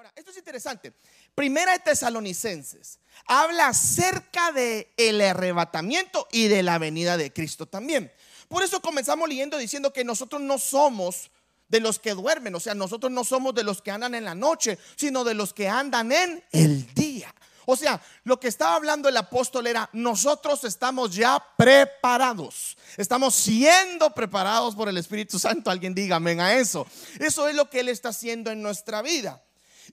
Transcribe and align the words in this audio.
Ahora, 0.00 0.14
esto 0.16 0.30
es 0.30 0.38
interesante. 0.38 0.94
Primera 1.34 1.72
de 1.72 1.78
Tesalonicenses 1.80 3.00
habla 3.26 3.66
acerca 3.66 4.50
de 4.50 4.90
el 4.96 5.20
arrebatamiento 5.20 6.26
y 6.32 6.48
de 6.48 6.62
la 6.62 6.78
venida 6.78 7.18
de 7.18 7.30
Cristo 7.34 7.66
también. 7.66 8.10
Por 8.48 8.62
eso 8.62 8.80
comenzamos 8.80 9.28
leyendo 9.28 9.58
diciendo 9.58 9.92
que 9.92 10.02
nosotros 10.02 10.40
no 10.40 10.56
somos 10.56 11.30
de 11.68 11.80
los 11.80 11.98
que 11.98 12.14
duermen, 12.14 12.54
o 12.54 12.60
sea, 12.60 12.74
nosotros 12.74 13.12
no 13.12 13.24
somos 13.24 13.54
de 13.54 13.62
los 13.62 13.82
que 13.82 13.90
andan 13.90 14.14
en 14.14 14.24
la 14.24 14.34
noche, 14.34 14.78
sino 14.96 15.22
de 15.22 15.34
los 15.34 15.52
que 15.52 15.68
andan 15.68 16.10
en 16.12 16.42
el 16.50 16.94
día. 16.94 17.34
O 17.66 17.76
sea, 17.76 18.00
lo 18.24 18.40
que 18.40 18.48
estaba 18.48 18.76
hablando 18.76 19.06
el 19.06 19.18
apóstol 19.18 19.66
era, 19.66 19.90
nosotros 19.92 20.64
estamos 20.64 21.14
ya 21.14 21.44
preparados. 21.58 22.78
Estamos 22.96 23.34
siendo 23.34 24.14
preparados 24.14 24.74
por 24.74 24.88
el 24.88 24.96
Espíritu 24.96 25.38
Santo. 25.38 25.70
Alguien 25.70 25.94
diga 25.94 26.16
amén 26.16 26.40
a 26.40 26.54
eso. 26.54 26.86
Eso 27.18 27.48
es 27.48 27.54
lo 27.54 27.68
que 27.68 27.80
Él 27.80 27.90
está 27.90 28.08
haciendo 28.08 28.50
en 28.50 28.62
nuestra 28.62 29.02
vida. 29.02 29.42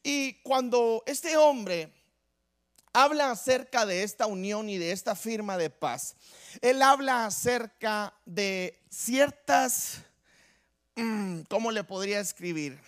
Y 0.03 0.33
cuando 0.43 1.03
este 1.05 1.37
hombre 1.37 1.93
habla 2.93 3.31
acerca 3.31 3.85
de 3.85 4.03
esta 4.03 4.25
unión 4.25 4.69
y 4.69 4.77
de 4.77 4.91
esta 4.91 5.15
firma 5.15 5.57
de 5.57 5.69
paz, 5.69 6.15
Él 6.61 6.81
habla 6.81 7.25
acerca 7.25 8.13
de 8.25 8.79
ciertas, 8.89 9.99
mm, 10.95 11.41
¿cómo 11.49 11.71
le 11.71 11.83
podría 11.83 12.19
escribir? 12.19 12.79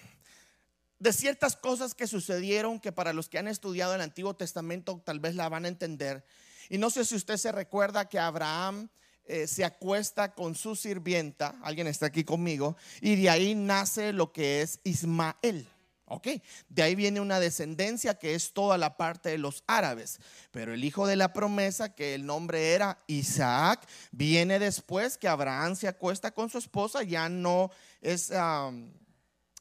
de 1.00 1.14
ciertas 1.14 1.56
cosas 1.56 1.96
que 1.96 2.08
sucedieron 2.08 2.80
que 2.80 2.92
para 2.92 3.14
los 3.14 3.30
que 3.30 3.40
han 3.40 3.48
estudiado 3.48 3.96
el 3.96 4.02
Antiguo 4.02 4.36
Testamento 4.36 5.02
tal 5.04 5.20
vez 5.20 5.34
la 5.34 5.50
van 5.50 5.66
a 5.66 5.70
entender. 5.70 6.26
Y 6.70 6.78
no 6.78 6.90
sé 6.90 7.06
si 7.06 7.16
usted 7.16 7.38
se 7.38 7.52
recuerda 7.52 8.10
que 8.10 8.20
Abraham 8.20 8.90
eh, 9.26 9.48
se 9.48 9.64
acuesta 9.64 10.34
con 10.34 10.56
su 10.56 10.76
sirvienta, 10.76 11.56
alguien 11.64 11.88
está 11.88 12.08
aquí 12.08 12.24
conmigo, 12.24 12.76
y 13.02 13.16
de 13.16 13.30
ahí 13.30 13.56
nace 13.56 14.12
lo 14.12 14.32
que 14.34 14.62
es 14.62 14.80
Ismael. 14.84 15.68
Ok, 16.10 16.28
de 16.70 16.84
ahí 16.84 16.96
viene 16.96 17.22
una 17.22 17.40
descendencia 17.40 18.18
que 18.18 18.34
es 18.36 18.54
toda 18.54 18.78
la 18.78 18.98
parte 18.98 19.30
de 19.30 19.38
los 19.38 19.64
árabes. 19.68 20.20
Pero 20.52 20.74
el 20.74 20.84
hijo 20.84 21.08
de 21.08 21.16
la 21.16 21.34
promesa, 21.34 21.94
que 21.94 22.16
el 22.16 22.26
nombre 22.26 22.74
era 22.74 22.98
Isaac, 23.08 23.88
viene 24.12 24.60
después 24.60 25.18
que 25.18 25.28
Abraham 25.28 25.76
se 25.76 25.88
acuesta 25.88 26.32
con 26.32 26.50
su 26.50 26.58
esposa, 26.58 27.04
ya 27.04 27.30
no 27.30 27.72
es 28.02 28.32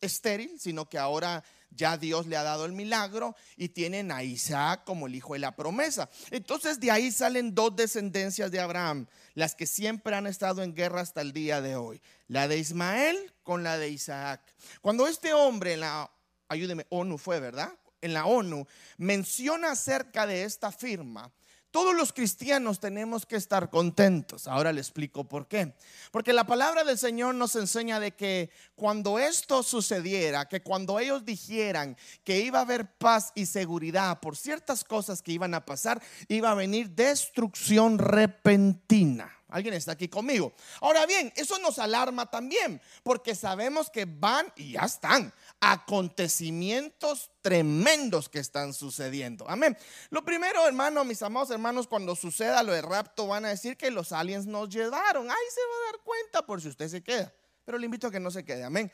estéril, 0.01 0.59
sino 0.59 0.89
que 0.89 0.99
ahora 0.99 1.45
ya 1.71 1.97
Dios 1.97 2.27
le 2.27 2.37
ha 2.37 2.43
dado 2.43 2.65
el 2.65 2.73
milagro 2.73 3.37
y 3.57 3.69
tienen 3.69 4.11
a 4.11 4.23
Isaac 4.23 4.85
como 4.85 5.07
el 5.07 5.15
hijo 5.15 5.35
de 5.35 5.41
la 5.41 5.55
promesa. 5.55 6.09
Entonces 6.31 6.81
de 6.81 6.91
ahí 6.91 7.11
salen 7.11 7.55
dos 7.55 7.77
descendencias 7.77 8.51
de 8.51 8.61
Abraham, 8.61 9.07
las 9.35 9.55
que 9.55 9.67
siempre 9.67 10.17
han 10.17 10.27
estado 10.27 10.63
en 10.63 10.75
guerra 10.75 11.01
hasta 11.01 11.21
el 11.21 11.33
día 11.33 11.61
de 11.61 11.77
hoy, 11.77 12.01
la 12.27 12.49
de 12.49 12.59
Ismael 12.59 13.33
con 13.43 13.63
la 13.63 13.79
de 13.79 13.91
Isaac. 13.91 14.41
Cuando 14.81 15.07
este 15.07 15.33
hombre 15.33 15.77
la, 15.77 16.11
ayúdeme, 16.49 16.87
ONU 16.91 17.19
fue, 17.19 17.41
¿verdad? 17.41 17.73
En 18.01 18.15
la 18.15 18.27
ONU 18.27 18.67
menciona 18.97 19.73
acerca 19.73 20.27
de 20.27 20.45
esta 20.45 20.71
firma, 20.71 21.33
todos 21.71 21.95
los 21.95 22.15
cristianos 22.15 22.81
tenemos 22.81 23.27
que 23.27 23.37
estar 23.37 23.69
contentos. 23.69 24.49
Ahora 24.49 24.73
le 24.73 24.81
explico 24.81 25.29
por 25.29 25.49
qué. 25.49 25.75
Porque 26.11 26.33
la 26.33 26.45
palabra 26.45 26.83
del 26.83 26.97
Señor 26.97 27.35
nos 27.35 27.57
enseña 27.57 28.01
de 28.01 28.13
que 28.13 28.51
cuando 28.75 29.19
esto 29.19 29.63
sucediera, 29.63 30.49
que 30.49 30.63
cuando 30.63 30.99
ellos 30.99 31.27
dijeran 31.27 31.97
que 32.25 32.41
iba 32.41 32.61
a 32.61 32.63
haber 32.63 32.97
paz 32.97 33.33
y 33.35 33.45
seguridad 33.45 34.19
por 34.21 34.35
ciertas 34.35 34.83
cosas 34.83 35.21
que 35.21 35.33
iban 35.33 35.53
a 35.53 35.67
pasar, 35.67 36.03
iba 36.29 36.51
a 36.51 36.55
venir 36.55 36.91
destrucción 36.91 37.99
repentina. 37.99 39.31
¿Alguien 39.51 39.75
está 39.75 39.93
aquí 39.93 40.09
conmigo? 40.09 40.53
Ahora 40.81 41.07
bien, 41.07 41.33
eso 41.35 41.59
nos 41.59 41.79
alarma 41.79 42.27
también, 42.27 42.83
porque 43.03 43.35
sabemos 43.35 43.89
que 43.89 44.05
van 44.07 44.53
y 44.57 44.73
ya 44.73 44.83
están 44.83 45.33
acontecimientos 45.61 47.31
tremendos 47.43 48.29
que 48.29 48.39
están 48.39 48.73
sucediendo. 48.73 49.49
Amén. 49.49 49.77
Lo 50.11 50.25
primero, 50.25 50.67
hermano, 50.67 51.05
mis 51.05 51.23
amados 51.23 51.51
hermanos, 51.51 51.87
cuando 51.87 52.15
suceda 52.15 52.63
lo 52.63 52.73
de 52.73 52.83
rapto, 52.83 53.27
van 53.27 53.45
a 53.45 53.49
decir 53.49 53.77
que 53.77 53.91
los 53.91 54.13
aliens 54.13 54.47
nos 54.47 54.69
llevaron. 54.69 55.31
Ahí 55.31 55.37
se 55.53 55.61
va 55.61 55.75
a 55.75 55.93
dar 55.93 56.01
cuenta 56.05 56.47
por 56.47 56.61
si 56.61 56.69
usted 56.69 56.89
se 56.89 57.03
queda. 57.03 57.33
Pero 57.65 57.79
le 57.79 57.87
invito 57.87 58.07
a 58.07 58.11
que 58.11 58.21
no 58.21 58.31
se 58.31 58.45
quede. 58.45 58.65
Amén. 58.65 58.91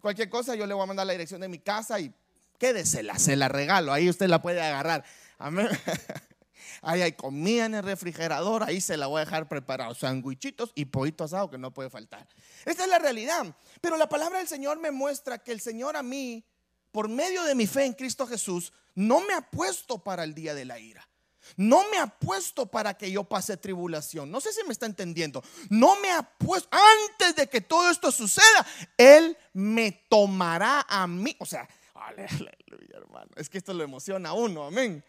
Cualquier 0.00 0.28
cosa, 0.28 0.54
yo 0.54 0.66
le 0.66 0.74
voy 0.74 0.82
a 0.82 0.86
mandar 0.86 1.06
la 1.06 1.12
dirección 1.12 1.40
de 1.40 1.48
mi 1.48 1.58
casa 1.58 1.98
y 2.00 2.12
quédesela, 2.58 3.18
se 3.18 3.36
la 3.36 3.48
regalo. 3.48 3.92
Ahí 3.92 4.08
usted 4.08 4.28
la 4.28 4.42
puede 4.42 4.60
agarrar. 4.60 5.04
Amén. 5.38 5.68
Ahí 6.82 7.02
hay 7.02 7.12
comida 7.12 7.66
en 7.66 7.74
el 7.74 7.82
refrigerador, 7.82 8.62
ahí 8.62 8.80
se 8.80 8.96
la 8.96 9.06
voy 9.06 9.20
a 9.20 9.24
dejar 9.24 9.48
preparado, 9.48 9.94
sandwichitos 9.94 10.72
y 10.74 10.86
pollito 10.86 11.24
asado 11.24 11.50
que 11.50 11.58
no 11.58 11.72
puede 11.72 11.90
faltar. 11.90 12.26
Esta 12.64 12.84
es 12.84 12.88
la 12.88 12.98
realidad. 12.98 13.54
Pero 13.80 13.96
la 13.96 14.08
palabra 14.08 14.38
del 14.38 14.48
Señor 14.48 14.78
me 14.78 14.90
muestra 14.90 15.38
que 15.38 15.52
el 15.52 15.60
Señor 15.60 15.96
a 15.96 16.02
mí, 16.02 16.44
por 16.92 17.08
medio 17.08 17.44
de 17.44 17.54
mi 17.54 17.66
fe 17.66 17.84
en 17.84 17.92
Cristo 17.92 18.26
Jesús, 18.26 18.72
no 18.94 19.20
me 19.20 19.34
ha 19.34 19.42
puesto 19.42 19.98
para 19.98 20.24
el 20.24 20.34
día 20.34 20.54
de 20.54 20.64
la 20.64 20.78
ira. 20.78 21.08
No 21.56 21.88
me 21.90 21.98
ha 21.98 22.06
puesto 22.06 22.66
para 22.66 22.94
que 22.94 23.10
yo 23.10 23.24
pase 23.24 23.56
tribulación. 23.56 24.30
No 24.30 24.40
sé 24.40 24.52
si 24.52 24.62
me 24.64 24.72
está 24.72 24.86
entendiendo. 24.86 25.42
No 25.70 25.98
me 26.00 26.10
ha 26.10 26.22
puesto, 26.22 26.68
antes 26.70 27.36
de 27.36 27.48
que 27.48 27.60
todo 27.60 27.90
esto 27.90 28.12
suceda, 28.12 28.66
Él 28.96 29.36
me 29.52 29.92
tomará 30.08 30.84
a 30.88 31.06
mí. 31.06 31.34
O 31.38 31.46
sea, 31.46 31.68
aleluya, 31.94 32.96
hermano. 32.96 33.30
Es 33.36 33.48
que 33.48 33.58
esto 33.58 33.72
lo 33.72 33.84
emociona 33.84 34.30
a 34.30 34.34
uno, 34.34 34.66
amén. 34.66 35.04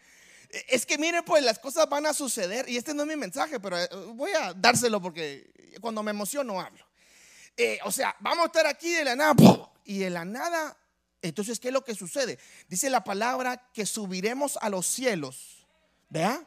Es 0.68 0.84
que 0.84 0.98
mire, 0.98 1.22
pues 1.22 1.44
las 1.44 1.58
cosas 1.58 1.88
van 1.88 2.06
a 2.06 2.12
suceder. 2.12 2.68
Y 2.68 2.76
este 2.76 2.94
no 2.94 3.02
es 3.02 3.08
mi 3.08 3.16
mensaje, 3.16 3.60
pero 3.60 3.78
eh, 3.78 3.88
voy 4.14 4.32
a 4.32 4.52
dárselo 4.52 5.00
porque 5.00 5.52
cuando 5.80 6.02
me 6.02 6.10
emociono 6.10 6.60
hablo. 6.60 6.84
Eh, 7.56 7.78
o 7.84 7.92
sea, 7.92 8.16
vamos 8.20 8.44
a 8.44 8.46
estar 8.46 8.66
aquí 8.66 8.90
de 8.90 9.04
la 9.04 9.16
nada. 9.16 9.34
Y 9.84 9.98
de 9.98 10.10
la 10.10 10.24
nada, 10.24 10.76
entonces, 11.22 11.60
¿qué 11.60 11.68
es 11.68 11.74
lo 11.74 11.84
que 11.84 11.94
sucede? 11.94 12.38
Dice 12.68 12.90
la 12.90 13.04
palabra 13.04 13.70
que 13.72 13.86
subiremos 13.86 14.58
a 14.60 14.70
los 14.70 14.86
cielos. 14.86 15.66
¿Vea? 16.08 16.44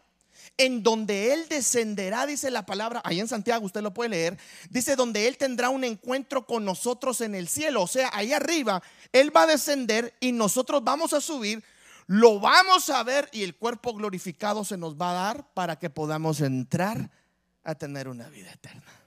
En 0.58 0.84
donde 0.84 1.34
Él 1.34 1.48
descenderá, 1.48 2.26
dice 2.26 2.52
la 2.52 2.66
palabra, 2.66 3.02
ahí 3.06 3.20
en 3.20 3.28
Santiago 3.28 3.66
usted 3.66 3.82
lo 3.82 3.94
puede 3.94 4.10
leer, 4.10 4.38
dice 4.70 4.96
donde 4.96 5.28
Él 5.28 5.38
tendrá 5.38 5.70
un 5.70 5.84
encuentro 5.84 6.46
con 6.46 6.66
nosotros 6.66 7.22
en 7.22 7.34
el 7.34 7.48
cielo. 7.48 7.82
O 7.82 7.88
sea, 7.88 8.10
ahí 8.14 8.34
arriba, 8.34 8.84
Él 9.12 9.36
va 9.36 9.44
a 9.44 9.48
descender 9.48 10.14
y 10.20 10.32
nosotros 10.32 10.84
vamos 10.84 11.14
a 11.14 11.22
subir 11.22 11.64
lo 12.08 12.40
vamos 12.40 12.90
a 12.90 13.04
ver 13.04 13.30
y 13.32 13.44
el 13.44 13.56
cuerpo 13.56 13.94
glorificado 13.94 14.64
se 14.66 14.78
nos 14.78 14.96
va 14.96 15.12
a 15.12 15.26
dar 15.26 15.54
para 15.54 15.78
que 15.78 15.90
podamos 15.90 16.42
entrar 16.42 17.12
a 17.64 17.76
tener 17.76 18.08
una 18.08 18.30
vida 18.30 18.52
eterna. 18.52 19.03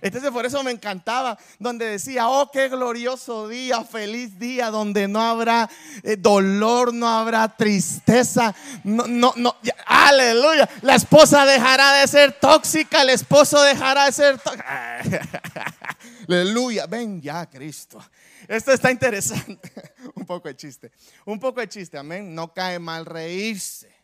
Entonces 0.00 0.30
por 0.30 0.46
eso 0.46 0.62
me 0.62 0.70
encantaba, 0.70 1.38
donde 1.58 1.86
decía, 1.86 2.28
oh, 2.28 2.50
qué 2.50 2.68
glorioso 2.68 3.48
día, 3.48 3.84
feliz 3.84 4.38
día, 4.38 4.70
donde 4.70 5.08
no 5.08 5.20
habrá 5.20 5.68
eh, 6.02 6.16
dolor, 6.16 6.94
no 6.94 7.08
habrá 7.08 7.56
tristeza, 7.56 8.54
no, 8.84 9.06
no, 9.06 9.32
no, 9.36 9.56
aleluya. 9.86 10.68
La 10.82 10.94
esposa 10.94 11.44
dejará 11.44 11.94
de 12.00 12.06
ser 12.06 12.32
tóxica, 12.32 13.02
el 13.02 13.10
esposo 13.10 13.60
dejará 13.62 14.06
de 14.06 14.12
ser 14.12 14.38
tóxico. 14.38 14.64
aleluya, 16.28 16.86
ven 16.86 17.20
ya, 17.20 17.46
Cristo. 17.46 17.98
Esto 18.46 18.72
está 18.72 18.90
interesante. 18.90 19.70
un 20.14 20.24
poco 20.24 20.48
de 20.48 20.56
chiste. 20.56 20.90
Un 21.26 21.38
poco 21.38 21.60
de 21.60 21.68
chiste, 21.68 21.98
amén. 21.98 22.34
No 22.34 22.54
cae 22.54 22.78
mal 22.78 23.04
reírse. 23.04 23.94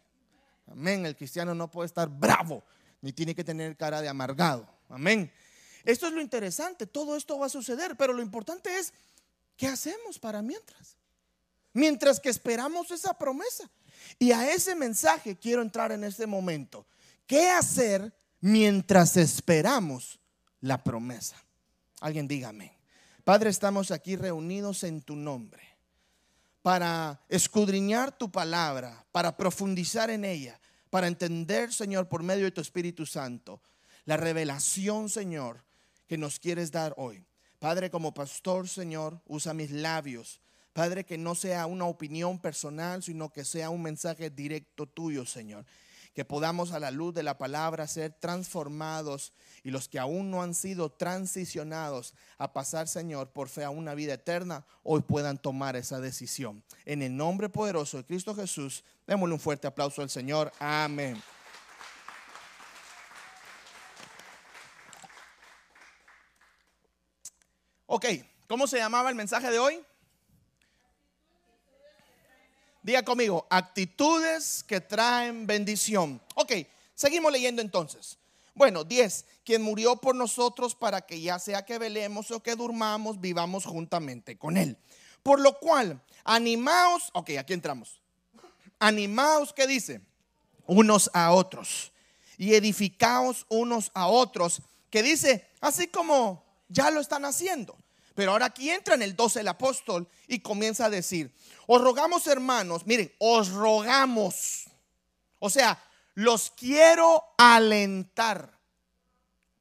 Amén. 0.71 1.07
El 1.07 1.17
cristiano 1.17 1.55
no 1.55 1.71
puede 1.71 1.87
estar 1.87 2.09
bravo, 2.09 2.63
ni 3.01 3.13
tiene 3.13 3.35
que 3.35 3.43
tener 3.43 3.75
cara 3.77 4.03
de 4.03 4.09
amargado. 4.09 4.69
Amén. 4.91 5.33
Esto 5.85 6.07
es 6.07 6.13
lo 6.13 6.21
interesante. 6.21 6.87
Todo 6.87 7.17
esto 7.17 7.39
va 7.39 7.47
a 7.47 7.51
suceder, 7.51 7.97
pero 7.97 8.13
lo 8.13 8.23
importante 8.23 8.79
es, 8.79 8.93
¿qué 9.57 9.67
hacemos 9.67 10.19
para 10.19 10.43
mientras? 10.43 10.97
Mientras 11.73 12.21
que 12.21 12.31
esperamos 12.31 12.91
esa 12.91 13.15
promesa. 13.15 13.71
Y 14.19 14.33
a 14.33 14.51
ese 14.53 14.75
mensaje 14.75 15.37
quiero 15.37 15.63
entrar 15.63 15.93
en 15.93 16.05
este 16.05 16.27
momento. 16.27 16.87
¿Qué 17.27 17.51
hacer 17.51 18.13
mientras 18.41 19.17
esperamos 19.17 20.19
la 20.61 20.83
promesa? 20.83 21.37
Alguien 22.01 22.29
dígame. 22.29 22.77
Padre, 23.25 23.51
estamos 23.51 23.91
aquí 23.91 24.17
reunidos 24.17 24.85
en 24.85 25.01
tu 25.01 25.17
nombre 25.17 25.63
para 26.65 27.21
escudriñar 27.29 28.17
tu 28.17 28.31
palabra, 28.31 29.05
para 29.13 29.37
profundizar 29.37 30.09
en 30.09 30.25
ella, 30.25 30.59
para 30.89 31.09
entender, 31.09 31.73
Señor, 31.73 32.09
por 32.09 32.23
medio 32.23 32.45
de 32.45 32.53
tu 32.53 32.63
Espíritu 32.63 33.05
Santo, 33.05 33.61
la 34.07 34.17
revelación, 34.17 35.11
Señor, 35.11 35.63
que 36.15 36.19
nos 36.19 36.39
quieres 36.39 36.71
dar 36.71 36.95
hoy. 36.97 37.27
Padre, 37.59 37.91
como 37.91 38.15
pastor, 38.15 38.69
Señor, 38.69 39.21
usa 39.27 39.53
mis 39.53 39.73
labios. 39.73 40.41
Padre, 40.73 41.03
que 41.03 41.19
no 41.19 41.35
sea 41.35 41.67
una 41.67 41.87
opinión 41.87 42.39
personal, 42.39 43.03
sino 43.03 43.33
que 43.33 43.45
sea 43.45 43.69
un 43.69 43.83
mensaje 43.83 44.31
directo 44.31 44.87
tuyo, 44.87 45.27
Señor 45.27 45.67
que 46.15 46.25
podamos 46.25 46.71
a 46.71 46.79
la 46.79 46.93
luz 46.93 47.13
de 47.13 47.25
la 47.25 47.39
palabra 47.39 47.89
ser 47.89 48.13
transformados 48.13 49.33
y 49.65 49.73
los 49.73 49.89
que 49.89 49.99
aún 49.99 50.31
no 50.31 50.45
han 50.45 50.55
sido 50.55 50.89
transicionados 50.89 52.15
a 52.39 52.53
pasar, 52.53 52.87
Señor, 52.87 53.31
por 53.33 53.49
fe 53.49 53.65
a 53.65 53.71
una 53.71 53.97
vida 53.97 54.15
eterna, 54.15 54.65
hoy 54.85 55.01
puedan 55.01 55.39
tomar 55.39 55.75
esa 55.75 55.99
decisión. 55.99 56.63
En 56.85 57.03
el 57.03 57.17
nombre 57.17 57.49
poderoso 57.49 57.97
de 57.97 58.05
Cristo 58.05 58.33
Jesús, 58.33 58.85
démosle 59.09 59.35
un 59.35 59.41
fuerte 59.41 59.67
aplauso 59.67 60.03
al 60.03 60.09
Señor. 60.09 60.53
Amén. 60.61 61.21
Ok, 67.87 68.07
¿cómo 68.49 68.67
se 68.67 68.79
llamaba 68.79 69.11
el 69.11 69.15
mensaje 69.15 69.51
de 69.51 69.59
hoy? 69.59 69.85
Diga 72.83 73.03
conmigo, 73.03 73.47
actitudes 73.49 74.63
que 74.63 74.81
traen 74.81 75.47
bendición. 75.47 76.21
Ok, 76.35 76.53
seguimos 76.95 77.33
leyendo 77.33 77.63
entonces. 77.63 78.19
Bueno, 78.55 78.85
10. 78.85 79.25
Quien 79.45 79.63
murió 79.63 79.97
por 79.97 80.15
nosotros 80.15 80.75
para 80.75 81.03
que 81.03 81.21
ya 81.21 81.39
sea 81.39 81.65
que 81.65 81.79
velemos 81.79 82.31
o 82.31 82.43
que 82.43 82.55
durmamos, 82.55 83.21
vivamos 83.21 83.65
juntamente 83.65 84.39
con 84.39 84.57
Él. 84.57 84.77
Por 85.23 85.41
lo 85.41 85.59
cual, 85.59 86.01
animaos, 86.25 87.11
ok, 87.15 87.31
aquí 87.39 87.53
entramos. 87.53 88.01
Animaos, 88.79 89.53
¿qué 89.53 89.67
dice? 89.67 90.01
Unos 90.67 91.11
a 91.15 91.33
otros. 91.33 91.93
Y 92.37 92.55
edificaos 92.55 93.47
unos 93.49 93.91
a 93.95 94.07
otros. 94.07 94.61
Que 94.91 95.03
dice, 95.03 95.49
así 95.61 95.89
como 95.89 96.44
ya 96.75 96.91
lo 96.91 97.01
están 97.01 97.25
haciendo. 97.25 97.77
Pero 98.15 98.33
ahora 98.33 98.47
aquí 98.47 98.71
entra 98.71 98.95
en 98.95 99.03
el 99.03 99.17
12 99.17 99.41
el 99.41 99.49
apóstol 99.49 100.09
y 100.29 100.41
comienza 100.41 100.87
a 100.87 100.91
decir, 100.91 101.35
os 101.67 101.81
rogamos 101.81 102.27
hermanos, 102.27 102.87
miren, 102.87 103.13
os 103.19 103.51
rogamos. 103.51 104.67
O 105.39 105.51
sea, 105.51 105.83
los 106.15 106.51
quiero 106.51 107.25
alentar. 107.39 108.59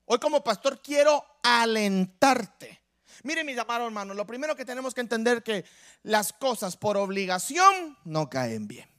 Hoy 0.06 0.19
como 0.19 0.44
pastor 0.44 0.81
quiero 0.81 1.25
alentarte. 1.42 2.81
Miren 3.24 3.45
mis 3.45 3.57
amados 3.57 3.88
hermanos, 3.88 4.18
lo 4.18 4.27
primero 4.27 4.56
que 4.56 4.66
tenemos 4.66 4.94
que 4.94 5.01
entender 5.01 5.44
que 5.44 5.66
las 6.04 6.33
cosas 6.33 6.75
por 6.75 6.98
obligación 6.98 7.98
no 8.04 8.30
caen 8.30 8.68
bien. 8.68 8.89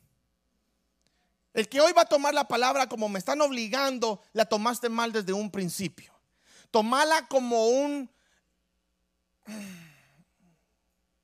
El 1.52 1.69
que 1.69 1.81
hoy 1.81 1.93
va 1.93 2.02
a 2.02 2.06
tomar 2.06 2.34
la 2.34 2.49
palabra 2.49 2.88
como 2.88 3.08
me 3.08 3.19
están 3.19 3.40
obligando, 3.40 4.20
la 4.32 4.46
tomaste 4.46 4.88
mal 4.88 5.12
desde 5.12 5.32
un 5.32 5.50
principio. 5.50 6.13
Tomala 6.75 7.29
como 7.29 7.69
un 7.69 8.11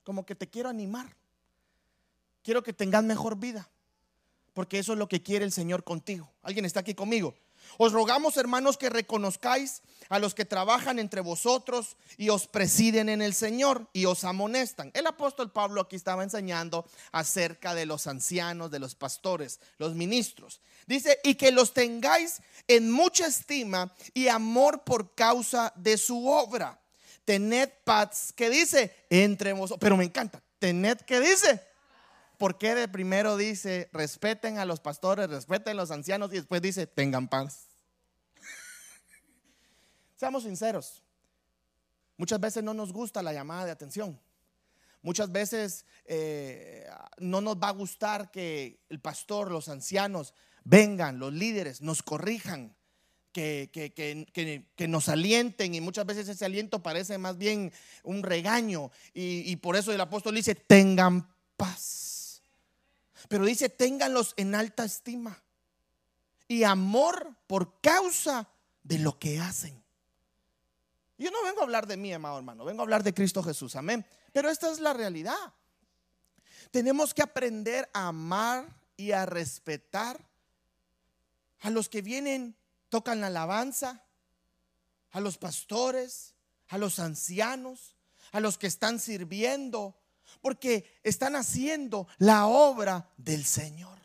como 0.04 0.24
que 0.24 0.36
te 0.36 0.48
quiero 0.48 0.68
animar. 0.68 1.08
Quiero 2.44 2.62
que 2.62 2.72
tengas 2.72 3.02
mejor 3.02 3.36
vida. 3.36 3.68
Porque 4.52 4.78
eso 4.78 4.92
es 4.92 4.98
lo 5.00 5.08
que 5.08 5.24
quiere 5.24 5.44
el 5.44 5.50
Señor 5.50 5.82
contigo. 5.82 6.30
¿Alguien 6.42 6.66
está 6.66 6.78
aquí 6.78 6.94
conmigo? 6.94 7.34
Os 7.78 7.92
rogamos, 7.92 8.36
hermanos, 8.36 8.76
que 8.76 8.90
reconozcáis 8.90 9.82
a 10.08 10.18
los 10.18 10.34
que 10.34 10.44
trabajan 10.44 10.98
entre 10.98 11.20
vosotros 11.20 11.96
y 12.16 12.30
os 12.30 12.46
presiden 12.48 13.08
en 13.08 13.22
el 13.22 13.32
Señor 13.32 13.88
y 13.92 14.06
os 14.06 14.24
amonestan. 14.24 14.90
El 14.92 15.06
apóstol 15.06 15.52
Pablo 15.52 15.80
aquí 15.80 15.96
estaba 15.96 16.24
enseñando 16.24 16.84
acerca 17.12 17.74
de 17.74 17.86
los 17.86 18.06
ancianos, 18.06 18.70
de 18.70 18.80
los 18.80 18.96
pastores, 18.96 19.60
los 19.78 19.94
ministros. 19.94 20.60
Dice, 20.86 21.20
y 21.22 21.36
que 21.36 21.52
los 21.52 21.72
tengáis 21.72 22.42
en 22.66 22.90
mucha 22.90 23.26
estima 23.26 23.94
y 24.12 24.28
amor 24.28 24.82
por 24.82 25.14
causa 25.14 25.72
de 25.76 25.96
su 25.96 26.28
obra. 26.28 26.80
Tened 27.24 27.70
paz, 27.84 28.32
que 28.34 28.50
dice, 28.50 29.06
entre 29.08 29.52
vosotros, 29.52 29.78
pero 29.80 29.96
me 29.96 30.04
encanta, 30.04 30.42
tened 30.58 30.98
que 31.02 31.20
dice, 31.20 31.69
¿por 32.40 32.56
qué 32.56 32.74
de 32.74 32.88
primero 32.88 33.36
dice, 33.36 33.90
respeten 33.92 34.56
a 34.56 34.64
los 34.64 34.80
pastores, 34.80 35.28
respeten 35.28 35.72
a 35.72 35.74
los 35.74 35.90
ancianos 35.90 36.32
y 36.32 36.36
después 36.36 36.62
dice, 36.62 36.86
tengan 36.86 37.28
paz? 37.28 37.68
Seamos 40.16 40.44
sinceros, 40.44 41.02
muchas 42.16 42.40
veces 42.40 42.64
no 42.64 42.72
nos 42.72 42.94
gusta 42.94 43.22
la 43.22 43.34
llamada 43.34 43.66
de 43.66 43.72
atención. 43.72 44.18
Muchas 45.02 45.30
veces 45.30 45.84
eh, 46.06 46.88
no 47.18 47.42
nos 47.42 47.56
va 47.56 47.68
a 47.68 47.72
gustar 47.72 48.30
que 48.30 48.80
el 48.88 49.00
pastor, 49.00 49.50
los 49.50 49.68
ancianos 49.68 50.32
vengan, 50.64 51.18
los 51.18 51.34
líderes, 51.34 51.82
nos 51.82 52.02
corrijan 52.02 52.74
que, 53.32 53.70
que, 53.70 54.88
nos 54.88 55.10
alienten 55.10 55.74
y 55.74 55.82
muchas 55.82 56.06
veces 56.06 56.26
ese 56.26 56.46
aliento 56.46 56.82
parece 56.82 57.18
más 57.18 57.36
bien 57.36 57.70
un 58.02 58.22
regaño 58.22 58.90
y, 59.12 59.54
por 59.56 59.76
eso 59.76 59.92
el 59.92 60.00
apóstol 60.00 60.36
dice, 60.36 60.54
tengan 60.54 61.28
paz. 61.58 62.19
Pero 63.28 63.44
dice, 63.44 63.68
ténganlos 63.68 64.34
en 64.36 64.54
alta 64.54 64.84
estima 64.84 65.42
y 66.48 66.64
amor 66.64 67.36
por 67.46 67.80
causa 67.80 68.48
de 68.82 68.98
lo 68.98 69.18
que 69.18 69.38
hacen. 69.38 69.80
Yo 71.18 71.30
no 71.30 71.42
vengo 71.44 71.60
a 71.60 71.64
hablar 71.64 71.86
de 71.86 71.96
mí, 71.96 72.12
amado 72.12 72.38
hermano, 72.38 72.64
vengo 72.64 72.80
a 72.80 72.84
hablar 72.84 73.02
de 73.02 73.14
Cristo 73.14 73.42
Jesús, 73.42 73.76
amén. 73.76 74.06
Pero 74.32 74.48
esta 74.48 74.70
es 74.70 74.80
la 74.80 74.92
realidad. 74.92 75.54
Tenemos 76.70 77.12
que 77.12 77.22
aprender 77.22 77.90
a 77.92 78.08
amar 78.08 78.66
y 78.96 79.12
a 79.12 79.26
respetar 79.26 80.18
a 81.60 81.70
los 81.70 81.88
que 81.88 82.02
vienen 82.02 82.56
tocan 82.88 83.20
la 83.20 83.28
alabanza, 83.28 84.04
a 85.10 85.20
los 85.20 85.38
pastores, 85.38 86.34
a 86.68 86.78
los 86.78 86.98
ancianos, 86.98 87.96
a 88.32 88.40
los 88.40 88.58
que 88.58 88.66
están 88.66 88.98
sirviendo, 88.98 89.99
porque 90.40 90.98
están 91.02 91.36
haciendo 91.36 92.06
la 92.18 92.46
obra 92.46 93.10
del 93.16 93.44
Señor. 93.44 93.98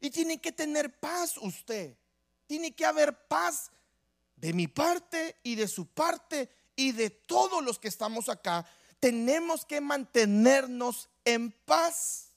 Y 0.00 0.10
tiene 0.10 0.40
que 0.40 0.52
tener 0.52 0.98
paz 0.98 1.36
usted. 1.38 1.96
Tiene 2.46 2.72
que 2.72 2.84
haber 2.84 3.26
paz 3.28 3.70
de 4.36 4.52
mi 4.52 4.66
parte 4.66 5.36
y 5.42 5.54
de 5.54 5.68
su 5.68 5.86
parte 5.86 6.50
y 6.74 6.92
de 6.92 7.10
todos 7.10 7.62
los 7.62 7.78
que 7.78 7.88
estamos 7.88 8.28
acá. 8.28 8.66
Tenemos 8.98 9.64
que 9.64 9.80
mantenernos 9.80 11.08
en 11.24 11.52
paz. 11.52 12.28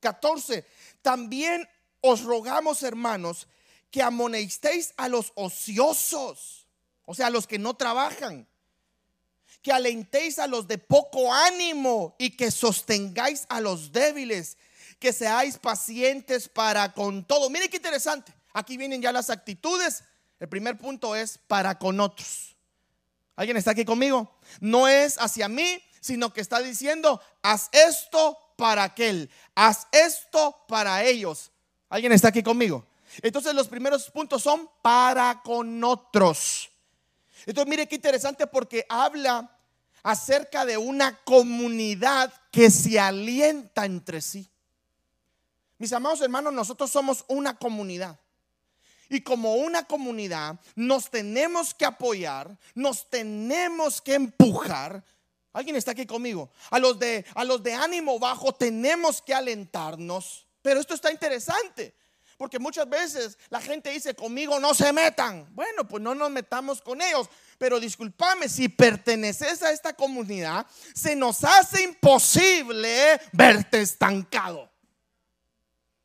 14. 0.00 0.64
También 1.02 1.68
os 2.00 2.22
rogamos, 2.22 2.82
hermanos, 2.82 3.48
que 3.90 4.02
amonestéis 4.02 4.92
a 4.96 5.08
los 5.08 5.32
ociosos, 5.34 6.66
o 7.04 7.14
sea, 7.14 7.28
a 7.28 7.30
los 7.30 7.46
que 7.46 7.58
no 7.58 7.74
trabajan, 7.74 8.47
que 9.62 9.72
alentéis 9.72 10.38
a 10.38 10.46
los 10.46 10.68
de 10.68 10.78
poco 10.78 11.32
ánimo 11.32 12.14
y 12.18 12.30
que 12.30 12.50
sostengáis 12.50 13.46
a 13.48 13.60
los 13.60 13.92
débiles, 13.92 14.56
que 14.98 15.12
seáis 15.12 15.58
pacientes 15.58 16.48
para 16.48 16.92
con 16.92 17.24
todo. 17.24 17.50
Mire 17.50 17.68
qué 17.68 17.76
interesante. 17.76 18.32
Aquí 18.52 18.76
vienen 18.76 19.02
ya 19.02 19.12
las 19.12 19.30
actitudes. 19.30 20.04
El 20.40 20.48
primer 20.48 20.78
punto 20.78 21.14
es 21.16 21.38
para 21.46 21.78
con 21.78 22.00
otros. 22.00 22.56
¿Alguien 23.36 23.56
está 23.56 23.72
aquí 23.72 23.84
conmigo? 23.84 24.38
No 24.60 24.88
es 24.88 25.16
hacia 25.18 25.48
mí, 25.48 25.82
sino 26.00 26.32
que 26.32 26.40
está 26.40 26.60
diciendo, 26.60 27.20
haz 27.42 27.68
esto 27.72 28.36
para 28.56 28.82
aquel, 28.82 29.30
haz 29.54 29.86
esto 29.92 30.64
para 30.66 31.04
ellos. 31.04 31.52
¿Alguien 31.88 32.12
está 32.12 32.28
aquí 32.28 32.42
conmigo? 32.42 32.84
Entonces 33.22 33.54
los 33.54 33.68
primeros 33.68 34.10
puntos 34.10 34.42
son 34.42 34.68
para 34.82 35.40
con 35.42 35.82
otros. 35.84 36.70
Entonces 37.46 37.68
mire 37.68 37.86
qué 37.86 37.96
interesante 37.96 38.46
porque 38.46 38.84
habla 38.88 39.50
acerca 40.02 40.64
de 40.64 40.76
una 40.76 41.18
comunidad 41.24 42.32
que 42.50 42.70
se 42.70 42.98
alienta 42.98 43.84
entre 43.84 44.20
sí. 44.20 44.48
Mis 45.78 45.92
amados 45.92 46.20
hermanos, 46.20 46.52
nosotros 46.52 46.90
somos 46.90 47.24
una 47.28 47.56
comunidad. 47.56 48.18
Y 49.08 49.22
como 49.22 49.54
una 49.54 49.84
comunidad 49.84 50.60
nos 50.74 51.10
tenemos 51.10 51.72
que 51.72 51.86
apoyar, 51.86 52.58
nos 52.74 53.08
tenemos 53.08 54.02
que 54.02 54.14
empujar. 54.14 55.02
¿Alguien 55.52 55.76
está 55.76 55.92
aquí 55.92 56.04
conmigo? 56.04 56.50
A 56.70 56.78
los 56.78 56.98
de 56.98 57.24
a 57.34 57.44
los 57.44 57.62
de 57.62 57.72
ánimo 57.72 58.18
bajo 58.18 58.52
tenemos 58.52 59.22
que 59.22 59.32
alentarnos. 59.32 60.46
Pero 60.60 60.80
esto 60.80 60.94
está 60.94 61.10
interesante. 61.10 61.94
Porque 62.38 62.60
muchas 62.60 62.88
veces 62.88 63.36
la 63.50 63.60
gente 63.60 63.90
dice, 63.90 64.14
conmigo 64.14 64.60
no 64.60 64.72
se 64.72 64.92
metan. 64.92 65.44
Bueno, 65.56 65.86
pues 65.88 66.00
no 66.00 66.14
nos 66.14 66.30
metamos 66.30 66.80
con 66.80 67.02
ellos. 67.02 67.28
Pero 67.58 67.80
discúlpame, 67.80 68.48
si 68.48 68.68
perteneces 68.68 69.60
a 69.64 69.72
esta 69.72 69.92
comunidad, 69.92 70.64
se 70.94 71.16
nos 71.16 71.42
hace 71.42 71.82
imposible 71.82 73.20
verte 73.32 73.80
estancado. 73.80 74.70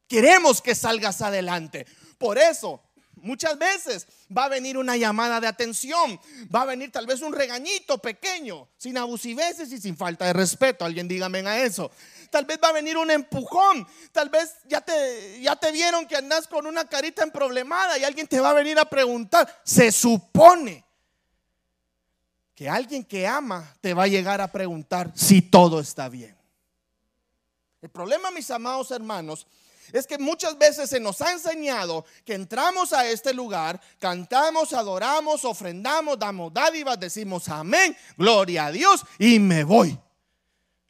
Queremos 0.08 0.60
que 0.60 0.74
salgas 0.74 1.22
adelante. 1.22 1.86
Por 2.18 2.40
eso, 2.40 2.82
muchas 3.18 3.56
veces 3.60 4.08
va 4.36 4.46
a 4.46 4.50
venir 4.50 4.76
una 4.76 4.98
llamada 4.98 5.40
de 5.40 5.46
atención, 5.46 6.20
va 6.54 6.64
a 6.64 6.66
venir 6.66 6.92
tal 6.92 7.06
vez 7.06 7.22
un 7.22 7.34
regañito 7.34 8.00
pequeño, 8.00 8.68
sin 8.78 8.98
abusiveces 8.98 9.72
y 9.72 9.80
sin 9.80 9.96
falta 9.96 10.26
de 10.26 10.34
respeto. 10.34 10.84
Alguien 10.84 11.08
dígame 11.08 11.48
a 11.48 11.64
eso 11.64 11.92
tal 12.34 12.46
vez 12.46 12.58
va 12.62 12.70
a 12.70 12.72
venir 12.72 12.98
un 12.98 13.12
empujón, 13.12 13.88
tal 14.12 14.30
vez 14.30 14.56
ya 14.66 14.82
te, 14.82 15.40
ya 15.40 15.56
te 15.56 15.72
vieron 15.72 16.08
que 16.08 16.16
andas 16.16 16.48
con 16.48 16.66
una 16.66 16.84
carita 16.86 17.22
en 17.22 17.30
problemada 17.30 17.96
y 18.00 18.04
alguien 18.04 18.26
te 18.26 18.40
va 18.40 18.50
a 18.50 18.54
venir 18.54 18.80
a 18.80 18.86
preguntar. 18.86 19.62
Se 19.64 19.92
supone 19.92 20.84
que 22.56 22.68
alguien 22.68 23.06
que 23.06 23.28
ama 23.28 23.76
te 23.82 23.94
va 23.94 24.06
a 24.06 24.08
llegar 24.08 24.42
a 24.42 24.52
preguntar 24.52 25.12
si 25.14 25.44
todo 25.44 25.80
está 25.80 26.10
bien. 26.10 26.36
El 27.84 27.90
problema, 27.90 28.32
mis 28.32 28.50
amados 28.50 28.90
hermanos, 28.90 29.46
es 29.92 30.08
que 30.08 30.18
muchas 30.18 30.58
veces 30.58 30.90
se 30.90 31.00
nos 31.00 31.22
ha 31.22 31.34
enseñado 31.34 32.04
que 32.26 32.34
entramos 32.34 32.94
a 32.94 33.08
este 33.08 33.32
lugar, 33.32 33.80
cantamos, 34.00 34.74
adoramos, 34.74 35.46
ofrendamos, 35.46 36.18
damos 36.18 36.52
dádivas, 36.52 37.00
decimos 37.00 37.48
amén, 37.48 37.96
gloria 38.18 38.66
a 38.66 38.72
Dios 38.72 39.06
y 39.20 39.38
me 39.38 39.64
voy. 39.64 40.00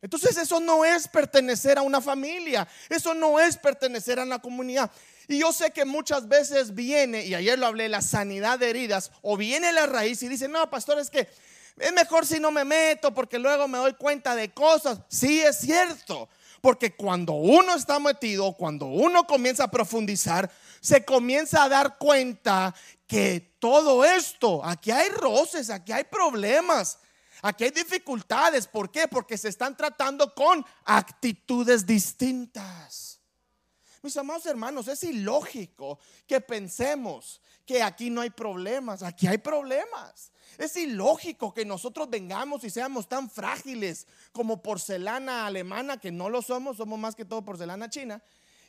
Entonces 0.04 0.36
eso 0.36 0.60
no 0.60 0.84
es 0.84 1.08
pertenecer 1.08 1.78
a 1.78 1.82
una 1.82 2.02
familia, 2.02 2.68
eso 2.90 3.14
no 3.14 3.40
es 3.40 3.56
pertenecer 3.56 4.20
a 4.20 4.24
una 4.24 4.40
comunidad. 4.40 4.92
Y 5.30 5.40
yo 5.40 5.54
sé 5.54 5.72
que 5.72 5.86
muchas 5.86 6.28
veces 6.28 6.76
viene, 6.76 7.26
y 7.26 7.34
ayer 7.34 7.58
lo 7.58 7.68
hablé, 7.68 7.88
la 7.88 8.02
sanidad 8.02 8.60
de 8.60 8.70
heridas, 8.70 9.12
o 9.22 9.38
viene 9.38 9.72
la 9.72 9.86
raíz 9.86 10.22
y 10.22 10.28
dice, 10.28 10.50
no, 10.50 10.70
pastor, 10.70 11.00
es 11.00 11.10
que 11.10 11.30
es 11.80 11.94
mejor 11.94 12.26
si 12.26 12.38
no 12.42 12.52
me 12.52 12.66
meto 12.66 13.14
porque 13.14 13.40
luego 13.40 13.70
me 13.70 13.78
doy 13.78 13.94
cuenta 13.94 14.36
de 14.36 14.52
cosas. 14.54 15.00
Sí, 15.08 15.42
es 15.42 15.60
cierto, 15.60 16.28
Porque 16.60 16.96
cuando 16.96 17.34
uno 17.34 17.74
está 17.74 17.98
metido, 18.00 18.52
cuando 18.54 18.88
uno 18.88 19.26
comienza 19.26 19.64
a 19.64 19.72
profundizar, 19.72 20.52
se 20.82 21.06
comienza 21.06 21.64
a 21.64 21.70
dar 21.70 21.98
cuenta 21.98 22.76
que 23.08 23.56
todo 23.60 24.04
esto, 24.04 24.64
aquí 24.66 24.92
hay 24.92 25.10
roces, 25.10 25.70
aquí 25.70 25.94
hay 25.94 26.04
problemas, 26.04 27.00
aquí 27.44 27.66
hay 27.66 27.70
dificultades. 27.70 28.66
¿Por 28.66 28.90
qué? 28.90 29.08
Porque 29.08 29.38
se 29.38 29.50
están 29.50 29.78
tratando 29.78 30.34
con 30.34 30.66
actitudes 30.86 31.86
distintas. 31.86 33.20
Mis 34.02 34.18
amados 34.18 34.46
hermanos, 34.48 34.88
es 34.88 35.04
ilógico 35.04 36.00
que 36.26 36.42
pensemos 36.42 37.40
que 37.66 37.82
aquí 37.82 38.10
no 38.10 38.22
hay 38.22 38.32
problemas, 38.32 39.04
aquí 39.04 39.28
hay 39.28 39.38
problemas. 39.38 40.32
Es 40.58 40.76
ilógico 40.76 41.54
que 41.54 41.66
nosotros 41.66 42.10
vengamos 42.10 42.64
y 42.64 42.70
seamos 42.70 43.08
tan 43.08 43.30
frágiles 43.30 44.08
como 44.32 44.62
porcelana 44.62 45.46
alemana, 45.46 45.98
que 45.98 46.12
no 46.12 46.30
lo 46.30 46.42
somos, 46.42 46.78
somos 46.78 47.00
más 47.00 47.16
que 47.16 47.26
todo 47.26 47.46
porcelana 47.46 47.90
china. 47.90 48.22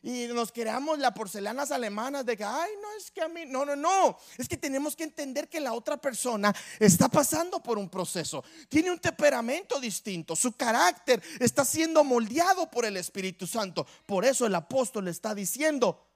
Y 0.05 0.27
nos 0.27 0.53
creamos 0.53 0.99
las 0.99 1.13
porcelanas 1.13 1.71
alemanas 1.71 2.27
de 2.27 2.37
que, 2.37 2.45
ay, 2.45 2.73
no 2.83 2.93
es 2.93 3.11
que 3.11 3.23
a 3.23 3.29
mí, 3.29 3.45
no, 3.47 3.65
no, 3.65 3.75
no. 3.75 4.19
Es 4.37 4.47
que 4.47 4.59
tenemos 4.59 4.95
que 4.95 5.05
entender 5.05 5.49
que 5.49 5.61
la 5.61 5.73
otra 5.73 5.97
persona 5.97 6.55
está 6.79 7.09
pasando 7.09 7.63
por 7.63 7.79
un 7.79 7.89
proceso. 7.89 8.45
Tiene 8.69 8.91
un 8.91 8.99
temperamento 8.99 9.81
distinto. 9.81 10.37
Su 10.37 10.53
carácter 10.53 11.23
está 11.41 11.65
siendo 11.65 12.05
moldeado 12.05 12.71
por 12.71 12.85
el 12.85 12.99
Espíritu 12.99 13.47
Santo. 13.47 13.87
Por 14.05 14.27
eso 14.27 14.45
el 14.45 14.55
apóstol 14.55 15.09
está 15.09 15.35
diciendo, 15.35 16.07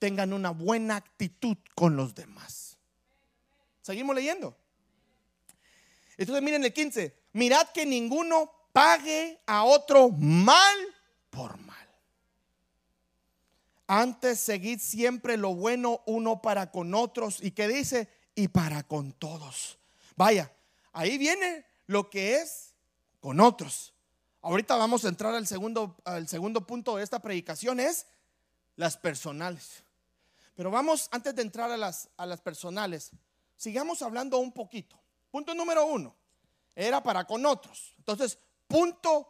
tengan 0.00 0.32
una 0.32 0.50
buena 0.50 0.96
actitud 0.96 1.58
con 1.76 1.94
los 1.94 2.16
demás. 2.16 2.76
Seguimos 3.82 4.16
leyendo. 4.16 4.56
Entonces 6.16 6.42
miren 6.42 6.64
el 6.64 6.72
15, 6.72 7.14
mirad 7.34 7.68
que 7.68 7.86
ninguno 7.86 8.50
pague 8.72 9.40
a 9.46 9.62
otro 9.62 10.08
mal 10.08 10.76
por 11.30 11.56
mal. 11.58 11.87
Antes 13.90 14.38
seguid 14.38 14.80
siempre 14.80 15.38
lo 15.38 15.54
bueno 15.54 16.02
uno 16.04 16.42
para 16.42 16.70
con 16.70 16.94
otros 16.94 17.42
y 17.42 17.52
que 17.52 17.66
dice, 17.66 18.08
y 18.34 18.48
para 18.48 18.82
con 18.82 19.12
todos. 19.12 19.78
Vaya, 20.14 20.52
ahí 20.92 21.16
viene 21.16 21.64
lo 21.86 22.10
que 22.10 22.36
es 22.36 22.74
con 23.18 23.40
otros. 23.40 23.94
Ahorita 24.42 24.76
vamos 24.76 25.06
a 25.06 25.08
entrar 25.08 25.34
al 25.34 25.46
segundo, 25.46 25.96
al 26.04 26.28
segundo 26.28 26.66
punto 26.66 26.96
de 26.96 27.02
esta 27.02 27.20
predicación, 27.20 27.80
es 27.80 28.06
las 28.76 28.98
personales. 28.98 29.82
Pero 30.54 30.70
vamos, 30.70 31.08
antes 31.10 31.34
de 31.34 31.40
entrar 31.40 31.70
a 31.70 31.78
las, 31.78 32.10
a 32.18 32.26
las 32.26 32.42
personales, 32.42 33.10
sigamos 33.56 34.02
hablando 34.02 34.36
un 34.36 34.52
poquito. 34.52 35.00
Punto 35.30 35.54
número 35.54 35.86
uno, 35.86 36.14
era 36.76 37.02
para 37.02 37.24
con 37.24 37.46
otros. 37.46 37.94
Entonces, 37.96 38.38
punto 38.66 39.28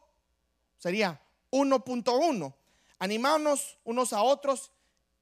sería 0.78 1.20
1.1, 1.52 2.54
animarnos 2.98 3.78
unos 3.84 4.12
a 4.12 4.22
otros 4.22 4.72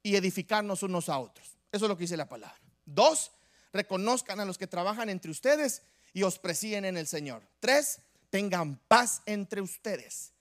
y 0.03 0.17
edificarnos 0.17 0.83
unos 0.83 1.09
a 1.09 1.19
otros. 1.19 1.57
Eso 1.73 1.85
es 1.85 1.89
lo 1.89 1.97
que 1.97 2.05
dice 2.05 2.17
la 2.17 2.29
palabra. 2.29 2.61
Dos, 2.85 3.33
reconozcan 3.73 4.41
a 4.41 4.45
los 4.45 4.59
que 4.59 4.67
trabajan 4.67 5.09
entre 5.09 5.31
ustedes 5.31 5.83
y 6.13 6.23
os 6.23 6.39
presiden 6.39 6.85
en 6.85 6.97
el 6.97 7.07
Señor. 7.07 7.43
Tres, 7.61 8.01
tengan 8.31 8.81
paz 8.89 9.23
entre 9.27 9.61
ustedes. 9.61 10.33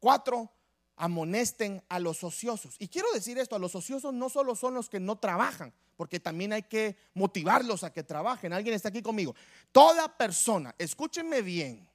Cuatro, 0.00 0.50
amonesten 0.96 1.82
a 1.88 1.98
los 1.98 2.24
ociosos. 2.24 2.76
Y 2.78 2.88
quiero 2.88 3.10
decir 3.12 3.38
esto, 3.38 3.56
a 3.56 3.58
los 3.58 3.74
ociosos 3.74 4.12
no 4.12 4.28
solo 4.28 4.54
son 4.56 4.74
los 4.74 4.88
que 4.88 5.00
no 5.00 5.16
trabajan, 5.16 5.72
porque 5.96 6.20
también 6.20 6.52
hay 6.52 6.62
que 6.62 6.96
motivarlos 7.14 7.84
a 7.84 7.92
que 7.92 8.02
trabajen. 8.02 8.52
Alguien 8.52 8.74
está 8.74 8.88
aquí 8.88 9.02
conmigo. 9.02 9.34
Toda 9.70 10.16
persona, 10.16 10.74
escúchenme 10.78 11.42
bien. 11.42 11.88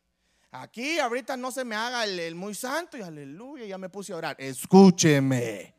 Aquí 0.51 0.98
ahorita 1.00 1.36
no 1.36 1.51
se 1.51 1.66
me 1.66 1.75
haga 1.75 2.06
el, 2.06 2.36
muy 2.36 2.56
santo 2.56 2.98
y 2.98 3.01
aleluya, 3.01 3.66
ya 3.66 3.77
me 3.77 3.89
puse 3.89 4.13
a 4.13 4.18
orar. 4.18 4.36
Escúcheme. 4.39 5.74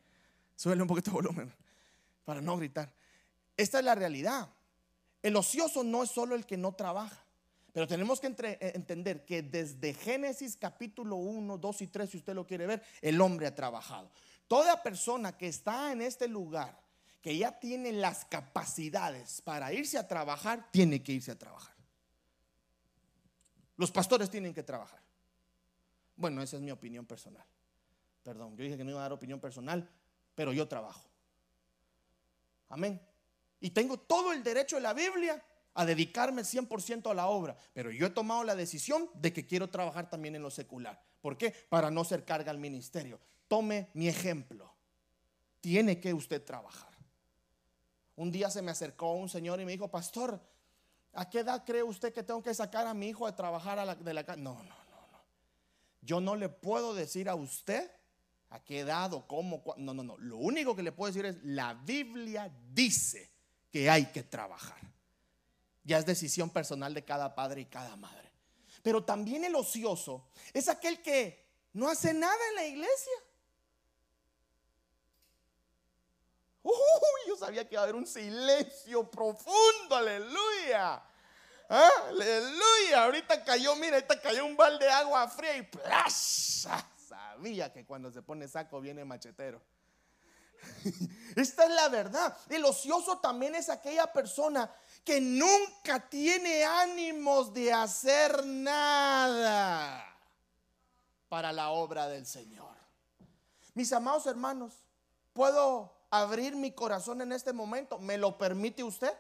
Suele 0.55 0.83
un 0.83 0.89
poquito 0.89 1.11
de 1.11 1.15
volumen 1.15 1.55
para 2.25 2.41
no 2.41 2.57
gritar. 2.57 2.93
Esta 3.57 3.79
es 3.79 3.85
la 3.85 3.95
realidad. 3.95 4.49
El 5.23 5.37
ocioso 5.37 5.83
no 5.83 6.03
es 6.03 6.11
solo 6.11 6.35
el 6.35 6.45
que 6.45 6.57
no 6.57 6.73
trabaja. 6.73 7.25
Pero 7.73 7.87
tenemos 7.87 8.21
que 8.21 8.27
eh, 8.27 8.73
entender 8.75 9.25
que 9.25 9.43
desde 9.43 9.95
Génesis 9.95 10.57
capítulo 10.57 11.17
1, 11.17 11.59
2 11.59 11.83
y 11.83 11.87
3, 11.87 12.11
si 12.11 12.17
usted 12.19 12.35
lo 12.35 12.47
quiere 12.47 12.67
ver, 12.67 12.83
el 13.01 13.21
hombre 13.21 13.47
ha 13.47 13.55
trabajado. 13.55 14.11
Toda 14.49 14.83
persona 14.83 15.37
que 15.37 15.49
está 15.49 15.93
en 15.93 16.03
este 16.03 16.27
lugar, 16.27 16.81
que 17.23 17.37
ya 17.37 17.59
tiene 17.59 17.93
las 17.93 18.25
capacidades 18.25 19.43
para 19.43 19.73
irse 19.73 19.99
a 19.99 20.09
trabajar, 20.09 20.69
tiene 20.73 21.03
que 21.03 21.13
irse 21.13 21.31
a 21.31 21.39
trabajar. 21.39 21.78
Los 23.79 23.91
pastores 23.91 24.29
tienen 24.29 24.53
que 24.53 24.63
trabajar. 24.63 25.01
Bueno, 26.17 26.43
esa 26.43 26.57
es 26.57 26.63
mi 26.63 26.73
opinión 26.73 27.07
personal. 27.07 27.47
Perdón, 28.23 28.57
yo 28.57 28.65
dije 28.65 28.77
que 28.77 28.85
no 28.85 28.91
iba 28.91 28.99
a 28.99 29.05
dar 29.05 29.13
opinión 29.13 29.41
personal, 29.41 29.89
pero 30.35 30.53
yo 30.53 30.69
trabajo. 30.69 31.09
Amén. 32.69 33.01
Y 33.61 33.71
tengo 33.71 33.97
todo 33.97 34.33
el 34.33 34.43
derecho 34.43 34.77
de 34.77 34.83
la 34.83 34.93
Biblia 34.93 35.43
a 35.75 35.87
dedicarme 35.87 36.43
100% 36.43 37.09
a 37.09 37.15
la 37.15 37.29
obra, 37.29 37.57
pero 37.73 37.93
yo 37.93 38.09
he 38.09 38.11
tomado 38.11 38.43
la 38.43 38.57
decisión 38.57 39.09
de 39.15 39.33
que 39.33 39.47
quiero 39.47 39.71
trabajar 39.71 40.11
también 40.11 40.35
en 40.35 40.43
lo 40.43 40.51
secular. 40.51 41.01
¿Por 41.21 41.39
qué? 41.39 41.53
Para 41.69 41.89
no 41.91 42.05
ser 42.05 42.25
carga 42.25 42.51
al 42.51 42.59
ministerio. 42.59 43.21
Tome 43.47 43.91
mi 43.95 44.09
ejemplo. 44.09 44.75
Tiene 45.61 46.01
que 46.01 46.13
usted 46.13 46.45
trabajar. 46.45 46.91
Un 48.17 48.33
día 48.33 48.51
se 48.51 48.61
me 48.61 48.73
acercó 48.73 49.13
un 49.13 49.29
señor 49.29 49.61
y 49.61 49.65
me 49.65 49.71
dijo, 49.71 49.89
pastor, 49.89 50.41
¿a 51.19 51.29
qué 51.29 51.41
edad 51.41 51.65
cree 51.67 51.83
usted 51.83 52.13
que 52.13 52.23
tengo 52.23 52.41
que 52.41 52.55
sacar 52.55 52.87
a 52.87 52.95
mi 52.95 53.09
hijo 53.09 53.27
a 53.27 53.35
trabajar 53.35 53.99
de 53.99 54.15
la 54.15 54.25
casa? 54.25 54.39
No, 54.39 54.55
no, 54.55 54.63
no, 54.63 55.09
no. 55.11 55.21
Yo 56.01 56.21
no 56.21 56.37
le 56.37 56.49
puedo 56.49 56.95
decir 56.95 57.29
a 57.29 57.35
usted 57.35 57.91
a 58.51 58.63
qué 58.63 58.81
edad 58.81 59.13
o 59.13 59.27
cómo. 59.27 59.65
No, 59.79 59.93
no, 59.93 60.05
no. 60.05 60.17
Lo 60.19 60.37
único 60.37 60.77
que 60.77 60.85
le 60.85 60.93
puedo 60.93 61.13
decir 61.13 61.27
es, 61.27 61.43
la 61.43 61.75
Biblia 61.75 62.49
dice 62.73 63.33
que 63.73 63.91
hay 63.91 64.07
que 64.07 64.23
trabajar. 64.23 64.79
Ya 65.83 65.99
es 65.99 66.07
decisión 66.07 66.51
personal 66.51 66.95
de 66.95 67.05
cada 67.05 67.35
padre 67.35 67.63
y 67.63 67.67
cada 67.67 67.97
madre. 67.97 68.31
Pero 68.83 69.05
también 69.05 69.43
el 69.43 69.57
ocioso 69.57 70.29
es 70.53 70.69
aquel 70.69 71.03
que 71.03 71.49
no 71.73 71.89
hace 71.89 72.15
nada 72.15 72.39
en 72.51 72.55
la 72.55 72.65
iglesia. 72.65 73.13
Uy, 76.63 76.73
yo 77.27 77.37
sabía 77.37 77.67
que 77.67 77.75
iba 77.75 77.81
a 77.81 77.85
haber 77.85 77.97
un 77.97 78.07
silencio 78.07 79.11
profundo, 79.11 79.97
aleluya. 79.97 81.03
¿Ah? 81.69 81.91
Aleluya. 82.09 83.05
Ahorita 83.05 83.45
cayó, 83.45 83.77
mira, 83.77 83.97
ahorita 83.97 84.21
cayó 84.21 84.47
un 84.47 84.57
balde 84.57 84.87
de 84.87 84.91
agua 84.91 85.29
fría 85.29 85.57
y 85.57 85.63
¡plasha! 85.63 86.85
Sabía 87.09 87.73
que 87.73 87.85
cuando 87.85 88.11
se 88.11 88.23
pone 88.23 88.49
saco 88.49 88.81
viene 88.81 89.05
machetero. 89.05 89.61
Esta 91.37 91.65
es 91.65 91.71
la 91.71 91.89
verdad. 91.89 92.37
El 92.49 92.65
ocioso 92.65 93.19
también 93.19 93.55
es 93.55 93.69
aquella 93.69 94.13
persona 94.13 94.71
que 95.05 95.21
nunca 95.21 96.09
tiene 96.09 96.65
ánimos 96.65 97.53
de 97.53 97.73
hacer 97.73 98.45
nada 98.45 100.05
para 101.29 101.53
la 101.53 101.71
obra 101.71 102.09
del 102.09 102.27
Señor. 102.27 102.77
Mis 103.75 103.93
amados 103.93 104.27
hermanos, 104.27 104.75
¿puedo 105.33 105.95
abrir 106.11 106.57
mi 106.57 106.73
corazón 106.73 107.21
en 107.23 107.33
este 107.33 107.53
momento? 107.53 107.99
¿Me 107.99 108.19
lo 108.19 108.37
permite 108.37 108.83
usted? 108.83 109.13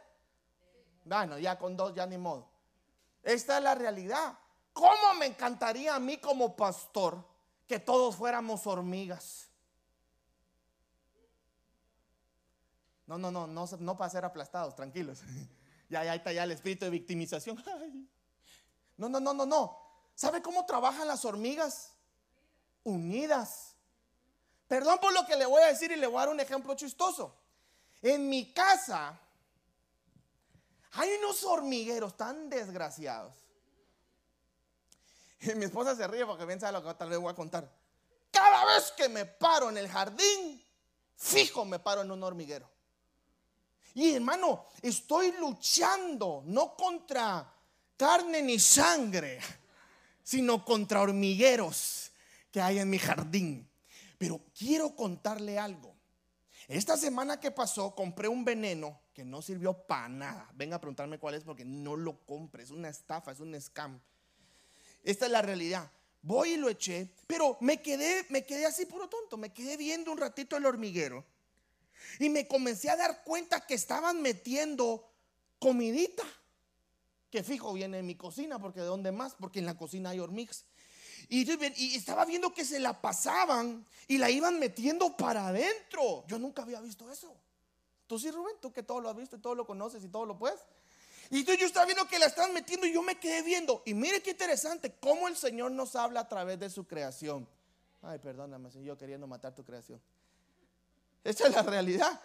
Bueno, 1.09 1.39
ya 1.39 1.59
con 1.59 1.77
dos, 1.77 1.95
ya 1.95 2.07
ni 2.07 2.19
modo. 2.19 2.47
Esta 3.23 3.57
es 3.57 3.63
la 3.65 3.75
realidad. 3.75 4.39
¿Cómo 4.75 5.15
me 5.19 5.27
encantaría 5.27 5.95
a 5.95 5.99
mí 5.99 6.19
como 6.19 6.55
pastor 6.55 7.25
que 7.67 7.81
todos 7.81 8.15
fuéramos 8.15 8.67
hormigas? 8.67 9.49
No, 13.07 13.17
no, 13.17 13.31
no, 13.31 13.47
no, 13.47 13.97
para 13.97 14.11
ser 14.11 14.25
aplastados, 14.25 14.75
tranquilos. 14.75 15.23
Ya, 15.91 16.05
ya 16.05 16.15
está 16.15 16.31
ya 16.33 16.45
el 16.45 16.51
espíritu 16.51 16.85
de 16.85 16.91
victimización. 16.91 17.57
No, 18.99 19.09
no, 19.09 19.21
no, 19.21 19.33
no, 19.33 19.47
no. 19.47 19.79
¿Sabe 20.17 20.43
cómo 20.43 20.67
trabajan 20.67 21.07
las 21.07 21.25
hormigas? 21.25 21.93
Unidas. 22.83 23.77
Perdón 24.67 24.99
por 25.01 25.13
lo 25.13 25.25
que 25.25 25.37
le 25.37 25.47
voy 25.47 25.63
a 25.63 25.69
decir 25.69 25.93
y 25.93 25.97
le 25.97 26.09
voy 26.09 26.17
a 26.17 26.21
dar 26.27 26.29
un 26.31 26.41
ejemplo 26.41 26.75
chistoso. 26.75 27.33
En 28.03 28.29
mi 28.29 28.53
casa 28.53 29.19
hay 30.99 31.11
unos 31.21 31.45
hormigueros 31.45 32.17
tan 32.17 32.51
desgraciados. 32.51 33.33
Y 35.41 35.55
mi 35.55 35.67
esposa 35.67 35.95
se 35.95 36.07
ríe 36.09 36.27
porque 36.27 36.45
piensa 36.45 36.73
lo 36.73 36.83
que 36.83 36.93
tal 36.95 37.09
vez 37.09 37.21
voy 37.21 37.31
a 37.31 37.37
contar. 37.37 37.71
Cada 38.33 38.65
vez 38.65 38.93
que 38.97 39.09
me 39.09 39.25
paro 39.25 39.71
en 39.71 39.77
el 39.79 39.89
jardín, 39.89 40.61
fijo 41.17 41.65
me 41.65 41.79
paro 41.79 42.03
en 42.03 42.11
un 42.11 42.23
hormiguero. 42.25 42.69
Y 43.95 44.13
hermano, 44.13 44.67
estoy 44.83 45.33
luchando 45.39 46.43
no 46.47 46.75
contra 46.75 47.49
carne 47.97 48.43
ni 48.43 48.59
sangre, 48.59 49.39
sino 50.25 50.65
contra 50.65 51.01
hormigueros 51.01 52.11
que 52.51 52.61
hay 52.61 52.81
en 52.81 52.91
mi 52.91 52.99
jardín. 52.99 53.71
Pero 54.19 54.41
quiero 54.53 54.97
contarle 54.97 55.61
algo. 55.61 55.95
Esta 56.67 56.97
semana 56.97 57.39
que 57.39 57.53
pasó 57.53 57.95
compré 57.95 58.27
un 58.27 58.45
veneno 58.45 59.01
que 59.19 59.25
no 59.25 59.43
sirvió 59.43 59.75
para 59.75 60.09
nada. 60.09 60.49
Venga 60.55 60.77
a 60.77 60.81
preguntarme 60.81 61.19
cuál 61.19 61.35
es 61.35 61.43
porque 61.43 61.65
no 61.65 61.97
lo 61.97 62.25
compre. 62.25 62.63
Es 62.63 62.71
una 62.71 62.89
estafa, 62.89 63.33
es 63.33 63.41
un 63.41 63.61
scam. 63.61 63.99
Esta 65.03 65.27
es 65.27 65.33
la 65.33 65.43
realidad. 65.43 65.91
voy 66.23 66.51
y 66.51 66.57
lo 66.57 66.69
eché, 66.69 67.13
pero 67.27 67.59
me 67.61 67.83
quedé, 67.83 68.25
me 68.29 68.47
quedé 68.47 68.65
así 68.65 68.87
puro 68.87 69.09
tonto, 69.09 69.37
me 69.37 69.53
quedé 69.53 69.77
viendo 69.77 70.13
un 70.13 70.19
ratito 70.19 70.57
el 70.57 70.67
hormiguero 70.67 71.25
y 72.21 72.29
me 72.29 72.47
comencé 72.47 72.91
a 72.91 72.97
dar 72.97 73.25
cuenta 73.25 73.67
que 73.67 73.75
estaban 73.75 74.23
metiendo 74.23 75.11
comidita, 75.59 76.23
que 77.29 77.43
fijo 77.43 77.73
viene 77.73 77.99
en 77.99 78.07
mi 78.07 78.15
cocina, 78.15 78.61
porque 78.61 78.79
de 78.79 78.87
dónde 78.87 79.11
más, 79.11 79.35
porque 79.35 79.59
en 79.59 79.67
la 79.67 79.77
cocina 79.77 80.11
hay 80.11 80.21
hormigas. 80.21 80.65
Y, 81.29 81.51
y, 81.51 81.97
estaba 81.97 82.25
viendo 82.25 82.55
que 82.55 82.65
se 82.65 82.79
la 82.79 83.01
pasaban 83.01 83.85
y 84.07 84.19
la 84.19 84.31
iban 84.31 84.61
metiendo 84.61 85.17
para 85.17 85.49
adentro. 85.49 86.25
Yo 86.29 86.39
nunca 86.39 86.63
había 86.63 86.81
visto 86.81 87.11
eso. 87.11 87.37
Tú 88.09 88.19
sí, 88.19 88.31
Rubén, 88.31 88.57
tú 88.61 88.73
que 88.73 88.83
todo 88.83 89.01
lo 89.01 89.11
has 89.11 89.17
visto 89.17 89.37
y 89.37 89.39
todo 89.39 89.55
lo 89.55 89.67
conoces 89.67 90.03
y 90.03 90.09
todo 90.09 90.27
lo 90.27 90.37
puedes. 90.37 90.59
Y 91.31 91.41
entonces 91.41 91.61
yo 91.61 91.67
estaba 91.67 91.85
viendo 91.85 92.09
que 92.09 92.19
la 92.19 92.27
estaban 92.27 92.55
metiendo 92.55 92.87
y 92.87 92.93
yo 92.95 93.03
me 93.03 93.21
quedé 93.21 93.43
viendo. 93.43 93.83
Y 93.85 93.93
mire 93.93 94.23
qué 94.23 94.31
interesante, 94.31 94.97
cómo 94.99 95.29
el 95.29 95.37
Señor 95.37 95.71
nos 95.73 95.95
habla 95.95 96.21
a 96.21 96.29
través 96.29 96.59
de 96.59 96.71
su 96.71 96.87
creación. 96.87 97.47
Ay, 98.01 98.19
perdóname, 98.19 98.71
yo 98.83 98.97
queriendo 98.97 99.27
matar 99.27 99.55
tu 99.55 99.63
creación. 99.63 100.01
Esa 101.23 101.49
es 101.49 101.55
la 101.55 101.63
realidad. 101.63 102.21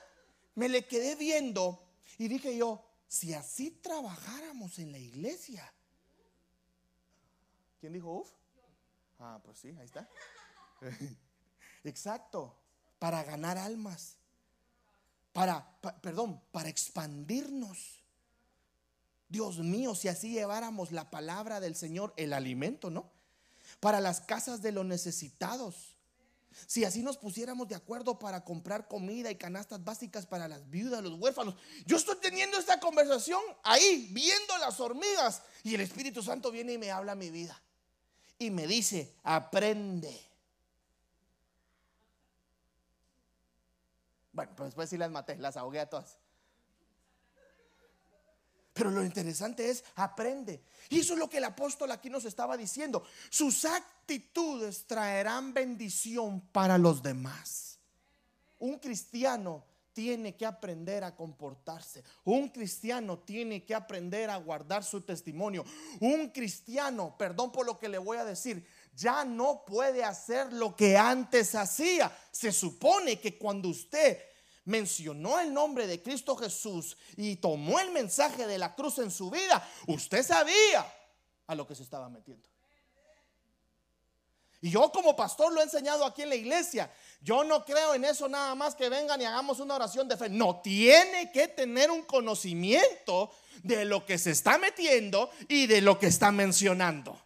Me 0.56 0.70
le 0.70 0.88
quedé 0.88 1.16
viendo 1.16 1.84
y 2.18 2.30
dije 2.30 2.56
yo, 2.56 2.82
si 3.08 3.34
así 3.34 3.72
trabajáramos 3.72 4.80
en 4.80 4.94
la 4.94 5.00
iglesia. 5.00 5.72
¿Quién 7.82 7.92
dijo 7.92 8.10
uf? 8.10 8.30
Ah, 9.20 9.42
pues 9.44 9.60
sí, 9.60 9.76
ahí 9.78 9.86
está. 9.86 10.08
Exacto, 11.84 12.56
para 13.00 13.24
ganar 13.24 13.58
almas. 13.58 14.18
Para, 15.34 15.80
perdón, 16.02 16.42
para 16.52 16.70
expandirnos. 16.70 18.04
Dios 19.28 19.58
mío, 19.58 19.96
si 19.96 20.08
así 20.08 20.32
lleváramos 20.32 20.92
la 20.92 21.10
palabra 21.10 21.60
del 21.60 21.76
Señor, 21.76 22.14
el 22.18 22.34
alimento, 22.34 22.92
¿no? 22.92 23.12
Para 23.80 24.00
las 24.00 24.22
casas 24.22 24.62
de 24.62 24.72
los 24.72 24.86
necesitados. 24.86 25.94
Si 26.68 26.86
así 26.86 27.02
nos 27.02 27.18
pusiéramos 27.18 27.68
de 27.68 27.76
acuerdo 27.76 28.20
para 28.20 28.44
comprar 28.44 28.88
comida 28.88 29.32
y 29.32 29.36
canastas 29.36 29.84
básicas 29.84 30.26
para 30.26 30.48
las 30.48 30.70
viudas, 30.70 31.02
los 31.04 31.20
huérfanos. 31.20 31.56
Yo 31.86 31.98
estoy 31.98 32.18
teniendo 32.18 32.58
esta 32.58 32.80
conversación 32.80 33.42
ahí, 33.64 34.10
viendo 34.12 34.58
las 34.60 34.80
hormigas. 34.80 35.42
Y 35.64 35.74
el 35.76 35.82
Espíritu 35.82 36.22
Santo 36.22 36.52
viene 36.52 36.74
y 36.74 36.78
me 36.78 36.92
habla 36.92 37.16
mi 37.16 37.30
vida. 37.30 37.60
Y 38.38 38.52
me 38.52 38.68
dice, 38.68 39.16
aprende. 39.24 40.33
Bueno, 44.34 44.52
pues 44.56 44.68
después 44.68 44.90
sí 44.90 44.98
las 44.98 45.12
maté, 45.12 45.38
las 45.38 45.56
ahogué 45.56 45.80
a 45.80 45.90
todas. 45.90 46.18
Pero 48.74 48.90
lo 48.90 49.06
interesante 49.06 49.70
es, 49.70 49.84
aprende. 49.96 50.64
Y 50.90 51.00
eso 51.00 51.14
es 51.14 51.20
lo 51.20 51.30
que 51.30 51.38
el 51.38 51.44
apóstol 51.44 51.92
aquí 51.92 52.10
nos 52.10 52.26
estaba 52.26 52.58
diciendo. 52.58 53.04
Sus 53.30 53.66
actitudes 53.66 54.88
traerán 54.88 55.54
bendición 55.54 56.42
para 56.52 56.80
los 56.80 57.04
demás. 57.04 57.78
Un 58.58 58.80
cristiano 58.80 59.64
tiene 59.94 60.36
que 60.36 60.46
aprender 60.46 61.04
a 61.04 61.16
comportarse. 61.16 62.04
Un 62.24 62.50
cristiano 62.50 63.20
tiene 63.20 63.64
que 63.64 63.76
aprender 63.76 64.32
a 64.32 64.38
guardar 64.38 64.84
su 64.84 65.02
testimonio. 65.02 65.64
Un 66.00 66.30
cristiano, 66.30 67.16
perdón 67.16 67.52
por 67.52 67.68
lo 67.68 67.78
que 67.78 67.90
le 67.90 68.00
voy 68.00 68.18
a 68.18 68.26
decir, 68.26 68.66
ya 68.96 69.26
no 69.26 69.64
puede 69.66 70.04
hacer 70.04 70.54
lo 70.54 70.76
que 70.76 70.98
antes 70.98 71.56
hacía. 71.56 72.16
Se 72.32 72.52
supone 72.52 73.20
que 73.20 73.38
cuando 73.38 73.70
usted 73.70 74.20
mencionó 74.66 75.40
el 75.40 75.54
nombre 75.54 75.88
de 75.88 76.02
Cristo 76.02 76.36
Jesús 76.36 76.98
y 77.18 77.36
tomó 77.38 77.80
el 77.80 77.92
mensaje 77.92 78.48
de 78.48 78.58
la 78.58 78.76
cruz 78.76 79.00
en 79.00 79.12
su 79.12 79.30
vida, 79.30 79.68
usted 79.88 80.24
sabía 80.24 80.86
a 81.48 81.56
lo 81.56 81.68
que 81.68 81.76
se 81.76 81.84
estaba 81.84 82.10
metiendo. 82.10 82.48
Y 84.62 84.70
yo 84.70 84.90
como 84.94 85.14
pastor 85.14 85.52
lo 85.52 85.60
he 85.60 85.64
enseñado 85.64 86.06
aquí 86.06 86.22
en 86.22 86.30
la 86.30 86.36
iglesia. 86.36 86.90
Yo 87.20 87.44
no 87.44 87.66
creo 87.66 87.96
en 87.96 88.06
eso 88.06 88.30
nada 88.30 88.56
más 88.56 88.76
que 88.76 88.88
vengan 88.88 89.20
y 89.20 89.26
hagamos 89.26 89.60
una 89.60 89.76
oración 89.76 90.08
de 90.08 90.16
fe. 90.16 90.30
No, 90.30 90.62
tiene 90.62 91.34
que 91.34 91.50
tener 91.50 91.92
un 91.92 92.04
conocimiento 92.04 93.30
de 93.62 93.84
lo 93.84 94.06
que 94.06 94.18
se 94.18 94.32
está 94.32 94.58
metiendo 94.58 95.30
y 95.50 95.68
de 95.68 95.82
lo 95.82 96.00
que 96.00 96.08
está 96.08 96.32
mencionando. 96.32 97.20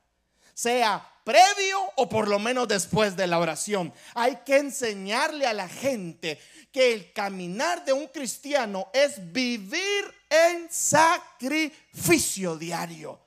Sea 0.55 1.16
previo 1.27 1.77
o 1.97 2.07
por 2.07 2.29
lo 2.29 2.39
menos 2.39 2.69
después 2.69 3.17
de 3.17 3.27
la 3.27 3.37
oración. 3.39 3.93
Hay 4.13 4.37
que 4.45 4.59
enseñarle 4.59 5.45
a 5.45 5.51
la 5.51 5.67
gente 5.67 6.39
que 6.71 6.93
el 6.93 7.11
caminar 7.11 7.83
de 7.83 7.91
un 7.91 8.07
cristiano 8.07 8.89
es 8.93 9.33
vivir 9.33 10.05
en 10.29 10.71
sacrificio 10.71 12.55
diario. 12.55 13.19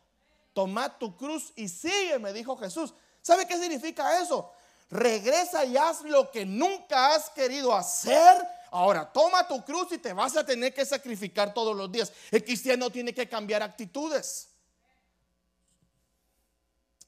Toma 0.54 0.98
tu 0.98 1.14
cruz 1.14 1.52
y 1.56 1.68
sigue, 1.68 2.18
me 2.18 2.32
dijo 2.32 2.56
Jesús. 2.56 2.94
¿Sabe 3.20 3.46
qué 3.46 3.58
significa 3.58 4.18
eso? 4.22 4.50
Regresa 4.88 5.66
y 5.66 5.76
haz 5.76 6.00
lo 6.00 6.30
que 6.30 6.46
nunca 6.46 7.14
has 7.14 7.28
querido 7.28 7.76
hacer. 7.76 8.48
Ahora, 8.70 9.12
toma 9.12 9.46
tu 9.46 9.62
cruz 9.62 9.92
y 9.92 9.98
te 9.98 10.14
vas 10.14 10.38
a 10.38 10.46
tener 10.46 10.72
que 10.72 10.86
sacrificar 10.86 11.52
todos 11.52 11.76
los 11.76 11.92
días. 11.92 12.10
El 12.30 12.42
cristiano 12.42 12.88
tiene 12.88 13.12
que 13.12 13.28
cambiar 13.28 13.62
actitudes. 13.62 14.49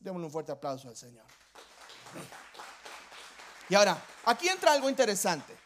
Démosle 0.02 0.26
un 0.26 0.32
fuerte 0.32 0.50
aplauso 0.50 0.88
al 0.88 0.96
Señor. 0.96 1.24
Y 3.68 3.74
ahora, 3.74 4.02
aquí 4.24 4.48
entra 4.48 4.72
algo 4.72 4.90
interesante. 4.90 5.56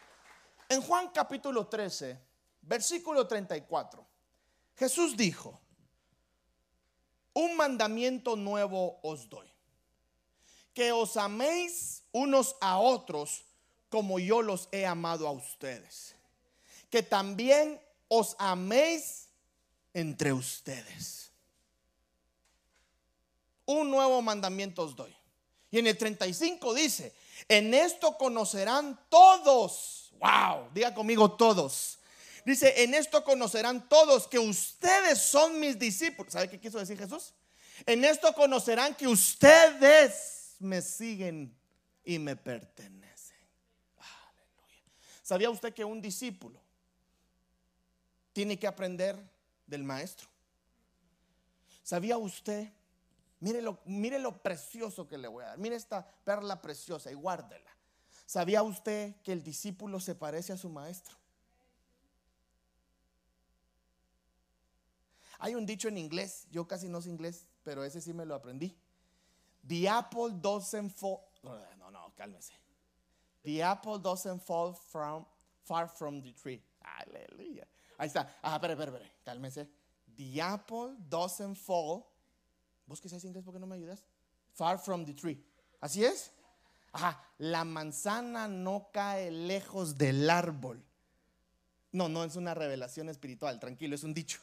En 0.69 0.81
Juan 0.81 1.09
capítulo 1.09 1.65
13, 1.67 2.19
versículo 2.61 3.25
34, 3.25 4.05
Jesús 4.75 5.17
dijo, 5.17 5.59
un 7.33 7.57
mandamiento 7.57 8.35
nuevo 8.35 8.99
os 9.01 9.27
doy, 9.27 9.51
que 10.73 10.91
os 10.91 11.17
améis 11.17 12.03
unos 12.11 12.55
a 12.61 12.77
otros 12.77 13.43
como 13.89 14.19
yo 14.19 14.43
los 14.43 14.69
he 14.71 14.85
amado 14.85 15.27
a 15.27 15.31
ustedes, 15.31 16.15
que 16.91 17.01
también 17.01 17.81
os 18.07 18.35
améis 18.37 19.29
entre 19.93 20.31
ustedes. 20.31 21.26
Un 23.67 23.91
nuevo 23.91 24.21
mandamiento 24.23 24.81
os 24.81 24.95
doy. 24.95 25.15
Y 25.69 25.77
en 25.77 25.85
el 25.87 25.97
35 25.97 26.73
dice, 26.73 27.13
en 27.47 27.73
esto 27.73 28.17
conocerán 28.17 28.99
todos 29.09 29.97
Wow, 30.19 30.69
diga 30.73 30.93
conmigo 30.93 31.31
todos. 31.31 31.99
Dice, 32.45 32.83
en 32.83 32.93
esto 32.93 33.23
conocerán 33.23 33.87
todos 33.89 34.27
que 34.27 34.39
ustedes 34.39 35.21
son 35.21 35.59
mis 35.59 35.77
discípulos. 35.77 36.33
¿Sabe 36.33 36.49
qué 36.49 36.59
quiso 36.59 36.79
decir 36.79 36.97
Jesús? 36.97 37.33
En 37.85 38.03
esto 38.05 38.33
conocerán 38.33 38.95
que 38.95 39.07
ustedes 39.07 40.55
me 40.59 40.81
siguen 40.81 41.55
y 42.03 42.17
me 42.19 42.35
pertenecen. 42.35 43.37
Aleluya. 43.97 44.83
¿Sabía 45.21 45.49
usted 45.49 45.73
que 45.73 45.83
un 45.83 46.01
discípulo 46.01 46.59
tiene 48.31 48.57
que 48.57 48.65
aprender 48.65 49.17
del 49.65 49.83
maestro? 49.83 50.27
¿Sabía 51.83 52.17
usted? 52.17 52.71
Mire 53.39 53.61
lo, 53.61 53.79
mire 53.85 54.19
lo 54.19 54.41
precioso 54.41 55.07
que 55.07 55.17
le 55.17 55.27
voy 55.27 55.43
a 55.43 55.49
dar. 55.49 55.57
Mire 55.57 55.75
esta 55.75 56.05
perla 56.23 56.61
preciosa 56.61 57.11
y 57.11 57.13
guárdela. 57.13 57.69
¿Sabía 58.25 58.63
usted 58.63 59.15
que 59.21 59.31
el 59.31 59.43
discípulo 59.43 59.99
se 59.99 60.15
parece 60.15 60.53
a 60.53 60.57
su 60.57 60.69
maestro? 60.69 61.15
Hay 65.39 65.55
un 65.55 65.65
dicho 65.65 65.87
en 65.87 65.97
inglés, 65.97 66.47
yo 66.49 66.67
casi 66.67 66.89
no 66.89 67.01
sé 67.01 67.09
inglés, 67.09 67.45
pero 67.63 67.83
ese 67.83 68.01
sí 68.01 68.13
me 68.13 68.25
lo 68.25 68.33
aprendí. 68.33 68.75
The 69.67 69.87
apple 69.87 70.31
doesn't 70.31 70.91
fall. 70.91 71.19
No, 71.43 71.91
no, 71.91 72.13
cálmese. 72.15 72.53
The 73.43 73.63
apple 73.63 73.99
doesn't 73.99 74.41
fall 74.41 74.73
from, 74.73 75.25
far 75.63 75.87
from 75.87 76.21
the 76.21 76.33
tree. 76.33 76.61
Aleluya. 76.81 77.67
Ahí 77.97 78.07
está. 78.07 78.27
Ah, 78.41 78.55
espera, 78.55 78.73
espera, 78.73 78.91
espera. 78.91 79.11
Cálmese. 79.23 79.67
The 80.15 80.41
apple 80.41 80.97
doesn't 81.07 81.55
fall. 81.55 82.07
¿Vos 82.87 83.01
que 83.01 83.09
sabes 83.09 83.25
inglés? 83.25 83.43
¿Por 83.43 83.53
qué 83.53 83.59
no 83.59 83.67
me 83.67 83.75
ayudas? 83.75 84.03
Far 84.53 84.79
from 84.79 85.05
the 85.05 85.13
tree. 85.13 85.43
¿Así 85.79 86.03
es? 86.03 86.31
la 87.37 87.63
manzana 87.63 88.47
no 88.47 88.89
cae 88.91 89.29
lejos 89.29 89.97
del 89.97 90.29
árbol. 90.29 90.83
No, 91.91 92.09
no 92.09 92.23
es 92.23 92.35
una 92.35 92.55
revelación 92.55 93.09
espiritual, 93.09 93.59
tranquilo, 93.59 93.93
es 93.93 94.03
un 94.03 94.13
dicho. 94.13 94.39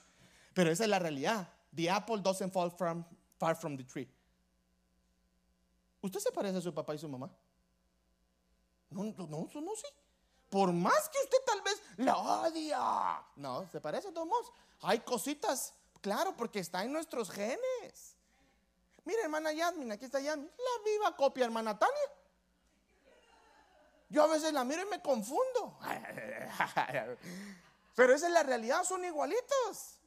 Pero 0.52 0.70
esa 0.70 0.85
es 0.85 0.90
la 0.90 1.00
realidad. 1.00 1.48
The 1.74 1.90
apple 1.90 2.18
doesn't 2.22 2.52
fall 2.52 2.70
from, 2.70 3.04
far 3.38 3.57
from 3.57 3.76
the 3.76 3.85
tree. 3.85 4.09
¿Usted 6.00 6.20
se 6.20 6.30
parece 6.30 6.59
a 6.59 6.61
su 6.61 6.72
papá 6.72 6.94
y 6.94 6.98
su 6.98 7.09
mamá? 7.09 7.30
No, 8.90 9.04
no, 9.04 9.26
no, 9.26 9.48
no 9.52 9.74
sí. 9.74 9.88
Por 10.48 10.72
más 10.72 11.09
que 11.09 11.18
usted 11.24 11.38
tal 11.44 11.62
vez 11.62 11.83
la 11.96 12.16
odia. 12.16 13.24
No, 13.37 13.68
se 13.72 13.80
parece 13.80 14.09
a 14.09 14.14
todos 14.14 14.52
Hay 14.83 15.00
cositas, 15.00 15.74
claro, 16.00 16.37
porque 16.37 16.61
está 16.61 16.85
en 16.85 16.92
nuestros 16.92 17.30
genes. 17.30 18.13
Mira, 19.05 19.23
hermana 19.23 19.53
Yasmin, 19.53 19.93
aquí 19.93 20.07
está 20.07 20.21
Yasmin. 20.21 20.51
La 20.57 20.85
viva 20.85 21.17
copia, 21.17 21.45
hermana 21.45 21.79
Tania. 21.79 21.95
Yo 24.09 24.23
a 24.23 24.27
veces 24.29 24.53
la 24.53 24.64
miro 24.64 24.83
y 24.83 24.87
me 24.87 25.03
confundo. 25.03 25.79
Pero 27.95 28.14
esa 28.14 28.27
es 28.27 28.33
la 28.33 28.43
realidad, 28.43 28.83
son 28.85 29.05
igualitos. 29.05 30.01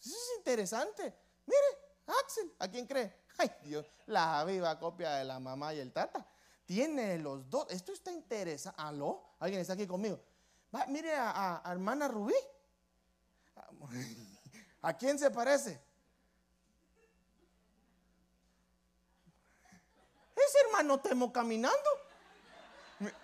Eso 0.00 0.16
es 0.16 0.32
interesante. 0.38 1.14
Mire, 1.46 2.16
Axel, 2.22 2.54
¿a 2.58 2.68
quién 2.68 2.86
cree? 2.86 3.24
Ay, 3.38 3.50
Dios, 3.62 3.86
la 4.06 4.44
viva 4.44 4.78
copia 4.78 5.12
de 5.12 5.24
la 5.24 5.38
mamá 5.38 5.74
y 5.74 5.80
el 5.80 5.92
tata. 5.92 6.26
Tiene 6.64 7.18
los 7.18 7.48
dos. 7.50 7.66
Esto 7.70 7.92
está 7.92 8.10
interesante. 8.12 8.80
¿Aló? 8.80 9.34
¿Alguien 9.40 9.60
está 9.60 9.74
aquí 9.74 9.86
conmigo? 9.86 10.18
mire 10.88 11.14
a, 11.16 11.60
a 11.64 11.72
hermana 11.72 12.08
Rubí. 12.08 12.34
¿A 14.82 14.96
quién 14.96 15.18
se 15.18 15.30
parece? 15.30 15.80
Hermano 20.66 21.00
Temo 21.00 21.32
caminando. 21.32 21.78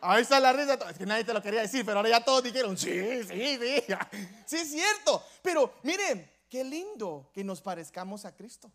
Ahí 0.00 0.22
está 0.22 0.40
la 0.40 0.52
risa. 0.52 0.78
Es 0.90 0.98
que 0.98 1.06
nadie 1.06 1.24
te 1.24 1.34
lo 1.34 1.42
quería 1.42 1.60
decir, 1.62 1.84
pero 1.84 1.98
ahora 1.98 2.08
ya 2.08 2.24
todos 2.24 2.42
dijeron, 2.42 2.76
sí, 2.76 3.24
sí, 3.24 3.58
sí. 3.58 3.84
Sí, 4.46 4.56
es 4.56 4.70
cierto. 4.70 5.22
Pero 5.42 5.74
miren, 5.82 6.30
qué 6.48 6.64
lindo 6.64 7.30
que 7.34 7.44
nos 7.44 7.60
parezcamos 7.60 8.24
a 8.24 8.34
Cristo. 8.34 8.70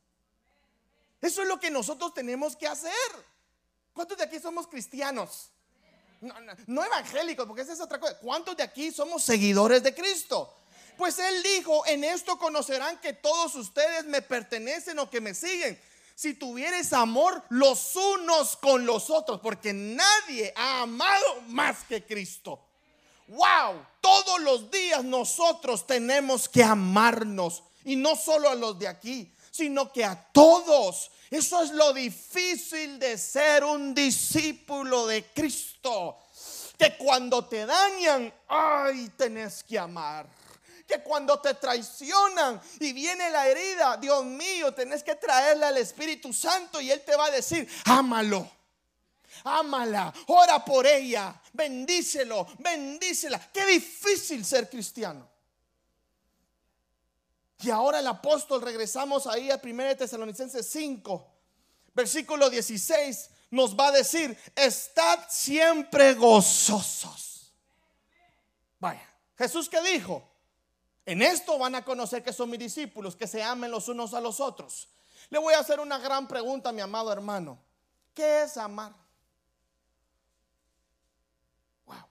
Eso 1.22 1.42
es 1.42 1.48
lo 1.48 1.60
que 1.60 1.72
nosotros 1.72 2.14
tenemos 2.14 2.56
que 2.56 2.68
hacer. 2.68 2.92
¿Cuántos 3.94 4.18
de 4.18 4.24
aquí 4.24 4.40
somos 4.40 4.68
cristianos? 4.68 5.50
No, 6.22 6.36
no, 6.68 6.84
evangélicos, 6.84 7.48
porque 7.48 7.64
esa 7.64 7.74
es 7.74 7.82
otra 7.82 8.00
cosa. 8.00 8.18
¿Cuántos 8.20 8.56
de 8.56 8.64
aquí 8.64 8.92
somos 8.92 9.24
seguidores 9.24 9.82
de 9.82 9.94
Cristo? 9.94 10.56
Pues 10.98 11.18
Él 11.18 11.42
dijo, 11.42 11.86
en 11.88 12.04
esto 12.04 12.38
conocerán 12.38 13.00
que 13.00 13.14
todos 13.14 13.56
ustedes 13.56 14.06
me 14.06 14.22
pertenecen 14.22 15.00
o 15.00 15.10
que 15.10 15.20
me 15.20 15.34
siguen. 15.34 15.80
Si 16.16 16.34
tuvieres 16.36 16.94
amor 16.94 17.44
los 17.50 17.96
unos 17.96 18.56
con 18.58 18.86
los 18.86 19.10
otros, 19.10 19.40
porque 19.42 19.74
nadie 19.74 20.54
ha 20.56 20.82
amado 20.82 21.42
más 21.48 21.84
que 21.88 22.06
Cristo. 22.06 22.60
Wow, 23.28 23.86
todos 24.02 24.42
los 24.42 24.70
días 24.70 25.04
nosotros 25.04 25.88
tenemos 25.88 26.50
que 26.50 26.64
amarnos 26.64 27.64
y 27.86 27.96
no 27.96 28.16
solo 28.16 28.50
a 28.50 28.56
los 28.56 28.78
de 28.78 28.88
aquí, 28.88 29.32
sino 29.52 29.92
que 29.92 30.04
a 30.04 30.22
todos. 30.32 31.12
Eso 31.30 31.64
es 31.64 31.72
lo 31.72 31.94
difícil 31.94 33.00
de 33.00 33.18
ser 33.18 33.64
un 33.64 33.94
discípulo 33.94 35.08
de 35.08 35.24
Cristo. 35.34 36.18
Que 36.78 36.98
cuando 36.98 37.46
te 37.46 37.66
dañan, 37.66 38.34
ay, 38.48 39.10
tenés 39.16 39.64
que 39.64 39.80
amar. 39.80 40.28
Que 40.92 41.02
cuando 41.02 41.40
te 41.40 41.54
traicionan 41.54 42.62
y 42.82 42.92
viene 42.92 43.30
la 43.30 43.48
herida, 43.48 43.96
Dios 43.96 44.26
mío, 44.26 44.74
tenés 44.74 45.04
que 45.04 45.16
traerle 45.16 45.66
al 45.66 45.78
Espíritu 45.78 46.34
Santo 46.34 46.82
y 46.82 46.92
Él 46.92 47.02
te 47.06 47.16
va 47.16 47.28
a 47.28 47.32
decir, 47.32 47.66
ámalo. 47.86 48.52
Ámala, 49.46 50.14
ora 50.28 50.64
por 50.66 50.86
ella, 50.86 51.42
bendícelo, 51.54 52.46
bendícela. 52.60 53.40
Qué 53.54 53.66
difícil 53.66 54.44
ser 54.44 54.70
cristiano. 54.70 55.30
Y 57.62 57.70
ahora 57.70 58.00
el 58.00 58.08
apóstol, 58.08 58.62
regresamos 58.62 59.28
ahí 59.28 59.50
a 59.50 59.62
1 59.64 59.96
Tesalonicenses 59.96 60.68
5, 60.70 61.34
versículo 61.94 62.50
16, 62.50 63.30
nos 63.52 63.80
va 63.80 63.88
a 63.88 63.92
decir, 63.94 64.38
estad 64.56 65.20
siempre 65.30 66.16
gozosos. 66.16 67.54
Vaya, 68.78 69.08
Jesús 69.38 69.70
que 69.70 69.82
dijo, 69.82 70.31
en 71.06 71.22
esto 71.22 71.58
van 71.58 71.76
a 71.76 71.84
conocer 71.84 72.24
que 72.24 72.34
son 72.34 72.50
mis 72.50 72.60
discípulos, 72.60 73.16
que 73.16 73.28
se 73.28 73.44
amen 73.44 73.72
los 73.72 73.88
unos 73.88 74.14
a 74.14 74.22
los 74.22 74.40
otros. 74.40 74.90
Le 75.30 75.40
voy 75.40 75.54
a 75.54 75.60
hacer 75.60 75.80
una 75.80 75.98
gran 75.98 76.28
pregunta, 76.28 76.72
mi 76.72 76.82
amado 76.82 77.12
hermano. 77.12 77.58
¿Qué 78.14 78.44
es 78.44 78.58
amar? 78.58 78.94
Wow. 81.86 82.06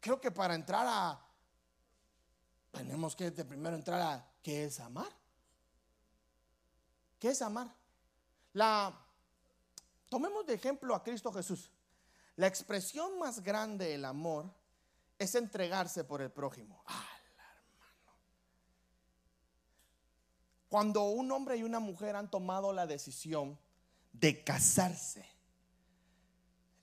Creo 0.00 0.20
que 0.20 0.30
para 0.30 0.54
entrar 0.54 0.86
a... 0.88 1.20
Tenemos 2.70 3.14
que 3.14 3.30
primero 3.30 3.76
entrar 3.76 4.00
a 4.00 4.32
¿Qué 4.42 4.64
es 4.64 4.80
amar? 4.80 5.08
¿Qué 7.18 7.28
es 7.28 7.40
amar? 7.42 7.72
La 8.54 8.92
tomemos 10.08 10.44
de 10.44 10.54
ejemplo 10.54 10.94
a 10.94 11.02
Cristo 11.02 11.32
Jesús. 11.32 11.70
La 12.36 12.48
expresión 12.48 13.18
más 13.18 13.42
grande 13.42 13.86
del 13.86 14.04
amor 14.04 14.52
es 15.18 15.34
entregarse 15.36 16.02
por 16.02 16.20
el 16.20 16.30
prójimo. 16.30 16.82
hermano. 16.88 17.11
Cuando 20.72 21.02
un 21.02 21.30
hombre 21.30 21.58
y 21.58 21.64
una 21.64 21.80
mujer 21.80 22.16
han 22.16 22.30
tomado 22.30 22.72
la 22.72 22.86
decisión 22.86 23.58
de 24.10 24.42
casarse, 24.42 25.22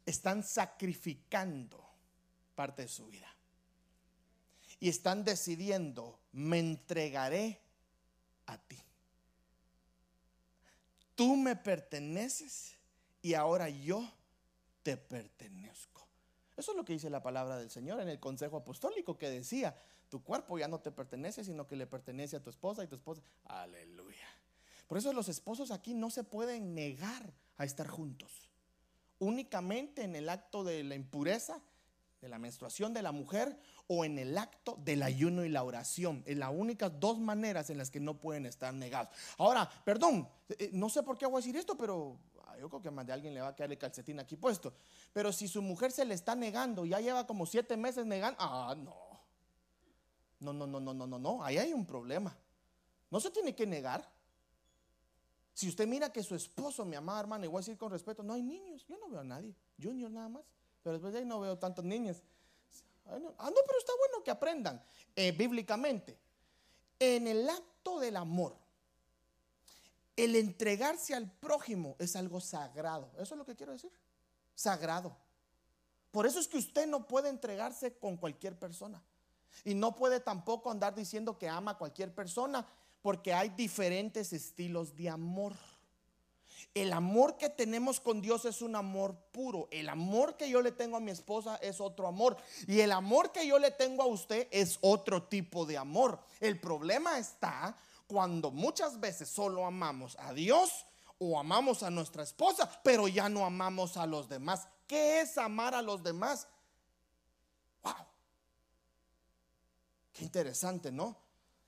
están 0.05 0.43
sacrificando 0.43 1.83
parte 2.53 2.83
de 2.83 2.87
su 2.87 3.07
vida 3.07 3.25
y 4.79 4.89
están 4.89 5.23
decidiendo, 5.23 6.19
me 6.33 6.59
entregaré 6.59 7.59
a 8.45 8.59
ti. 8.59 8.77
Tú 11.15 11.35
me 11.35 11.55
perteneces 11.55 12.75
y 13.23 13.33
ahora 13.33 13.69
yo 13.69 14.07
te 14.83 14.97
pertenezco. 14.97 16.07
Eso 16.55 16.73
es 16.73 16.77
lo 16.77 16.85
que 16.85 16.93
dice 16.93 17.09
la 17.09 17.23
palabra 17.23 17.57
del 17.57 17.71
Señor 17.71 17.99
en 18.01 18.09
el 18.09 18.19
consejo 18.19 18.57
apostólico 18.57 19.17
que 19.17 19.31
decía, 19.31 19.75
tu 20.09 20.23
cuerpo 20.23 20.57
ya 20.57 20.67
no 20.67 20.79
te 20.79 20.91
pertenece, 20.91 21.43
sino 21.43 21.67
que 21.67 21.75
le 21.75 21.87
pertenece 21.87 22.37
a 22.37 22.43
tu 22.43 22.49
esposa 22.49 22.83
y 22.83 22.87
tu 22.87 22.95
esposa. 22.95 23.21
Aleluya. 23.45 24.27
Por 24.87 24.97
eso 24.97 25.13
los 25.13 25.29
esposos 25.29 25.71
aquí 25.71 25.93
no 25.93 26.09
se 26.09 26.23
pueden 26.23 26.73
negar 26.73 27.31
a 27.57 27.65
estar 27.65 27.87
juntos. 27.87 28.49
Únicamente 29.19 30.03
en 30.03 30.15
el 30.15 30.29
acto 30.29 30.63
de 30.63 30.83
la 30.83 30.95
impureza, 30.95 31.61
de 32.21 32.29
la 32.29 32.39
menstruación 32.39 32.93
de 32.93 33.01
la 33.01 33.11
mujer 33.11 33.57
o 33.87 34.03
en 34.03 34.19
el 34.19 34.37
acto 34.37 34.77
del 34.83 35.03
ayuno 35.03 35.45
y 35.45 35.49
la 35.49 35.63
oración. 35.63 36.23
Es 36.25 36.37
las 36.37 36.51
únicas 36.51 36.99
dos 36.99 37.19
maneras 37.19 37.69
en 37.69 37.77
las 37.77 37.91
que 37.91 37.99
no 37.99 38.19
pueden 38.19 38.45
estar 38.45 38.73
negados. 38.73 39.09
Ahora, 39.37 39.69
perdón, 39.85 40.27
eh, 40.49 40.69
no 40.73 40.89
sé 40.89 41.03
por 41.03 41.17
qué 41.17 41.25
voy 41.25 41.35
a 41.35 41.43
decir 41.43 41.55
esto, 41.55 41.77
pero 41.77 42.17
ah, 42.47 42.57
yo 42.59 42.69
creo 42.69 42.81
que 42.81 42.91
más 42.91 43.05
de 43.05 43.13
alguien 43.13 43.33
le 43.33 43.41
va 43.41 43.49
a 43.49 43.55
quedar 43.55 43.71
el 43.71 43.77
calcetín 43.77 44.19
aquí 44.19 44.35
puesto. 44.35 44.73
Pero 45.13 45.31
si 45.31 45.47
su 45.47 45.61
mujer 45.61 45.91
se 45.91 46.03
le 46.03 46.13
está 46.13 46.35
negando, 46.35 46.85
ya 46.85 46.99
lleva 46.99 47.25
como 47.25 47.45
siete 47.45 47.77
meses 47.77 48.05
negando, 48.05 48.37
ah, 48.39 48.75
no. 48.77 49.08
No, 50.39 50.53
no, 50.53 50.65
no, 50.65 50.79
no, 50.79 50.93
no, 50.93 51.07
no, 51.07 51.19
no, 51.19 51.43
ahí 51.43 51.57
hay 51.57 51.73
un 51.73 51.85
problema. 51.85 52.35
No 53.11 53.19
se 53.19 53.29
tiene 53.29 53.55
que 53.55 53.65
negar. 53.65 54.09
Si 55.53 55.67
usted 55.67 55.87
mira 55.87 56.11
que 56.11 56.23
su 56.23 56.35
esposo, 56.35 56.85
mi 56.85 56.95
amada 56.95 57.19
hermana, 57.19 57.47
a 57.47 57.57
decir 57.57 57.77
con 57.77 57.91
respeto, 57.91 58.23
no 58.23 58.33
hay 58.33 58.41
niños, 58.41 58.85
yo 58.87 58.97
no 58.97 59.09
veo 59.09 59.19
a 59.19 59.23
nadie, 59.25 59.53
Junior 59.81 60.09
nada 60.09 60.29
más, 60.29 60.43
pero 60.81 60.93
después 60.93 61.11
de 61.11 61.19
ahí 61.19 61.25
no 61.25 61.39
veo 61.41 61.57
tantos 61.57 61.83
niños. 61.83 62.23
Ah, 63.05 63.17
no, 63.19 63.61
pero 63.65 63.79
está 63.79 63.91
bueno 63.97 64.23
que 64.23 64.31
aprendan 64.31 64.81
eh, 65.15 65.31
bíblicamente. 65.31 66.17
En 66.99 67.27
el 67.27 67.49
acto 67.49 67.99
del 67.99 68.15
amor, 68.15 68.55
el 70.15 70.35
entregarse 70.35 71.15
al 71.15 71.29
prójimo 71.29 71.95
es 71.99 72.15
algo 72.15 72.39
sagrado. 72.39 73.09
Eso 73.15 73.33
es 73.33 73.37
lo 73.37 73.45
que 73.45 73.55
quiero 73.55 73.71
decir. 73.71 73.91
Sagrado. 74.53 75.15
Por 76.11 76.25
eso 76.25 76.39
es 76.39 76.47
que 76.47 76.57
usted 76.57 76.87
no 76.87 77.07
puede 77.07 77.29
entregarse 77.29 77.97
con 77.97 78.17
cualquier 78.17 78.57
persona. 78.57 79.01
Y 79.65 79.73
no 79.73 79.95
puede 79.95 80.19
tampoco 80.19 80.71
andar 80.71 80.95
diciendo 80.95 81.37
que 81.37 81.47
ama 81.47 81.71
a 81.71 81.77
cualquier 81.77 82.13
persona 82.13 82.65
porque 83.01 83.33
hay 83.33 83.49
diferentes 83.49 84.33
estilos 84.33 84.95
de 84.95 85.09
amor. 85.09 85.53
El 86.73 86.93
amor 86.93 87.37
que 87.37 87.49
tenemos 87.49 87.99
con 87.99 88.21
Dios 88.21 88.45
es 88.45 88.61
un 88.61 88.75
amor 88.75 89.15
puro. 89.31 89.67
El 89.71 89.89
amor 89.89 90.37
que 90.37 90.49
yo 90.49 90.61
le 90.61 90.71
tengo 90.71 90.97
a 90.97 90.99
mi 90.99 91.11
esposa 91.11 91.55
es 91.57 91.81
otro 91.81 92.07
amor. 92.07 92.37
Y 92.67 92.81
el 92.81 92.91
amor 92.91 93.31
que 93.31 93.47
yo 93.47 93.57
le 93.57 93.71
tengo 93.71 94.03
a 94.03 94.07
usted 94.07 94.47
es 94.51 94.77
otro 94.81 95.23
tipo 95.23 95.65
de 95.65 95.77
amor. 95.77 96.19
El 96.39 96.59
problema 96.59 97.17
está 97.17 97.75
cuando 98.07 98.51
muchas 98.51 98.99
veces 98.99 99.29
solo 99.29 99.65
amamos 99.65 100.17
a 100.19 100.33
Dios 100.33 100.85
o 101.17 101.39
amamos 101.39 101.83
a 101.83 101.89
nuestra 101.89 102.23
esposa, 102.23 102.69
pero 102.83 103.07
ya 103.07 103.29
no 103.29 103.45
amamos 103.45 103.97
a 103.97 104.05
los 104.05 104.29
demás. 104.29 104.67
¿Qué 104.87 105.21
es 105.21 105.37
amar 105.37 105.75
a 105.75 105.81
los 105.81 106.01
demás? 106.01 106.47
Wow. 107.83 107.93
Qué 110.13 110.23
interesante, 110.23 110.91
¿no? 110.91 111.17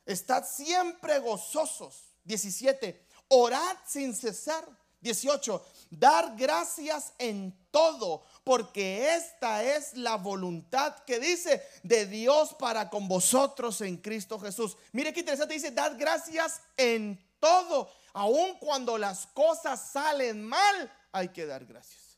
Estad 0.06 0.46
siempre 0.46 1.20
gozosos. 1.20 2.16
17. 2.24 3.06
Orad 3.30 3.78
sin 3.88 4.16
cesar. 4.16 4.68
18. 5.02 5.66
Dar 5.90 6.36
gracias 6.38 7.14
en 7.18 7.54
todo, 7.72 8.24
porque 8.44 9.16
esta 9.16 9.64
es 9.64 9.98
la 9.98 10.16
voluntad 10.16 10.96
que 11.06 11.20
dice 11.20 11.62
de 11.84 12.06
Dios 12.06 12.56
para 12.58 12.90
con 12.90 13.08
vosotros 13.08 13.82
en 13.82 13.98
Cristo 13.98 14.40
Jesús. 14.40 14.78
Mire 14.92 15.12
qué 15.12 15.22
interesante, 15.22 15.56
dice, 15.56 15.72
dar 15.72 15.98
gracias 15.98 16.62
en 16.78 17.20
todo, 17.40 17.92
aun 18.14 18.58
cuando 18.60 18.98
las 18.98 19.26
cosas 19.28 19.92
salen 19.92 20.44
mal, 20.44 20.94
hay 21.12 21.30
que 21.30 21.46
dar 21.46 21.66
gracias. 21.66 22.18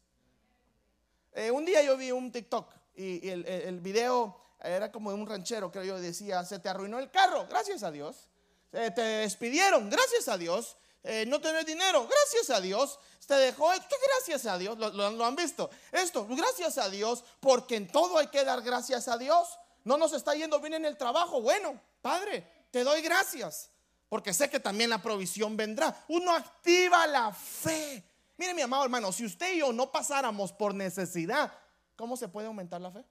Eh, 1.32 1.50
un 1.50 1.66
día 1.66 1.82
yo 1.82 1.98
vi 1.98 2.12
un 2.12 2.32
TikTok 2.32 2.70
y, 2.96 3.30
el, 3.30 3.80
video 3.80 4.43
era 4.64 4.92
como 4.92 5.10
un 5.12 5.28
ranchero, 5.28 5.72
creo 5.72 5.84
yo, 5.84 6.00
decía, 6.00 6.44
se 6.46 6.60
te 6.60 6.70
arruinó 6.70 7.00
el 7.00 7.12
carro, 7.12 7.46
gracias 7.50 7.84
a 7.84 7.92
Dios. 7.92 8.30
Te 8.72 9.02
despidieron, 9.02 9.90
gracias 9.90 10.28
a 10.28 10.38
Dios. 10.38 10.78
Eh, 11.04 11.26
no 11.28 11.42
tener 11.42 11.66
dinero, 11.66 12.08
gracias 12.08 12.50
a 12.50 12.62
Dios. 12.62 12.98
Te 13.28 13.36
dejó, 13.36 13.70
¿qué 13.72 13.96
gracias 14.08 14.46
a 14.46 14.58
Dios? 14.58 14.78
Lo, 14.78 15.26
han 15.26 15.36
visto. 15.36 15.70
Esto, 15.92 16.26
gracias 16.28 16.78
a 16.78 16.90
Dios, 16.90 17.24
porque 17.40 17.76
en 17.76 17.88
todo 17.88 18.18
hay 18.18 18.28
que 18.28 18.44
dar 18.44 18.62
gracias 18.62 19.08
a 19.08 19.18
Dios. 19.18 19.60
No 19.84 19.98
nos 19.98 20.14
está 20.14 20.34
yendo 20.34 20.60
bien 20.60 20.74
en 20.76 20.86
el 20.86 20.98
trabajo. 20.98 21.42
Bueno, 21.42 21.80
Padre, 22.02 22.48
te 22.72 22.84
doy 22.84 23.02
gracias 23.02 23.70
porque 24.08 24.34
sé 24.34 24.50
que 24.50 24.60
también 24.60 24.90
la 24.90 25.02
provisión 25.02 25.58
vendrá. 25.58 26.06
Uno 26.08 26.34
activa 26.34 27.06
la 27.08 27.34
fe. 27.34 28.04
Mire 28.38 28.54
mi 28.54 28.62
amado 28.62 28.84
hermano, 28.84 29.12
si 29.12 29.26
usted 29.26 29.56
y 29.56 29.60
yo 29.60 29.74
no 29.74 29.92
pasáramos 29.92 30.54
por 30.54 30.74
necesidad, 30.74 31.52
¿cómo 31.96 32.16
se 32.16 32.28
puede 32.28 32.48
aumentar 32.48 32.80
la 32.80 32.92
fe? 32.92 33.04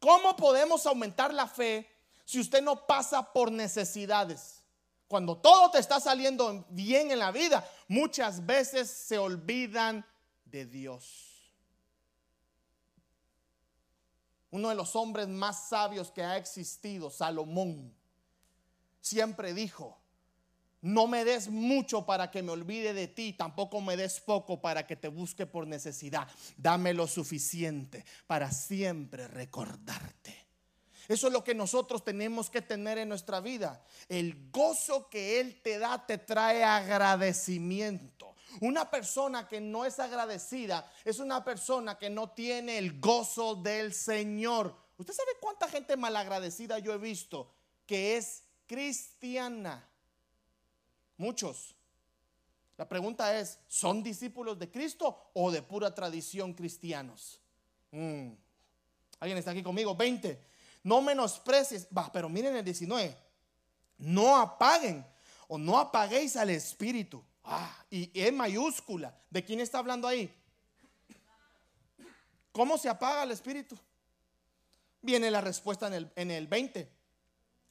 ¿Cómo 0.00 0.36
podemos 0.36 0.86
aumentar 0.86 1.34
la 1.34 1.46
fe 1.46 1.90
si 2.24 2.40
usted 2.40 2.62
no 2.62 2.86
pasa 2.86 3.32
por 3.32 3.50
necesidades? 3.50 4.62
Cuando 5.08 5.38
todo 5.38 5.70
te 5.70 5.78
está 5.78 5.98
saliendo 6.00 6.66
bien 6.68 7.10
en 7.10 7.18
la 7.18 7.32
vida, 7.32 7.68
muchas 7.88 8.44
veces 8.44 8.90
se 8.90 9.18
olvidan 9.18 10.04
de 10.44 10.66
Dios. 10.66 11.52
Uno 14.50 14.68
de 14.68 14.74
los 14.74 14.94
hombres 14.96 15.28
más 15.28 15.68
sabios 15.68 16.10
que 16.10 16.22
ha 16.22 16.36
existido, 16.36 17.10
Salomón, 17.10 17.94
siempre 19.00 19.52
dijo, 19.52 19.98
no 20.80 21.06
me 21.06 21.24
des 21.24 21.48
mucho 21.48 22.06
para 22.06 22.30
que 22.30 22.42
me 22.42 22.52
olvide 22.52 22.94
de 22.94 23.08
ti, 23.08 23.32
tampoco 23.32 23.80
me 23.80 23.96
des 23.96 24.20
poco 24.20 24.60
para 24.60 24.86
que 24.86 24.96
te 24.96 25.08
busque 25.08 25.46
por 25.46 25.66
necesidad. 25.66 26.28
Dame 26.56 26.94
lo 26.94 27.06
suficiente 27.06 28.04
para 28.26 28.50
siempre 28.52 29.26
recordarte. 29.28 30.48
Eso 31.08 31.28
es 31.28 31.32
lo 31.32 31.42
que 31.42 31.54
nosotros 31.54 32.04
tenemos 32.04 32.50
que 32.50 32.60
tener 32.60 32.98
en 32.98 33.08
nuestra 33.08 33.40
vida. 33.40 33.82
El 34.08 34.50
gozo 34.50 35.08
que 35.08 35.40
Él 35.40 35.60
te 35.62 35.78
da 35.78 36.06
te 36.06 36.18
trae 36.18 36.62
agradecimiento. 36.62 38.36
Una 38.60 38.90
persona 38.90 39.48
que 39.48 39.60
no 39.60 39.84
es 39.84 39.98
agradecida 39.98 40.90
es 41.04 41.18
una 41.18 41.44
persona 41.44 41.98
que 41.98 42.10
no 42.10 42.30
tiene 42.30 42.76
el 42.76 43.00
gozo 43.00 43.54
del 43.54 43.94
Señor. 43.94 44.76
¿Usted 44.98 45.14
sabe 45.14 45.30
cuánta 45.40 45.68
gente 45.68 45.96
malagradecida 45.96 46.78
yo 46.78 46.92
he 46.92 46.98
visto 46.98 47.54
que 47.86 48.16
es 48.16 48.42
cristiana? 48.66 49.88
Muchos. 51.18 51.74
La 52.78 52.88
pregunta 52.88 53.38
es, 53.38 53.58
¿son 53.66 54.02
discípulos 54.02 54.58
de 54.58 54.70
Cristo 54.70 55.30
o 55.34 55.50
de 55.50 55.62
pura 55.62 55.92
tradición 55.94 56.54
cristianos? 56.54 57.40
Mm. 57.90 58.30
¿Alguien 59.18 59.38
está 59.38 59.50
aquí 59.50 59.62
conmigo? 59.62 59.96
20. 59.96 60.40
No 60.84 61.02
menosprecies. 61.02 61.88
Va, 61.96 62.10
pero 62.12 62.28
miren 62.28 62.56
el 62.56 62.64
19. 62.64 63.16
No 63.98 64.36
apaguen 64.36 65.04
o 65.48 65.58
no 65.58 65.76
apaguéis 65.76 66.36
al 66.36 66.50
Espíritu. 66.50 67.22
Ah, 67.42 67.84
y 67.90 68.10
en 68.14 68.36
mayúscula. 68.36 69.12
¿De 69.28 69.44
quién 69.44 69.58
está 69.58 69.78
hablando 69.78 70.06
ahí? 70.06 70.32
¿Cómo 72.52 72.78
se 72.78 72.88
apaga 72.88 73.24
el 73.24 73.32
Espíritu? 73.32 73.76
Viene 75.02 75.30
la 75.30 75.40
respuesta 75.40 75.88
en 75.88 75.94
el, 75.94 76.12
en 76.14 76.30
el 76.30 76.46
20. 76.46 76.88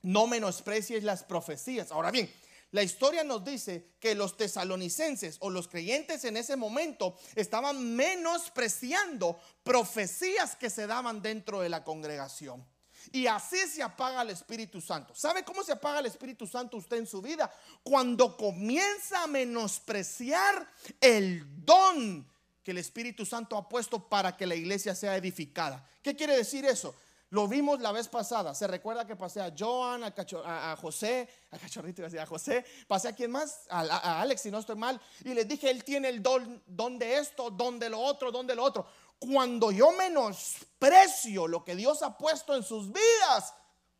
No 0.01 0.27
menosprecies 0.27 1.03
las 1.03 1.23
profecías. 1.23 1.91
Ahora 1.91 2.11
bien, 2.11 2.29
la 2.71 2.83
historia 2.83 3.23
nos 3.23 3.45
dice 3.45 3.93
que 3.99 4.13
los 4.13 4.35
tesalonicenses 4.35 5.37
o 5.39 5.49
los 5.49 5.67
creyentes 5.67 6.25
en 6.25 6.35
ese 6.35 6.57
momento 6.57 7.17
estaban 7.35 7.95
menospreciando 7.95 9.39
profecías 9.63 10.55
que 10.55 10.69
se 10.69 10.85
daban 10.85 11.21
dentro 11.21 11.61
de 11.61 11.69
la 11.69 11.83
congregación. 11.83 12.65
Y 13.11 13.27
así 13.27 13.57
se 13.67 13.81
apaga 13.81 14.21
el 14.21 14.31
Espíritu 14.31 14.81
Santo. 14.81 15.15
¿Sabe 15.15 15.45
cómo 15.45 15.63
se 15.63 15.71
apaga 15.71 15.99
el 15.99 16.07
Espíritu 16.07 16.45
Santo 16.45 16.77
usted 16.77 16.97
en 16.97 17.07
su 17.07 17.21
vida? 17.21 17.49
Cuando 17.83 18.35
comienza 18.35 19.23
a 19.23 19.27
menospreciar 19.27 20.69
el 20.99 21.45
don 21.63 22.27
que 22.63 22.71
el 22.71 22.79
Espíritu 22.79 23.25
Santo 23.25 23.55
ha 23.55 23.69
puesto 23.69 24.09
para 24.09 24.35
que 24.35 24.45
la 24.45 24.55
iglesia 24.55 24.93
sea 24.93 25.15
edificada. 25.15 25.89
¿Qué 26.01 26.17
quiere 26.17 26.35
decir 26.35 26.65
eso? 26.65 26.93
Lo 27.29 27.47
vimos 27.47 27.81
la 27.81 27.91
vez 27.91 28.07
pasada. 28.07 28.55
Se 28.55 28.67
recuerda 28.67 29.05
que 29.05 29.15
pasé 29.15 29.41
a 29.41 29.53
Joan, 29.57 30.03
a, 30.03 30.77
José, 30.79 31.27
a 31.51 31.57
Cachorrito, 31.57 32.03
a 32.05 32.25
José, 32.25 32.65
pasé 32.87 33.09
a 33.09 33.13
quien 33.13 33.31
más, 33.31 33.67
a, 33.69 34.21
Alex, 34.21 34.41
si 34.41 34.51
no 34.51 34.59
estoy 34.59 34.77
mal, 34.77 34.99
y 35.25 35.33
les 35.33 35.47
dije, 35.47 35.69
él 35.69 35.83
tiene 35.83 36.07
el 36.07 36.23
don, 36.23 36.63
don 36.65 36.97
de 36.97 37.17
esto, 37.17 37.49
don 37.49 37.79
de 37.79 37.89
lo 37.89 37.99
otro, 37.99 38.31
don 38.31 38.47
de 38.47 38.55
lo 38.55 38.63
otro. 38.63 38.87
Cuando 39.19 39.71
yo 39.71 39.91
menosprecio 39.91 41.47
lo 41.47 41.65
que 41.65 41.75
Dios 41.75 42.01
ha 42.01 42.17
puesto 42.17 42.55
en 42.55 42.63
sus 42.63 42.91
vidas, 42.91 43.53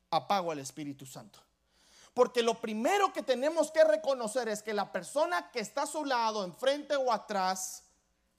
apago 0.10 0.52
al 0.52 0.60
Espíritu 0.60 1.06
Santo. 1.06 1.40
Porque 2.14 2.42
lo 2.42 2.60
primero 2.60 3.12
que 3.14 3.24
tenemos 3.24 3.72
que 3.72 3.84
reconocer 3.84 4.48
es 4.48 4.64
que 4.64 4.74
la 4.74 4.92
persona 4.92 5.52
que 5.52 5.60
está 5.60 5.84
a 5.84 5.88
su 5.88 6.06
lado, 6.06 6.46
enfrente 6.46 6.96
o 6.96 7.12
atrás, 7.12 7.84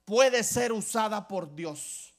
puede 0.05 0.43
ser 0.43 0.73
usada 0.73 1.29
por 1.29 1.55
Dios. 1.55 2.15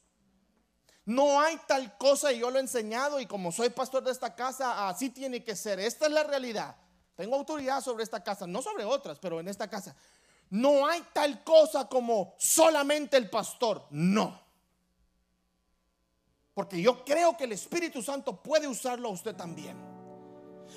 No 1.10 1.42
hay 1.42 1.58
tal 1.66 1.98
cosa 1.98 2.32
y 2.32 2.38
yo 2.38 2.52
lo 2.52 2.58
he 2.58 2.62
enseñado 2.62 3.20
y 3.20 3.26
como 3.26 3.52
soy 3.52 3.72
pastor 3.72 4.04
de 4.04 4.12
esta 4.12 4.36
casa, 4.36 4.88
así 4.88 5.10
tiene 5.10 5.44
que 5.44 5.56
ser. 5.56 5.80
Esta 5.80 6.06
es 6.06 6.12
la 6.12 6.22
realidad. 6.22 6.76
Tengo 7.16 7.36
autoridad 7.36 7.82
sobre 7.82 8.04
esta 8.04 8.24
casa, 8.24 8.46
no 8.46 8.62
sobre 8.62 8.86
otras, 8.86 9.18
pero 9.18 9.40
en 9.40 9.48
esta 9.48 9.68
casa. 9.68 9.96
No 10.52 10.86
hay 10.86 11.04
tal 11.12 11.44
cosa 11.44 11.90
como 11.90 12.36
solamente 12.38 13.18
el 13.18 13.28
pastor. 13.28 13.88
No. 13.90 14.40
Porque 16.54 16.80
yo 16.80 17.04
creo 17.04 17.36
que 17.36 17.46
el 17.46 17.54
Espíritu 17.54 18.04
Santo 18.04 18.44
puede 18.44 18.68
usarlo 18.68 19.10
a 19.10 19.12
usted 19.12 19.36
también. 19.36 19.76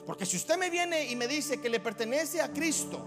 Porque 0.07 0.25
si 0.25 0.39
usted 0.39 0.57
me 0.57 0.71
viene 0.71 1.11
y 1.11 1.15
me 1.15 1.29
dice 1.29 1.61
que 1.61 1.69
le 1.69 1.79
pertenece 1.79 2.41
a 2.41 2.51
Cristo, 2.51 3.07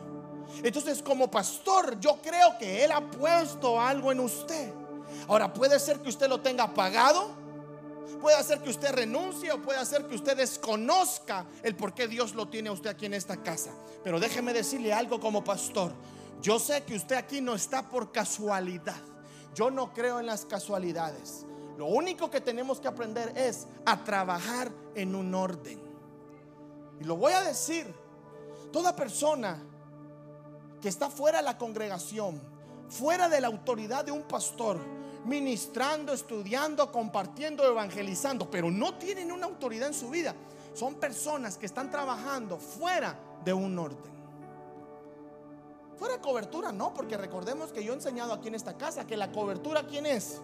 entonces 0.63 1.01
como 1.01 1.31
pastor 1.31 1.99
yo 1.99 2.21
creo 2.21 2.55
que 2.59 2.85
Él 2.85 2.91
ha 2.91 3.01
puesto 3.09 3.81
algo 3.81 4.11
en 4.11 4.19
usted. 4.19 4.84
Ahora, 5.27 5.53
puede 5.53 5.79
ser 5.79 6.01
que 6.01 6.09
usted 6.09 6.27
lo 6.27 6.41
tenga 6.41 6.65
apagado, 6.65 7.29
puede 8.21 8.41
ser 8.43 8.61
que 8.61 8.69
usted 8.69 8.91
renuncie 8.91 9.51
o 9.51 9.61
puede 9.61 9.85
ser 9.85 10.05
que 10.07 10.15
usted 10.15 10.37
desconozca 10.37 11.45
el 11.63 11.75
por 11.75 11.93
qué 11.93 12.07
Dios 12.07 12.33
lo 12.35 12.47
tiene 12.47 12.69
a 12.69 12.71
usted 12.71 12.89
aquí 12.89 13.05
en 13.05 13.13
esta 13.13 13.37
casa. 13.37 13.71
Pero 14.03 14.19
déjeme 14.19 14.53
decirle 14.53 14.93
algo 14.93 15.19
como 15.19 15.43
pastor. 15.43 15.91
Yo 16.41 16.59
sé 16.59 16.83
que 16.83 16.95
usted 16.95 17.15
aquí 17.15 17.41
no 17.41 17.55
está 17.55 17.89
por 17.89 18.11
casualidad. 18.11 19.01
Yo 19.53 19.71
no 19.71 19.93
creo 19.93 20.19
en 20.19 20.25
las 20.25 20.45
casualidades. 20.45 21.45
Lo 21.77 21.87
único 21.87 22.29
que 22.29 22.41
tenemos 22.41 22.79
que 22.79 22.87
aprender 22.87 23.33
es 23.35 23.67
a 23.85 24.03
trabajar 24.03 24.71
en 24.95 25.15
un 25.15 25.33
orden. 25.33 25.81
Y 26.99 27.03
lo 27.03 27.17
voy 27.17 27.33
a 27.33 27.41
decir, 27.41 27.93
toda 28.71 28.95
persona 28.95 29.61
que 30.81 30.89
está 30.89 31.09
fuera 31.09 31.39
de 31.39 31.43
la 31.43 31.57
congregación, 31.57 32.41
fuera 32.89 33.27
de 33.27 33.41
la 33.41 33.47
autoridad 33.47 34.05
de 34.05 34.11
un 34.11 34.23
pastor, 34.23 34.79
ministrando, 35.25 36.13
estudiando, 36.13 36.91
compartiendo, 36.91 37.65
evangelizando, 37.65 38.49
pero 38.49 38.71
no 38.71 38.95
tienen 38.95 39.31
una 39.31 39.47
autoridad 39.47 39.87
en 39.87 39.93
su 39.93 40.09
vida. 40.09 40.35
Son 40.73 40.95
personas 40.95 41.57
que 41.57 41.65
están 41.65 41.89
trabajando 41.89 42.57
fuera 42.57 43.17
de 43.43 43.53
un 43.53 43.77
orden. 43.77 44.15
Fuera 45.97 46.15
de 46.15 46.21
cobertura, 46.21 46.71
no, 46.71 46.93
porque 46.93 47.17
recordemos 47.17 47.71
que 47.71 47.83
yo 47.83 47.93
he 47.93 47.95
enseñado 47.95 48.33
aquí 48.33 48.49
en 48.49 48.55
esta 48.55 48.77
casa 48.77 49.07
que 49.07 49.15
la 49.15 49.31
cobertura, 49.31 49.87
¿quién 49.87 50.05
es? 50.05 50.41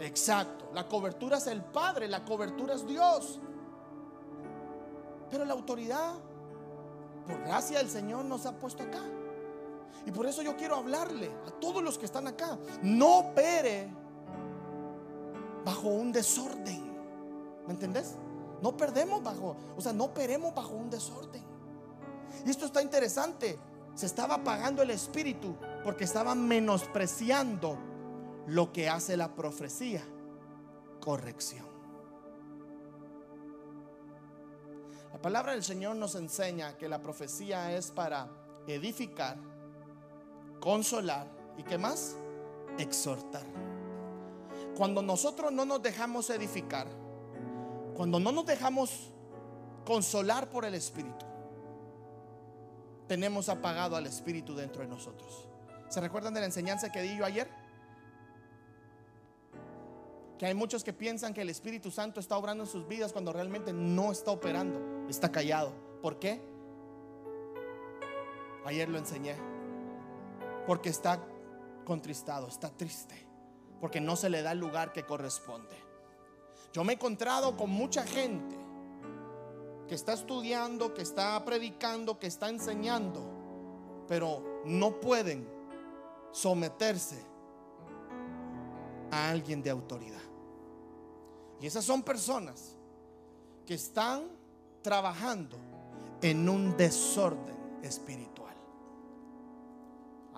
Exacto, 0.00 0.68
la 0.74 0.86
cobertura 0.86 1.38
es 1.38 1.46
el 1.46 1.62
Padre, 1.62 2.06
la 2.06 2.24
cobertura 2.24 2.74
es 2.74 2.86
Dios. 2.86 3.40
Pero 5.30 5.44
la 5.44 5.54
autoridad, 5.54 6.14
por 7.26 7.40
gracia 7.40 7.78
del 7.78 7.88
Señor, 7.88 8.26
nos 8.26 8.44
ha 8.44 8.52
puesto 8.52 8.82
acá. 8.82 9.02
Y 10.04 10.10
por 10.10 10.26
eso 10.26 10.42
yo 10.42 10.56
quiero 10.56 10.76
hablarle 10.76 11.30
a 11.46 11.50
todos 11.50 11.82
los 11.82 11.98
que 11.98 12.06
están 12.06 12.26
acá. 12.28 12.58
No 12.82 13.18
opere 13.18 13.88
bajo 15.64 15.88
un 15.88 16.12
desorden. 16.12 16.94
¿Me 17.66 17.72
entendés? 17.72 18.14
No 18.62 18.76
perdemos 18.76 19.22
bajo, 19.22 19.56
o 19.76 19.80
sea, 19.80 19.92
no 19.92 20.04
operemos 20.04 20.54
bajo 20.54 20.74
un 20.74 20.88
desorden. 20.88 21.42
Y 22.44 22.50
esto 22.50 22.66
está 22.66 22.82
interesante. 22.82 23.58
Se 23.94 24.06
estaba 24.06 24.36
apagando 24.36 24.82
el 24.82 24.90
espíritu 24.90 25.56
porque 25.82 26.04
estaba 26.04 26.34
menospreciando 26.34 27.78
lo 28.46 28.72
que 28.72 28.88
hace 28.88 29.16
la 29.16 29.34
profecía. 29.34 30.02
Corrección. 31.00 31.66
La 35.12 35.20
palabra 35.20 35.52
del 35.52 35.64
Señor 35.64 35.96
nos 35.96 36.14
enseña 36.14 36.76
que 36.76 36.88
la 36.88 37.00
profecía 37.00 37.74
es 37.74 37.90
para 37.90 38.28
edificar 38.66 39.38
consolar 40.60 41.26
y 41.56 41.62
qué 41.62 41.78
más? 41.78 42.16
Exhortar. 42.78 43.44
Cuando 44.76 45.02
nosotros 45.02 45.52
no 45.52 45.64
nos 45.64 45.82
dejamos 45.82 46.28
edificar, 46.30 46.86
cuando 47.94 48.20
no 48.20 48.30
nos 48.30 48.44
dejamos 48.44 49.10
consolar 49.84 50.50
por 50.50 50.64
el 50.64 50.74
Espíritu, 50.74 51.24
tenemos 53.08 53.48
apagado 53.48 53.96
al 53.96 54.06
Espíritu 54.06 54.54
dentro 54.54 54.82
de 54.82 54.88
nosotros. 54.88 55.48
¿Se 55.88 56.00
recuerdan 56.00 56.34
de 56.34 56.40
la 56.40 56.46
enseñanza 56.46 56.90
que 56.90 57.00
di 57.00 57.16
yo 57.16 57.24
ayer? 57.24 57.48
Que 60.38 60.46
hay 60.46 60.54
muchos 60.54 60.84
que 60.84 60.92
piensan 60.92 61.32
que 61.32 61.40
el 61.40 61.48
Espíritu 61.48 61.90
Santo 61.90 62.20
está 62.20 62.36
obrando 62.36 62.64
en 62.64 62.68
sus 62.68 62.86
vidas 62.86 63.12
cuando 63.12 63.32
realmente 63.32 63.72
no 63.72 64.12
está 64.12 64.32
operando, 64.32 65.08
está 65.08 65.32
callado. 65.32 65.72
¿Por 66.02 66.18
qué? 66.18 66.42
Ayer 68.66 68.88
lo 68.88 68.98
enseñé 68.98 69.55
porque 70.66 70.88
está 70.90 71.20
contristado, 71.84 72.48
está 72.48 72.70
triste, 72.70 73.26
porque 73.80 74.00
no 74.00 74.16
se 74.16 74.28
le 74.28 74.42
da 74.42 74.52
el 74.52 74.58
lugar 74.58 74.92
que 74.92 75.04
corresponde. 75.04 75.76
Yo 76.72 76.84
me 76.84 76.92
he 76.92 76.96
encontrado 76.96 77.56
con 77.56 77.70
mucha 77.70 78.04
gente 78.04 78.56
que 79.88 79.94
está 79.94 80.12
estudiando, 80.12 80.92
que 80.92 81.02
está 81.02 81.42
predicando, 81.44 82.18
que 82.18 82.26
está 82.26 82.48
enseñando, 82.48 84.04
pero 84.08 84.62
no 84.64 85.00
pueden 85.00 85.48
someterse 86.32 87.24
a 89.10 89.30
alguien 89.30 89.62
de 89.62 89.70
autoridad. 89.70 90.20
Y 91.60 91.66
esas 91.66 91.84
son 91.84 92.02
personas 92.02 92.76
que 93.64 93.74
están 93.74 94.28
trabajando 94.82 95.56
en 96.20 96.48
un 96.48 96.76
desorden 96.76 97.56
espiritual. 97.82 98.45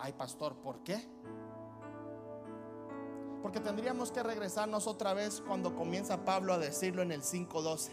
Ay, 0.01 0.13
pastor, 0.13 0.57
¿por 0.57 0.83
qué? 0.85 1.01
Porque 3.43 3.61
tendríamos 3.61 4.13
que 4.13 4.23
regresarnos 4.23 4.87
otra 4.87 5.15
vez 5.15 5.43
cuando 5.47 5.75
comienza 5.75 6.25
Pablo 6.25 6.53
a 6.53 6.59
decirlo 6.59 7.03
en 7.03 7.13
el 7.13 7.23
5.12. 7.23 7.91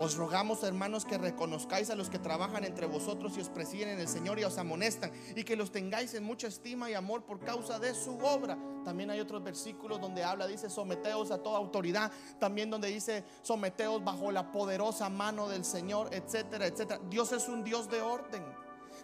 Os 0.00 0.16
rogamos, 0.16 0.62
hermanos, 0.62 1.04
que 1.04 1.18
reconozcáis 1.18 1.90
a 1.90 1.96
los 1.96 2.08
que 2.08 2.20
trabajan 2.20 2.62
entre 2.62 2.86
vosotros 2.86 3.36
y 3.36 3.40
os 3.40 3.48
presiden 3.48 3.88
en 3.88 3.98
el 3.98 4.06
Señor 4.06 4.38
y 4.38 4.44
os 4.44 4.56
amonestan, 4.56 5.10
y 5.34 5.42
que 5.42 5.56
los 5.56 5.72
tengáis 5.72 6.14
en 6.14 6.22
mucha 6.22 6.46
estima 6.46 6.88
y 6.88 6.94
amor 6.94 7.24
por 7.24 7.40
causa 7.40 7.80
de 7.80 7.92
su 7.94 8.16
obra. 8.18 8.56
También 8.84 9.10
hay 9.10 9.18
otros 9.18 9.42
versículos 9.42 10.00
donde 10.00 10.22
habla, 10.22 10.46
dice, 10.46 10.70
someteos 10.70 11.32
a 11.32 11.42
toda 11.42 11.58
autoridad. 11.58 12.12
También 12.38 12.70
donde 12.70 12.88
dice, 12.88 13.24
someteos 13.42 14.04
bajo 14.04 14.30
la 14.30 14.52
poderosa 14.52 15.08
mano 15.08 15.48
del 15.48 15.64
Señor, 15.64 16.14
etcétera, 16.14 16.66
etcétera. 16.66 17.00
Dios 17.10 17.32
es 17.32 17.48
un 17.48 17.64
Dios 17.64 17.90
de 17.90 18.00
orden. 18.00 18.44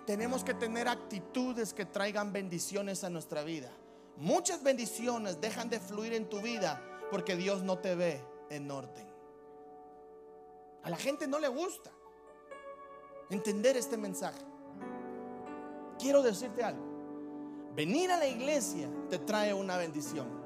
Tenemos 0.07 0.45
que 0.45 0.55
tener 0.55 0.88
actitudes 0.88 1.73
que 1.73 1.87
traigan 1.87 2.33
bendiciones 2.33 3.05
a 3.05 3.11
nuestra 3.11 3.43
vida. 3.43 3.71
Muchas 4.17 4.62
bendiciones 4.62 5.40
dejan 5.40 5.69
de 5.71 5.81
fluir 5.81 6.12
en 6.12 6.29
tu 6.29 6.40
vida 6.40 6.83
porque 7.11 7.37
Dios 7.37 7.62
no 7.62 7.79
te 7.79 7.95
ve 7.95 8.23
en 8.51 8.71
orden. 8.71 9.07
A 10.83 10.90
la 10.90 10.97
gente 10.97 11.27
no 11.27 11.38
le 11.38 11.49
gusta 11.49 11.90
entender 13.31 13.77
este 13.77 13.97
mensaje. 13.97 14.40
Quiero 15.99 16.23
decirte 16.23 16.62
algo. 16.62 16.85
Venir 17.75 18.11
a 18.11 18.19
la 18.19 18.27
iglesia 18.27 18.88
te 19.09 19.19
trae 19.19 19.55
una 19.55 19.77
bendición. 19.77 20.45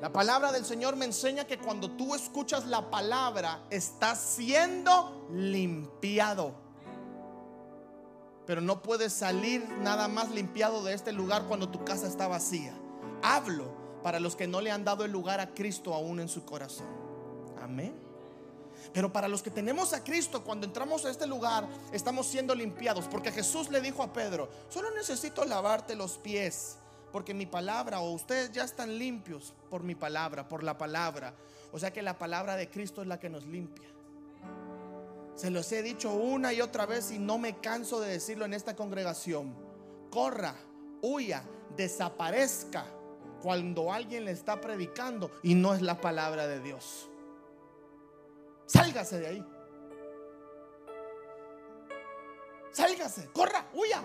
La 0.00 0.12
palabra 0.12 0.52
del 0.52 0.64
Señor 0.64 0.94
me 0.94 1.06
enseña 1.06 1.46
que 1.46 1.58
cuando 1.58 1.90
tú 1.90 2.14
escuchas 2.14 2.66
la 2.66 2.90
palabra, 2.90 3.66
estás 3.70 4.20
siendo 4.20 5.26
limpiado. 5.32 6.65
Pero 8.46 8.60
no 8.60 8.82
puedes 8.82 9.12
salir 9.12 9.68
nada 9.80 10.08
más 10.08 10.30
limpiado 10.30 10.84
de 10.84 10.94
este 10.94 11.12
lugar 11.12 11.44
cuando 11.48 11.68
tu 11.68 11.84
casa 11.84 12.06
está 12.06 12.28
vacía. 12.28 12.74
Hablo 13.22 13.74
para 14.02 14.20
los 14.20 14.36
que 14.36 14.46
no 14.46 14.60
le 14.60 14.70
han 14.70 14.84
dado 14.84 15.04
el 15.04 15.10
lugar 15.10 15.40
a 15.40 15.52
Cristo 15.52 15.92
aún 15.92 16.20
en 16.20 16.28
su 16.28 16.44
corazón. 16.44 16.86
Amén. 17.60 18.06
Pero 18.92 19.12
para 19.12 19.28
los 19.28 19.42
que 19.42 19.50
tenemos 19.50 19.92
a 19.92 20.04
Cristo, 20.04 20.44
cuando 20.44 20.66
entramos 20.66 21.04
a 21.04 21.10
este 21.10 21.26
lugar, 21.26 21.66
estamos 21.92 22.26
siendo 22.26 22.54
limpiados. 22.54 23.06
Porque 23.08 23.32
Jesús 23.32 23.68
le 23.68 23.80
dijo 23.80 24.02
a 24.02 24.12
Pedro, 24.12 24.48
solo 24.68 24.90
necesito 24.92 25.44
lavarte 25.44 25.96
los 25.96 26.18
pies. 26.18 26.76
Porque 27.12 27.34
mi 27.34 27.46
palabra, 27.46 28.00
o 28.00 28.12
ustedes 28.12 28.52
ya 28.52 28.64
están 28.64 28.96
limpios 28.98 29.54
por 29.70 29.82
mi 29.82 29.94
palabra, 29.94 30.48
por 30.48 30.62
la 30.62 30.78
palabra. 30.78 31.34
O 31.72 31.78
sea 31.78 31.92
que 31.92 32.02
la 32.02 32.18
palabra 32.18 32.56
de 32.56 32.70
Cristo 32.70 33.02
es 33.02 33.08
la 33.08 33.18
que 33.18 33.28
nos 33.28 33.44
limpia. 33.44 33.88
Se 35.36 35.50
los 35.50 35.70
he 35.70 35.82
dicho 35.82 36.12
una 36.12 36.54
y 36.54 36.62
otra 36.62 36.86
vez 36.86 37.10
y 37.12 37.18
no 37.18 37.36
me 37.36 37.60
canso 37.60 38.00
de 38.00 38.08
decirlo 38.08 38.46
en 38.46 38.54
esta 38.54 38.74
congregación. 38.74 39.54
Corra, 40.10 40.56
huya, 41.02 41.44
desaparezca 41.76 42.86
cuando 43.42 43.92
alguien 43.92 44.24
le 44.24 44.30
está 44.30 44.60
predicando 44.60 45.30
y 45.42 45.54
no 45.54 45.74
es 45.74 45.82
la 45.82 46.00
palabra 46.00 46.46
de 46.46 46.60
Dios. 46.60 47.10
Sálgase 48.64 49.20
de 49.20 49.26
ahí. 49.26 49.46
Sálgase, 52.72 53.28
corra, 53.32 53.66
huya. 53.74 54.02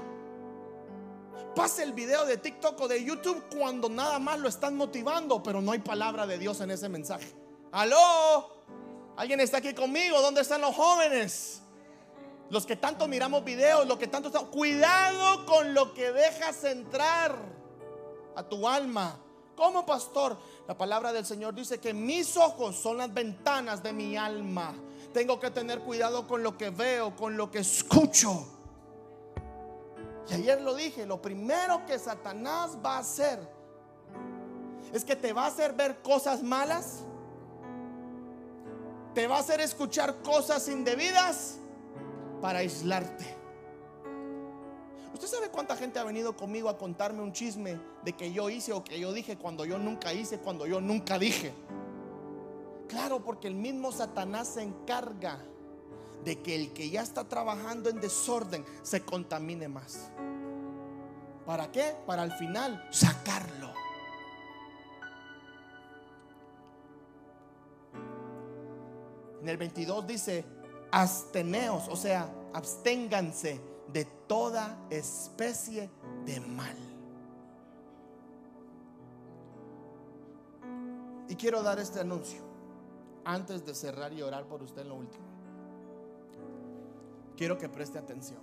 Pase 1.55 1.83
el 1.83 1.93
video 1.93 2.25
de 2.25 2.37
TikTok 2.37 2.79
o 2.79 2.87
de 2.89 3.03
YouTube 3.03 3.43
cuando 3.57 3.89
nada 3.89 4.19
más 4.19 4.37
lo 4.39 4.49
están 4.49 4.75
motivando, 4.75 5.41
pero 5.41 5.61
no 5.61 5.71
hay 5.71 5.79
palabra 5.79 6.27
de 6.27 6.37
Dios 6.37 6.59
en 6.61 6.71
ese 6.71 6.89
mensaje. 6.89 7.33
Aló, 7.71 8.60
alguien 9.17 9.39
está 9.39 9.57
aquí 9.57 9.73
conmigo. 9.73 10.21
¿Dónde 10.21 10.41
están 10.41 10.61
los 10.61 10.75
jóvenes? 10.75 11.61
Los 12.49 12.65
que 12.65 12.75
tanto 12.75 13.07
miramos 13.07 13.43
videos, 13.43 13.87
los 13.87 13.97
que 13.97 14.07
tanto. 14.07 14.31
Cuidado 14.51 15.45
con 15.45 15.73
lo 15.73 15.93
que 15.93 16.11
dejas 16.11 16.63
entrar 16.63 17.35
a 18.35 18.43
tu 18.43 18.67
alma. 18.67 19.19
Como 19.55 19.85
pastor, 19.85 20.37
la 20.67 20.77
palabra 20.77 21.13
del 21.13 21.25
Señor 21.25 21.53
dice 21.53 21.79
que 21.79 21.93
mis 21.93 22.35
ojos 22.35 22.75
son 22.75 22.97
las 22.97 23.13
ventanas 23.13 23.83
de 23.83 23.93
mi 23.93 24.17
alma. 24.17 24.73
Tengo 25.13 25.39
que 25.39 25.51
tener 25.51 25.79
cuidado 25.81 26.27
con 26.27 26.41
lo 26.41 26.57
que 26.57 26.69
veo, 26.69 27.15
con 27.15 27.37
lo 27.37 27.51
que 27.51 27.59
escucho. 27.59 28.47
Y 30.29 30.33
ayer 30.33 30.61
lo 30.61 30.73
dije, 30.73 31.05
lo 31.05 31.21
primero 31.21 31.85
que 31.85 31.99
Satanás 31.99 32.77
va 32.83 32.95
a 32.95 32.99
hacer 32.99 33.39
es 34.93 35.03
que 35.03 35.15
te 35.15 35.33
va 35.33 35.43
a 35.43 35.47
hacer 35.47 35.73
ver 35.73 36.01
cosas 36.01 36.41
malas, 36.41 37.03
te 39.13 39.27
va 39.27 39.37
a 39.37 39.39
hacer 39.39 39.59
escuchar 39.61 40.21
cosas 40.21 40.67
indebidas 40.67 41.57
para 42.41 42.59
aislarte. 42.59 43.41
¿Usted 45.13 45.27
sabe 45.27 45.49
cuánta 45.49 45.75
gente 45.75 45.99
ha 45.99 46.03
venido 46.03 46.35
conmigo 46.35 46.69
a 46.69 46.77
contarme 46.77 47.21
un 47.21 47.33
chisme 47.33 47.79
de 48.03 48.13
que 48.13 48.31
yo 48.31 48.49
hice 48.49 48.73
o 48.73 48.83
que 48.83 48.99
yo 48.99 49.13
dije 49.13 49.37
cuando 49.37 49.65
yo 49.65 49.77
nunca 49.77 50.13
hice, 50.13 50.39
cuando 50.39 50.65
yo 50.65 50.81
nunca 50.81 51.19
dije? 51.19 51.53
Claro, 52.87 53.23
porque 53.23 53.47
el 53.47 53.55
mismo 53.55 53.91
Satanás 53.91 54.47
se 54.47 54.63
encarga 54.63 55.39
de 56.23 56.41
que 56.41 56.55
el 56.55 56.73
que 56.73 56.89
ya 56.89 57.01
está 57.01 57.23
trabajando 57.27 57.89
en 57.89 57.99
desorden 57.99 58.65
se 58.83 59.01
contamine 59.01 59.67
más. 59.67 60.09
¿Para 61.45 61.71
qué? 61.71 61.95
Para 62.05 62.23
al 62.23 62.31
final 62.33 62.87
sacarlo. 62.91 63.80
En 69.41 69.49
el 69.49 69.57
22 69.57 70.05
dice, 70.05 70.45
absteneos, 70.91 71.87
o 71.87 71.95
sea, 71.95 72.31
absténganse 72.53 73.59
de 73.91 74.05
toda 74.05 74.77
especie 74.89 75.89
de 76.25 76.39
mal. 76.39 76.77
Y 81.27 81.35
quiero 81.35 81.63
dar 81.63 81.79
este 81.79 81.99
anuncio 81.99 82.41
antes 83.25 83.65
de 83.65 83.73
cerrar 83.73 84.13
y 84.13 84.21
orar 84.21 84.45
por 84.45 84.61
usted 84.61 84.81
en 84.81 84.89
lo 84.89 84.95
último. 84.95 85.25
Quiero 87.35 87.57
que 87.57 87.67
preste 87.67 87.97
atención. 87.97 88.39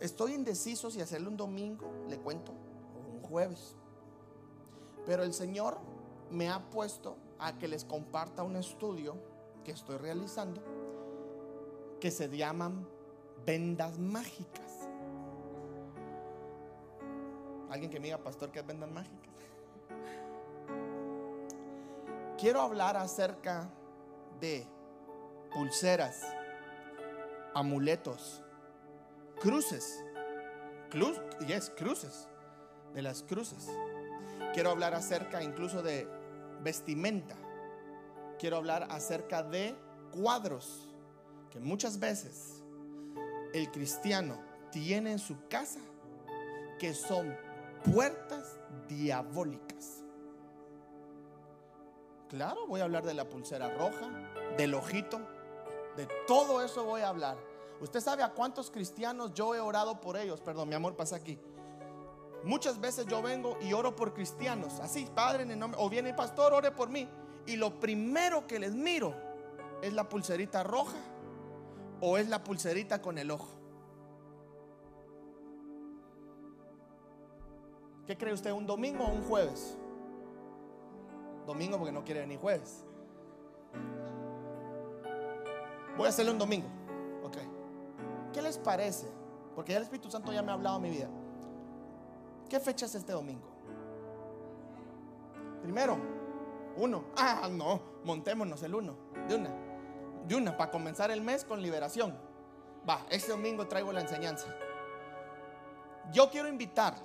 Estoy 0.00 0.34
indeciso 0.34 0.90
si 0.90 1.00
hacerlo 1.00 1.30
un 1.30 1.36
domingo, 1.36 1.90
le 2.08 2.18
cuento, 2.18 2.52
jueves. 3.28 3.76
Pero 5.04 5.22
el 5.22 5.34
Señor 5.34 5.78
me 6.30 6.48
ha 6.48 6.70
puesto 6.70 7.16
a 7.38 7.58
que 7.58 7.68
les 7.68 7.84
comparta 7.84 8.42
un 8.42 8.56
estudio 8.56 9.16
que 9.64 9.72
estoy 9.72 9.98
realizando 9.98 10.62
que 12.00 12.10
se 12.10 12.28
llaman 12.28 12.86
vendas 13.44 13.98
mágicas. 13.98 14.88
Alguien 17.70 17.90
que 17.90 17.98
me 17.98 18.06
diga, 18.06 18.18
pastor, 18.18 18.50
¿qué 18.50 18.60
es 18.60 18.66
vendas 18.66 18.90
mágicas? 18.90 19.34
Quiero 22.38 22.60
hablar 22.60 22.96
acerca 22.96 23.70
de 24.40 24.66
pulseras, 25.52 26.22
amuletos, 27.54 28.42
cruces, 29.40 30.04
cruz, 30.90 31.20
yes, 31.46 31.70
cruces, 31.70 32.28
de 32.96 33.02
las 33.02 33.22
cruces. 33.22 33.68
Quiero 34.54 34.70
hablar 34.70 34.94
acerca 34.94 35.42
incluso 35.42 35.82
de 35.82 36.08
vestimenta. 36.62 37.36
Quiero 38.38 38.56
hablar 38.56 38.88
acerca 38.90 39.42
de 39.42 39.76
cuadros 40.10 40.88
que 41.50 41.60
muchas 41.60 42.00
veces 42.00 42.62
el 43.52 43.70
cristiano 43.70 44.40
tiene 44.72 45.12
en 45.12 45.18
su 45.18 45.46
casa 45.48 45.80
que 46.78 46.94
son 46.94 47.36
puertas 47.84 48.58
diabólicas. 48.88 50.02
Claro, 52.30 52.66
voy 52.66 52.80
a 52.80 52.84
hablar 52.84 53.04
de 53.04 53.12
la 53.12 53.28
pulsera 53.28 53.76
roja, 53.76 54.08
del 54.56 54.74
ojito, 54.74 55.20
de 55.96 56.08
todo 56.26 56.64
eso 56.64 56.84
voy 56.84 57.02
a 57.02 57.08
hablar. 57.08 57.36
Usted 57.80 58.00
sabe 58.00 58.22
a 58.22 58.32
cuántos 58.32 58.70
cristianos 58.70 59.34
yo 59.34 59.54
he 59.54 59.60
orado 59.60 60.00
por 60.00 60.16
ellos. 60.16 60.40
Perdón, 60.40 60.70
mi 60.70 60.74
amor, 60.74 60.96
pasa 60.96 61.16
aquí. 61.16 61.38
Muchas 62.46 62.80
veces 62.80 63.06
yo 63.06 63.20
vengo 63.22 63.58
y 63.60 63.72
oro 63.72 63.96
por 63.96 64.14
cristianos, 64.14 64.78
así, 64.80 65.08
Padre, 65.12 65.42
en 65.42 65.50
el 65.50 65.58
nombre, 65.58 65.80
o 65.82 65.90
viene 65.90 66.10
el 66.10 66.14
pastor, 66.14 66.52
ore 66.52 66.70
por 66.70 66.88
mí. 66.88 67.08
Y 67.44 67.56
lo 67.56 67.80
primero 67.80 68.46
que 68.46 68.60
les 68.60 68.72
miro 68.72 69.14
es 69.82 69.92
la 69.92 70.08
pulserita 70.08 70.62
roja 70.62 70.96
o 72.00 72.16
es 72.18 72.28
la 72.28 72.44
pulserita 72.44 73.02
con 73.02 73.18
el 73.18 73.32
ojo. 73.32 73.48
¿Qué 78.06 78.16
cree 78.16 78.32
usted? 78.32 78.52
¿Un 78.52 78.64
domingo 78.64 79.04
o 79.04 79.12
un 79.12 79.22
jueves? 79.22 79.76
domingo 81.46 81.78
porque 81.78 81.92
no 81.92 82.04
quiere 82.04 82.20
venir 82.20 82.38
jueves. 82.38 82.84
Voy 85.96 86.06
a 86.06 86.10
hacerlo 86.10 86.32
un 86.32 86.38
domingo. 86.38 86.68
Ok. 87.24 87.38
¿Qué 88.32 88.42
les 88.42 88.58
parece? 88.58 89.08
Porque 89.54 89.72
ya 89.72 89.78
el 89.78 89.84
Espíritu 89.84 90.10
Santo 90.10 90.32
ya 90.32 90.42
me 90.42 90.50
ha 90.50 90.54
hablado 90.54 90.78
mi 90.78 90.90
vida. 90.90 91.08
¿Qué 92.48 92.60
fecha 92.60 92.86
es 92.86 92.94
este 92.94 93.12
domingo? 93.12 93.48
Primero, 95.62 95.98
uno. 96.76 97.04
Ah, 97.16 97.48
no, 97.50 97.80
montémonos 98.04 98.62
el 98.62 98.74
uno. 98.74 98.96
De 99.28 99.34
una. 99.34 99.50
De 100.26 100.34
una, 100.34 100.56
para 100.56 100.70
comenzar 100.70 101.10
el 101.10 101.20
mes 101.20 101.44
con 101.44 101.60
liberación. 101.60 102.16
Va, 102.88 103.04
este 103.10 103.32
domingo 103.32 103.66
traigo 103.66 103.92
la 103.92 104.00
enseñanza. 104.00 104.46
Yo 106.12 106.30
quiero 106.30 106.48
invitarle. 106.48 107.04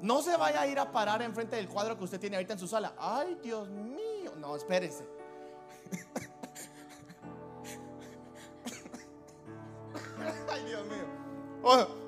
No 0.00 0.22
se 0.22 0.36
vaya 0.36 0.62
a 0.62 0.66
ir 0.66 0.78
a 0.78 0.92
parar 0.92 1.20
enfrente 1.22 1.56
del 1.56 1.68
cuadro 1.68 1.98
que 1.98 2.04
usted 2.04 2.20
tiene 2.20 2.36
ahorita 2.36 2.54
en 2.54 2.58
su 2.58 2.68
sala. 2.68 2.94
Ay, 2.96 3.38
Dios 3.42 3.68
mío. 3.68 4.32
No, 4.36 4.56
espérese. 4.56 5.06
Ay, 10.50 10.64
Dios 10.64 10.86
mío. 10.86 11.04
O, 11.62 11.99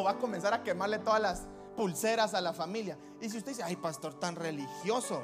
va 0.00 0.12
a 0.12 0.18
comenzar 0.18 0.54
a 0.54 0.62
quemarle 0.62 1.00
todas 1.00 1.20
las 1.20 1.48
pulseras 1.76 2.34
a 2.34 2.40
la 2.40 2.52
familia. 2.52 2.96
Y 3.20 3.28
si 3.28 3.38
usted 3.38 3.52
dice, 3.52 3.62
ay, 3.62 3.76
pastor, 3.76 4.14
tan 4.14 4.36
religioso, 4.36 5.22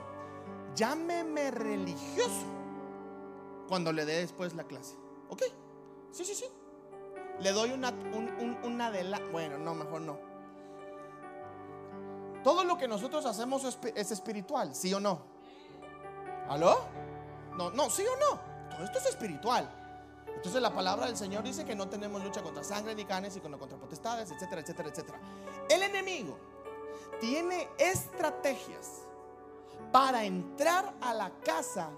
llámeme 0.74 1.50
religioso 1.50 2.46
cuando 3.68 3.92
le 3.92 4.04
dé 4.04 4.20
después 4.20 4.54
la 4.54 4.64
clase. 4.64 4.96
¿Ok? 5.28 5.42
Sí, 6.10 6.24
sí, 6.24 6.34
sí. 6.34 6.46
Le 7.40 7.52
doy 7.52 7.70
una, 7.70 7.92
una 8.64 8.90
de 8.90 9.04
la... 9.04 9.20
Bueno, 9.30 9.58
no, 9.58 9.74
mejor 9.74 10.00
no. 10.00 10.18
Todo 12.42 12.64
lo 12.64 12.78
que 12.78 12.88
nosotros 12.88 13.26
hacemos 13.26 13.64
es, 13.64 14.10
espiritual, 14.10 14.74
¿sí 14.74 14.92
o 14.94 15.00
no? 15.00 15.20
¿Aló? 16.48 16.78
No, 17.56 17.70
no, 17.70 17.90
sí 17.90 18.04
o 18.06 18.16
no. 18.16 18.40
Todo 18.70 18.84
esto 18.84 18.98
es 18.98 19.06
espiritual. 19.06 19.68
Entonces 20.36 20.62
la 20.62 20.72
palabra 20.72 21.06
del 21.06 21.16
Señor 21.16 21.42
dice 21.42 21.64
que 21.64 21.74
no 21.74 21.88
tenemos 21.88 22.22
lucha 22.22 22.42
contra 22.42 22.62
sangre 22.62 22.94
ni 22.94 23.04
carne, 23.04 23.30
sino 23.30 23.58
contra 23.58 23.76
potestades, 23.78 24.30
etcétera, 24.30 24.60
etcétera, 24.60 24.88
etcétera. 24.88 25.20
El 25.68 25.82
enemigo 25.82 26.38
tiene 27.20 27.68
estrategias 27.78 29.02
para 29.92 30.24
entrar 30.24 30.94
a 31.00 31.14
la 31.14 31.30
casa 31.44 31.90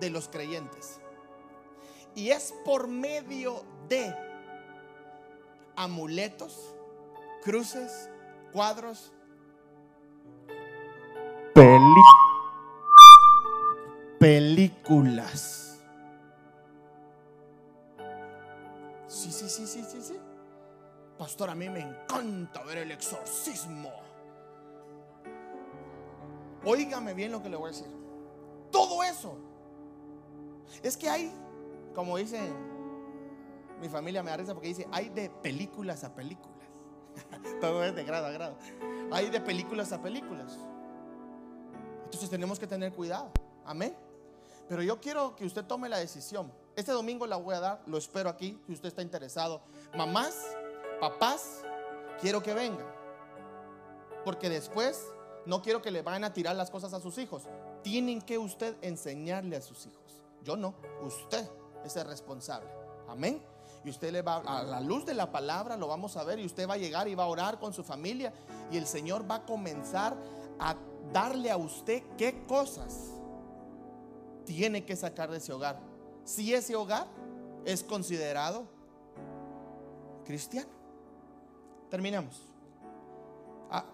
de 0.00 0.10
los 0.10 0.28
creyentes. 0.28 1.00
Y 2.14 2.30
es 2.30 2.54
por 2.64 2.88
medio 2.88 3.64
de 3.88 4.14
amuletos, 5.76 6.74
cruces, 7.44 8.10
cuadros, 8.52 9.12
películas. 14.18 15.67
Sí, 19.18 19.32
sí, 19.32 19.48
sí, 19.48 19.66
sí, 19.66 19.82
sí, 19.82 20.00
sí. 20.00 20.16
Pastor, 21.18 21.50
a 21.50 21.54
mí 21.56 21.68
me 21.68 21.80
encanta 21.80 22.62
ver 22.62 22.78
el 22.78 22.92
exorcismo. 22.92 23.90
Óigame 26.64 27.14
bien 27.14 27.32
lo 27.32 27.42
que 27.42 27.48
le 27.48 27.56
voy 27.56 27.70
a 27.70 27.72
decir. 27.72 27.88
Todo 28.70 29.02
eso. 29.02 29.36
Es 30.84 30.96
que 30.96 31.10
hay, 31.10 31.32
como 31.96 32.16
dice 32.16 32.48
mi 33.80 33.88
familia, 33.88 34.22
me 34.22 34.30
da 34.30 34.36
risa 34.36 34.54
porque 34.54 34.68
dice, 34.68 34.86
hay 34.92 35.08
de 35.08 35.30
películas 35.30 36.04
a 36.04 36.14
películas. 36.14 36.68
Todo 37.60 37.82
es 37.82 37.96
de 37.96 38.04
grado 38.04 38.26
a 38.26 38.30
grado. 38.30 38.56
Hay 39.10 39.30
de 39.30 39.40
películas 39.40 39.90
a 39.90 40.00
películas. 40.00 40.56
Entonces 42.04 42.30
tenemos 42.30 42.60
que 42.60 42.68
tener 42.68 42.92
cuidado. 42.92 43.32
Amén. 43.64 43.96
Pero 44.68 44.80
yo 44.80 45.00
quiero 45.00 45.34
que 45.34 45.44
usted 45.44 45.64
tome 45.64 45.88
la 45.88 45.98
decisión. 45.98 46.52
Este 46.78 46.92
domingo 46.92 47.26
la 47.26 47.34
voy 47.34 47.56
a 47.56 47.60
dar, 47.60 47.82
lo 47.86 47.98
espero 47.98 48.30
aquí, 48.30 48.56
si 48.68 48.72
usted 48.72 48.90
está 48.90 49.02
interesado. 49.02 49.60
Mamás, 49.96 50.36
papás, 51.00 51.64
quiero 52.20 52.40
que 52.40 52.54
vengan. 52.54 52.86
Porque 54.24 54.48
después 54.48 55.04
no 55.44 55.60
quiero 55.60 55.82
que 55.82 55.90
le 55.90 56.02
vayan 56.02 56.22
a 56.22 56.32
tirar 56.32 56.54
las 56.54 56.70
cosas 56.70 56.92
a 56.92 57.00
sus 57.00 57.18
hijos. 57.18 57.42
Tienen 57.82 58.22
que 58.22 58.38
usted 58.38 58.76
enseñarle 58.80 59.56
a 59.56 59.60
sus 59.60 59.86
hijos. 59.86 60.22
Yo 60.44 60.56
no, 60.56 60.72
usted 61.02 61.50
es 61.84 61.96
el 61.96 62.06
responsable. 62.06 62.70
Amén. 63.08 63.42
Y 63.84 63.90
usted 63.90 64.12
le 64.12 64.22
va 64.22 64.36
a 64.36 64.62
la 64.62 64.80
luz 64.80 65.04
de 65.04 65.14
la 65.14 65.32
palabra, 65.32 65.76
lo 65.76 65.88
vamos 65.88 66.16
a 66.16 66.22
ver 66.22 66.38
y 66.38 66.46
usted 66.46 66.68
va 66.68 66.74
a 66.74 66.78
llegar 66.78 67.08
y 67.08 67.16
va 67.16 67.24
a 67.24 67.26
orar 67.26 67.58
con 67.58 67.72
su 67.72 67.82
familia 67.82 68.32
y 68.70 68.76
el 68.76 68.86
Señor 68.86 69.28
va 69.28 69.34
a 69.34 69.46
comenzar 69.46 70.16
a 70.60 70.76
darle 71.12 71.50
a 71.50 71.56
usted 71.56 72.04
qué 72.16 72.46
cosas 72.46 73.14
tiene 74.44 74.84
que 74.84 74.94
sacar 74.94 75.28
de 75.28 75.38
ese 75.38 75.52
hogar. 75.52 75.87
Si 76.28 76.52
ese 76.52 76.76
hogar 76.76 77.06
es 77.64 77.82
considerado 77.82 78.66
cristiano. 80.26 80.68
Terminamos. 81.90 82.36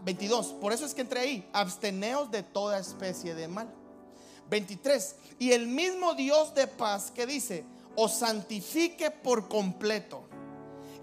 22. 0.00 0.50
Ah, 0.50 0.60
por 0.60 0.72
eso 0.72 0.84
es 0.84 0.94
que 0.94 1.02
entré 1.02 1.20
ahí. 1.20 1.48
Absteneos 1.52 2.32
de 2.32 2.42
toda 2.42 2.80
especie 2.80 3.36
de 3.36 3.46
mal. 3.46 3.72
23. 4.50 5.14
Y 5.38 5.52
el 5.52 5.68
mismo 5.68 6.14
Dios 6.14 6.52
de 6.56 6.66
paz 6.66 7.12
que 7.12 7.24
dice, 7.24 7.64
os 7.94 8.14
santifique 8.14 9.12
por 9.12 9.48
completo. 9.48 10.24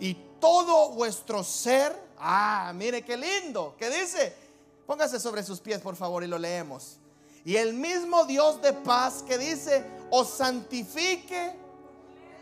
Y 0.02 0.16
todo 0.42 0.90
vuestro 0.90 1.46
ser, 1.46 1.98
ah, 2.18 2.74
mire 2.76 3.04
qué 3.04 3.16
lindo, 3.16 3.74
¿qué 3.80 3.90
dice? 3.90 4.36
Póngase 4.86 5.18
sobre 5.18 5.44
sus 5.44 5.62
pies, 5.62 5.80
por 5.80 5.96
favor, 5.96 6.26
y 6.26 6.28
lo 6.28 6.38
leemos. 6.38 6.98
Y 7.46 7.56
el 7.56 7.74
mismo 7.74 8.26
Dios 8.26 8.62
de 8.62 8.74
paz 8.74 9.24
que 9.24 9.38
dice, 9.38 9.86
os 10.12 10.30
santifique. 10.30 11.56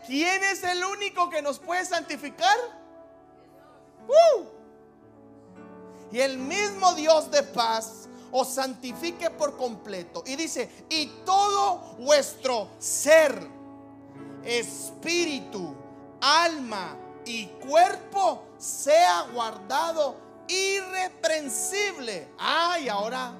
¿Quién 0.06 0.42
es 0.44 0.62
el 0.64 0.84
único 0.84 1.30
que 1.30 1.40
nos 1.40 1.58
puede 1.58 1.84
santificar? 1.84 2.56
¡Uh! 4.08 4.44
Y 6.12 6.20
el 6.20 6.38
mismo 6.38 6.94
Dios 6.94 7.30
de 7.30 7.42
paz 7.42 8.08
os 8.32 8.48
santifique 8.48 9.30
por 9.30 9.56
completo. 9.56 10.22
Y 10.26 10.36
dice, 10.36 10.68
y 10.88 11.06
todo 11.24 11.94
vuestro 11.98 12.68
ser, 12.78 13.40
espíritu, 14.44 15.74
alma 16.20 16.96
y 17.24 17.46
cuerpo 17.46 18.44
sea 18.58 19.28
guardado 19.32 20.16
irreprensible. 20.48 22.32
Ah, 22.38 22.78
y 22.80 22.88
ahora 22.88 23.32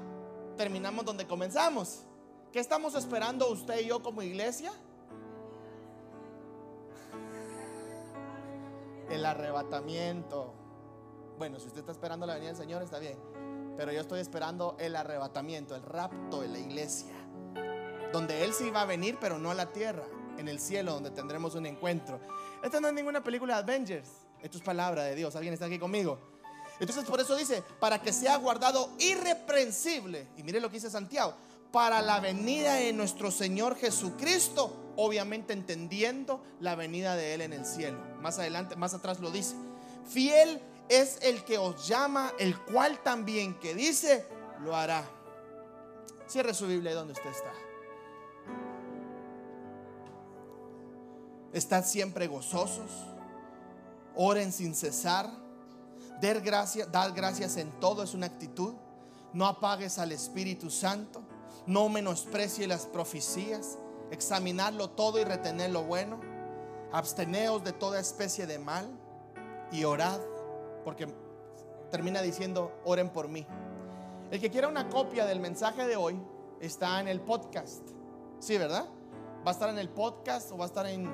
terminamos 0.57 1.05
donde 1.05 1.27
comenzamos. 1.27 2.05
¿Qué 2.53 2.59
estamos 2.59 2.97
esperando 2.97 3.49
usted 3.49 3.79
y 3.81 3.87
yo 3.87 4.03
como 4.03 4.23
iglesia? 4.23 4.73
El 9.09 9.25
arrebatamiento. 9.25 10.53
Bueno, 11.39 11.61
si 11.61 11.69
usted 11.69 11.81
está 11.81 11.93
esperando 11.93 12.27
la 12.27 12.35
venida 12.35 12.49
del 12.49 12.57
Señor, 12.57 12.83
está 12.83 12.99
bien. 12.99 13.17
Pero 13.77 13.93
yo 13.93 14.01
estoy 14.01 14.21
esperando 14.21 14.77
el 14.81 14.97
arrebatamiento, 14.97 15.77
el 15.77 15.83
rapto 15.83 16.41
de 16.41 16.49
la 16.49 16.59
iglesia. 16.59 17.15
Donde 18.13 18.45
Él 18.45 18.53
sí 18.53 18.71
va 18.71 18.83
a 18.83 18.87
venir, 18.87 19.17
pero 19.21 19.39
no 19.39 19.53
a 19.53 19.55
la 19.55 19.67
tierra. 19.67 20.05
En 20.37 20.49
el 20.49 20.59
cielo, 20.59 20.95
donde 20.95 21.11
tendremos 21.11 21.55
un 21.55 21.67
encuentro. 21.67 22.19
Esta 22.65 22.81
no 22.81 22.89
es 22.89 22.95
ninguna 22.95 23.23
película 23.23 23.55
de 23.55 23.61
Avengers. 23.63 24.09
Esto 24.43 24.59
es 24.59 24.65
palabra 24.65 25.05
de 25.05 25.15
Dios. 25.15 25.37
¿Alguien 25.37 25.55
está 25.55 25.67
aquí 25.67 25.79
conmigo? 25.79 26.19
Entonces 26.81 27.05
por 27.05 27.21
eso 27.21 27.37
dice, 27.37 27.63
para 27.79 28.01
que 28.01 28.13
sea 28.13 28.37
guardado 28.39 28.91
irreprensible. 28.99 30.29
Y 30.37 30.43
mire 30.43 30.61
lo 30.61 30.69
que 30.69 30.75
dice 30.75 30.91
Santiago, 30.91 31.35
para 31.73 32.03
la 32.03 32.21
venida 32.21 32.75
de 32.75 32.93
nuestro 32.93 33.31
Señor 33.31 33.77
Jesucristo, 33.77 34.93
obviamente 34.97 35.53
entendiendo 35.53 36.43
la 36.61 36.75
venida 36.75 37.17
de 37.17 37.35
Él 37.35 37.41
en 37.41 37.53
el 37.53 37.65
cielo. 37.65 37.99
Más 38.21 38.39
adelante, 38.39 38.77
más 38.77 38.95
atrás 38.95 39.21
lo 39.21 39.31
dice. 39.31 39.55
Fiel 40.09 40.61
es 40.89 41.19
el 41.23 41.45
que 41.45 41.59
os 41.59 41.87
llama, 41.87 42.33
el 42.39 42.59
cual 42.59 43.03
también 43.03 43.59
que 43.59 43.75
dice, 43.75 44.27
lo 44.65 44.75
hará. 44.75 45.05
Cierre 46.27 46.55
su 46.55 46.67
Biblia 46.67 46.95
donde 46.95 47.13
usted 47.13 47.31
está. 47.31 47.53
Estad 51.53 51.85
siempre 51.85 52.27
gozosos, 52.29 52.91
oren 54.15 54.53
sin 54.53 54.75
cesar 54.75 55.31
Dar 56.21 56.41
gracias, 56.43 56.93
dar 56.93 57.13
gracias 57.13 57.57
en 57.57 57.71
todo 57.81 58.03
es 58.03 58.13
una 58.13 58.27
actitud. 58.27 58.75
No 59.33 59.47
apagues 59.47 59.99
al 59.99 60.13
Espíritu 60.13 60.71
Santo. 60.71 61.23
No 61.67 61.89
menosprecie 61.89 62.67
las 62.67 62.87
profecías. 62.87 63.79
Examinarlo 64.11 64.91
todo 64.91 65.19
y 65.19 65.25
retener 65.25 65.71
lo 65.71 65.85
bueno. 65.85 66.21
Absteneos 66.93 67.63
de 67.65 67.73
toda 67.73 68.01
especie 68.01 68.47
de 68.47 68.59
mal. 68.59 68.89
Y 69.73 69.85
orad. 69.85 70.21
Porque 70.85 71.07
termina 71.91 72.23
diciendo, 72.23 72.73
oren 72.85 73.11
por 73.11 73.29
mí. 73.29 73.47
El 74.31 74.41
que 74.41 74.51
quiera 74.51 74.69
una 74.69 74.89
copia 74.89 75.27
del 75.27 75.41
mensaje 75.41 75.87
de 75.87 75.97
hoy 75.97 76.21
está 76.61 77.01
en 77.01 77.09
el 77.09 77.21
podcast. 77.21 77.83
Sí, 78.39 78.57
¿verdad? 78.59 78.87
Va 79.47 79.51
a 79.51 79.55
estar 79.55 79.69
en 79.69 79.79
el 79.79 79.89
podcast 79.89 80.53
o 80.53 80.59
va 80.59 80.65
a 80.65 80.69
estar 80.69 80.87
en 80.87 81.11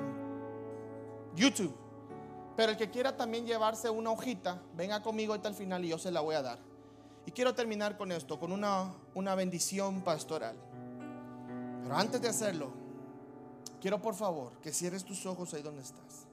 YouTube. 1.35 1.75
Pero 2.55 2.71
el 2.71 2.77
que 2.77 2.89
quiera 2.89 3.15
también 3.15 3.45
llevarse 3.45 3.89
una 3.89 4.11
hojita, 4.11 4.61
venga 4.75 5.01
conmigo 5.01 5.33
hasta 5.33 5.47
el 5.47 5.55
final 5.55 5.85
y 5.85 5.89
yo 5.89 5.97
se 5.97 6.11
la 6.11 6.21
voy 6.21 6.35
a 6.35 6.41
dar. 6.41 6.66
Y 7.27 7.31
quiero 7.31 7.53
terminar 7.53 7.97
con 7.97 8.13
esto, 8.13 8.39
con 8.39 8.53
una, 8.53 8.93
una 9.13 9.35
bendición 9.35 10.01
pastoral. 10.01 10.55
Pero 11.83 11.93
antes 11.93 12.21
de 12.21 12.29
hacerlo, 12.29 12.71
quiero 13.81 14.01
por 14.01 14.15
favor 14.15 14.53
que 14.61 14.71
cierres 14.71 15.03
tus 15.03 15.25
ojos 15.25 15.53
ahí 15.53 15.61
donde 15.61 15.81
estás. 15.81 16.25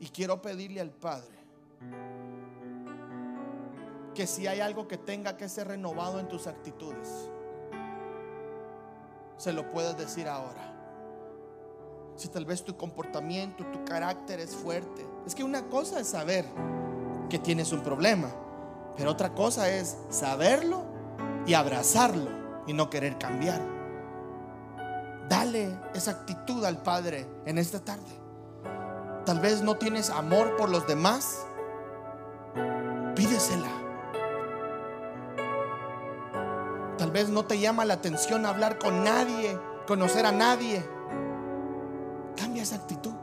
Y 0.00 0.08
quiero 0.08 0.40
pedirle 0.40 0.80
al 0.80 0.90
Padre 0.90 1.36
que 4.14 4.26
si 4.26 4.46
hay 4.46 4.60
algo 4.60 4.88
que 4.88 4.96
tenga 4.96 5.36
que 5.36 5.46
ser 5.46 5.68
renovado 5.68 6.20
en 6.20 6.26
tus 6.26 6.46
actitudes, 6.46 7.30
se 9.36 9.52
lo 9.52 9.70
puedes 9.70 9.94
decir 9.98 10.26
ahora. 10.26 10.74
Si 12.16 12.28
tal 12.28 12.46
vez 12.46 12.64
tu 12.64 12.78
comportamiento, 12.78 13.66
tu 13.66 13.84
carácter 13.84 14.40
es 14.40 14.56
fuerte. 14.56 15.06
Es 15.26 15.34
que 15.34 15.44
una 15.44 15.68
cosa 15.68 16.00
es 16.00 16.08
saber 16.08 16.46
que 17.28 17.38
tienes 17.38 17.72
un 17.72 17.80
problema. 17.80 18.28
Pero 18.96 19.10
otra 19.10 19.34
cosa 19.34 19.70
es 19.70 19.96
saberlo 20.10 20.84
y 21.46 21.54
abrazarlo 21.54 22.30
y 22.66 22.72
no 22.72 22.90
querer 22.90 23.16
cambiar. 23.18 23.60
Dale 25.28 25.78
esa 25.94 26.12
actitud 26.12 26.64
al 26.64 26.82
Padre 26.82 27.26
en 27.44 27.58
esta 27.58 27.80
tarde. 27.80 28.18
Tal 29.24 29.40
vez 29.40 29.62
no 29.62 29.76
tienes 29.76 30.10
amor 30.10 30.56
por 30.56 30.70
los 30.70 30.86
demás. 30.86 31.46
Pídesela. 33.14 33.68
Tal 36.96 37.10
vez 37.10 37.28
no 37.28 37.44
te 37.44 37.60
llama 37.60 37.84
la 37.84 37.94
atención 37.94 38.46
hablar 38.46 38.78
con 38.78 39.04
nadie, 39.04 39.58
conocer 39.86 40.26
a 40.26 40.32
nadie. 40.32 40.84
Cambia 42.36 42.62
esa 42.62 42.76
actitud. 42.76 43.17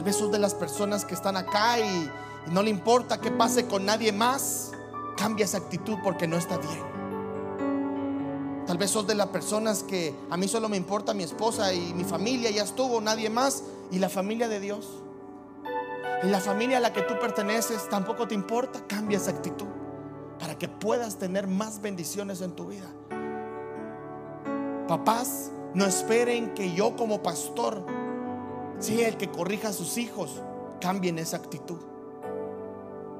Tal 0.00 0.06
vez 0.06 0.16
sos 0.16 0.32
de 0.32 0.38
las 0.38 0.54
personas 0.54 1.04
que 1.04 1.12
están 1.12 1.36
acá 1.36 1.78
y, 1.78 2.10
no 2.50 2.62
le 2.62 2.70
importa 2.70 3.20
que 3.20 3.30
pase 3.30 3.66
con 3.66 3.84
nadie 3.84 4.12
más. 4.12 4.72
Cambia 5.14 5.44
esa 5.44 5.58
actitud 5.58 5.98
porque 6.02 6.26
no 6.26 6.38
está 6.38 6.56
bien. 6.56 8.64
Tal 8.66 8.78
vez 8.78 8.92
sos 8.92 9.06
de 9.06 9.14
las 9.14 9.26
personas 9.26 9.82
que 9.82 10.14
a 10.30 10.38
mí 10.38 10.48
solo 10.48 10.70
me 10.70 10.78
importa 10.78 11.12
mi 11.12 11.22
esposa 11.22 11.74
y 11.74 11.92
mi 11.92 12.04
familia, 12.04 12.50
ya 12.50 12.62
estuvo, 12.62 13.02
nadie 13.02 13.28
más. 13.28 13.62
Y 13.90 13.98
la 13.98 14.08
familia 14.08 14.48
de 14.48 14.58
Dios. 14.58 14.88
La 16.22 16.40
familia 16.40 16.78
a 16.78 16.80
la 16.80 16.94
que 16.94 17.02
tú 17.02 17.18
perteneces 17.20 17.86
tampoco 17.90 18.26
te 18.26 18.34
importa. 18.34 18.80
Cambia 18.86 19.18
esa 19.18 19.32
actitud 19.32 19.68
para 20.38 20.56
que 20.56 20.66
puedas 20.66 21.18
tener 21.18 21.46
más 21.46 21.82
bendiciones 21.82 22.40
en 22.40 22.52
tu 22.52 22.68
vida. 22.68 22.88
Papás, 24.88 25.50
no 25.74 25.84
esperen 25.84 26.54
que 26.54 26.72
yo 26.72 26.96
como 26.96 27.22
pastor 27.22 27.99
si 28.80 29.02
el 29.02 29.16
que 29.16 29.30
corrija 29.30 29.68
a 29.68 29.72
sus 29.72 29.98
hijos, 29.98 30.42
cambien 30.80 31.18
esa 31.18 31.36
actitud. 31.36 31.78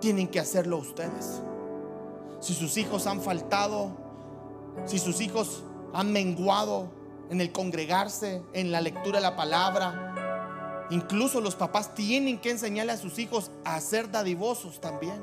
Tienen 0.01 0.27
que 0.29 0.41
hacerlo 0.41 0.79
ustedes. 0.79 1.43
Si 2.41 2.55
sus 2.55 2.79
hijos 2.79 3.07
han 3.07 3.21
faltado, 3.21 3.91
si 4.87 4.99
sus 4.99 5.21
hijos 5.21 5.63
han 5.93 6.11
menguado 6.13 6.89
en 7.29 7.43
el 7.43 7.53
congregarse, 7.53 8.43
en 8.55 8.73
la 8.73 8.81
lectura 8.81 9.19
de 9.19 9.23
la 9.23 9.37
palabra, 9.37 10.87
incluso 10.91 11.43
los 11.43 11.55
papás 11.55 11.95
tienen 11.95 12.41
que 12.41 12.51
enseñarle 12.51 12.93
a 12.93 12.97
sus 12.97 13.19
hijos 13.19 13.51
a 13.65 13.79
ser 13.81 14.11
dadivosos 14.11 14.81
también. 14.81 15.21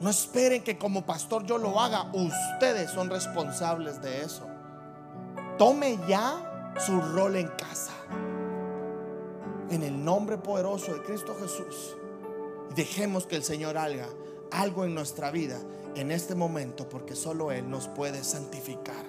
No 0.00 0.08
esperen 0.08 0.64
que 0.64 0.78
como 0.78 1.04
pastor 1.04 1.44
yo 1.44 1.58
lo 1.58 1.78
haga. 1.78 2.10
Ustedes 2.12 2.90
son 2.90 3.10
responsables 3.10 4.00
de 4.00 4.22
eso. 4.22 4.46
Tome 5.58 5.98
ya 6.08 6.53
su 6.78 7.00
rol 7.00 7.36
en 7.36 7.48
casa. 7.48 7.92
En 9.70 9.82
el 9.82 10.04
nombre 10.04 10.38
poderoso 10.38 10.94
de 10.94 11.02
Cristo 11.02 11.34
Jesús. 11.40 11.96
Dejemos 12.74 13.26
que 13.26 13.36
el 13.36 13.44
Señor 13.44 13.76
haga 13.76 14.08
algo 14.50 14.84
en 14.84 14.94
nuestra 14.94 15.30
vida 15.30 15.60
en 15.94 16.10
este 16.10 16.34
momento 16.34 16.88
porque 16.88 17.14
solo 17.14 17.52
Él 17.52 17.68
nos 17.68 17.88
puede 17.88 18.24
santificar. 18.24 19.04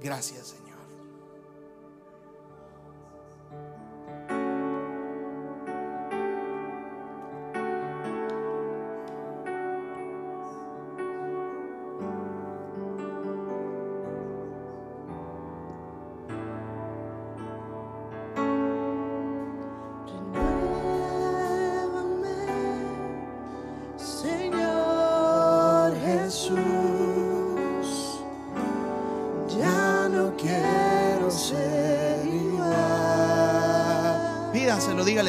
Gracias 0.00 0.48
Señor. 0.48 0.61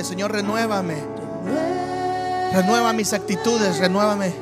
Señor, 0.04 0.32
renuévame. 0.32 0.96
Renueva 2.54 2.94
mis 2.94 3.12
actitudes, 3.14 3.80
renuévame 3.80 4.34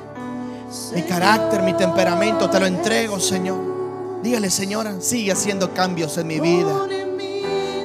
mi 0.94 1.02
carácter, 1.04 1.62
mi 1.64 1.74
temperamento, 1.74 2.50
te 2.50 2.60
lo 2.60 2.66
entrego, 2.66 3.20
Señor. 3.20 4.22
Dígale, 4.24 4.50
Señora, 4.50 5.02
sigue 5.02 5.32
haciendo 5.32 5.74
cambios 5.74 6.18
en 6.18 6.28
mi 6.28 6.40
vida. 6.40 6.88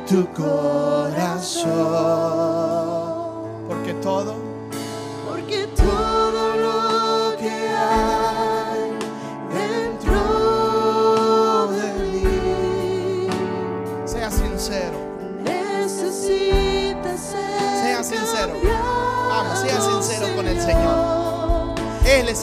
Tu 0.09 0.27
corazón. 0.33 1.67
Porque 3.67 3.95
todo 3.95 4.36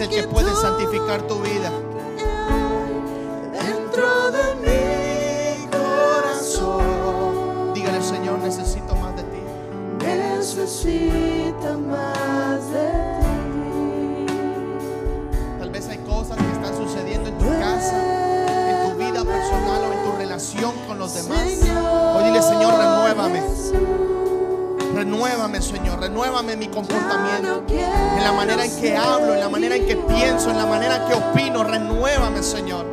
el 0.03 0.09
que 0.09 0.23
puede 0.23 0.53
santificar 0.55 1.21
tu 1.27 1.39
vida. 1.39 1.71
Dentro 3.53 4.31
de 4.31 4.55
mi 4.61 5.67
corazón. 5.69 7.73
Dígale, 7.73 8.01
Señor, 8.01 8.39
necesito 8.39 8.95
más 8.95 9.15
de 9.15 9.23
ti. 9.23 9.37
Necesito 10.05 11.79
más 11.79 12.69
de 12.71 12.91
ti. 13.21 14.25
Tal 15.59 15.69
vez 15.69 15.87
hay 15.87 15.99
cosas 15.99 16.37
que 16.37 16.51
están 16.51 16.75
sucediendo 16.75 17.29
en 17.29 17.37
tu 17.37 17.47
casa, 17.59 18.71
en 18.71 18.91
tu 18.91 18.97
vida 18.97 19.23
personal 19.23 19.83
o 19.83 19.93
en 19.93 20.03
tu 20.03 20.11
relación 20.17 20.73
con 20.85 20.99
los 20.99 21.13
demás. 21.13 21.39
Hoy 21.39 22.23
dile, 22.25 22.41
Señor, 22.41 22.77
renuévame. 22.77 23.52
Renuévame, 25.23 25.61
Señor, 25.61 26.01
renuévame 26.01 26.57
mi 26.57 26.67
comportamiento. 26.67 27.63
En 27.69 28.23
la 28.25 28.33
manera 28.33 28.65
en 28.65 28.81
que 28.81 28.97
hablo, 28.97 29.33
en 29.33 29.39
la 29.39 29.47
manera 29.47 29.77
en 29.77 29.87
que 29.87 29.95
pienso, 29.95 30.49
en 30.49 30.57
la 30.57 30.65
manera 30.65 30.97
en 30.97 31.07
que 31.07 31.13
opino. 31.13 31.63
Renuévame, 31.63 32.43
Señor. 32.43 32.85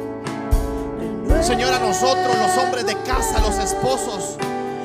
Señor, 1.42 1.74
a 1.74 1.80
nosotros, 1.80 2.36
los 2.40 2.56
hombres 2.56 2.86
de 2.86 2.94
casa, 3.02 3.40
los 3.40 3.58
esposos. 3.58 4.36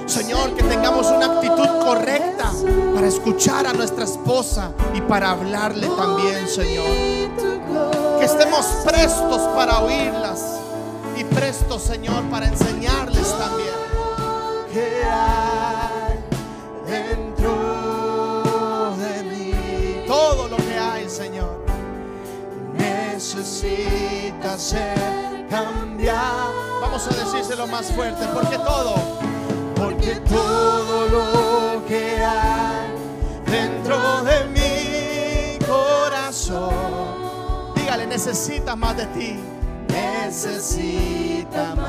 Señor, 0.07 0.55
que 0.55 0.63
tengamos 0.63 1.05
una 1.05 1.37
actitud 1.37 1.67
correcta 1.85 2.51
para 2.95 3.05
escuchar 3.05 3.67
a 3.67 3.73
nuestra 3.73 4.05
esposa 4.05 4.71
y 4.95 5.01
para 5.01 5.29
hablarle 5.29 5.87
también, 5.89 6.47
Señor. 6.47 6.87
Que 8.17 8.25
estemos 8.25 8.65
prestos 8.83 9.41
para 9.55 9.81
oírlas 9.81 10.41
y 11.15 11.23
prestos, 11.23 11.83
Señor, 11.83 12.23
para 12.31 12.47
enseñarles 12.47 13.37
también. 13.37 15.34
Necesita 23.65 24.57
ser 24.57 25.47
cambiado. 25.49 26.53
Vamos 26.81 27.07
a 27.07 27.09
decírselo 27.11 27.67
más 27.67 27.91
fuerte, 27.91 28.25
porque 28.33 28.57
todo, 28.57 28.95
porque 29.75 30.15
todo 30.27 31.07
lo 31.07 31.85
que 31.85 32.23
hay 32.23 32.91
dentro 33.45 34.23
de 34.23 34.45
mi 34.47 35.65
corazón, 35.65 36.73
dígale, 37.75 38.07
necesita 38.07 38.75
más 38.75 38.97
de 38.97 39.05
ti, 39.07 39.39
necesita 39.89 41.75
más 41.75 41.84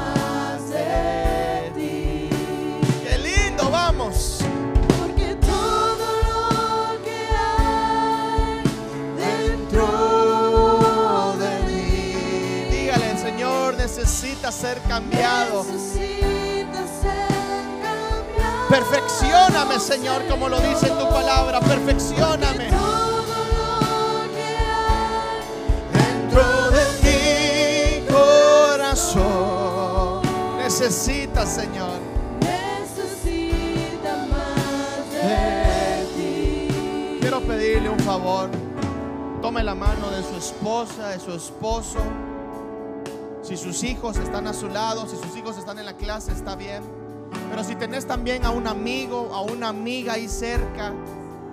ser 14.66 14.80
cambiado. 14.82 15.64
Perfeccioname, 18.68 19.78
Señor, 19.78 20.26
como 20.28 20.48
lo 20.48 20.58
dice 20.60 20.88
en 20.88 20.98
tu 20.98 21.08
palabra. 21.08 21.60
Perfeccioname. 21.60 22.68
Dentro 25.92 26.70
de 26.76 26.84
mi 27.04 28.06
corazón. 28.12 29.26
Necesitas, 30.58 31.48
Señor, 31.48 32.00
necesita 32.40 34.16
más 34.28 35.12
de 35.12 36.06
ti. 36.16 37.18
quiero 37.20 37.40
pedirle 37.40 37.88
un 37.88 38.00
favor. 38.00 38.50
Tome 39.40 39.62
la 39.62 39.76
mano 39.76 40.10
de 40.10 40.24
su 40.24 40.36
esposa, 40.36 41.10
de 41.10 41.20
su 41.20 41.32
esposo. 41.32 42.00
Si 43.46 43.56
sus 43.56 43.84
hijos 43.84 44.16
están 44.16 44.48
a 44.48 44.52
su 44.52 44.68
lado, 44.68 45.06
si 45.06 45.14
sus 45.14 45.36
hijos 45.36 45.56
están 45.56 45.78
en 45.78 45.86
la 45.86 45.96
clase, 45.96 46.32
está 46.32 46.56
bien. 46.56 46.82
Pero 47.48 47.62
si 47.62 47.76
tenés 47.76 48.04
también 48.04 48.44
a 48.44 48.50
un 48.50 48.66
amigo, 48.66 49.30
a 49.32 49.40
una 49.40 49.68
amiga 49.68 50.14
ahí 50.14 50.26
cerca, 50.26 50.92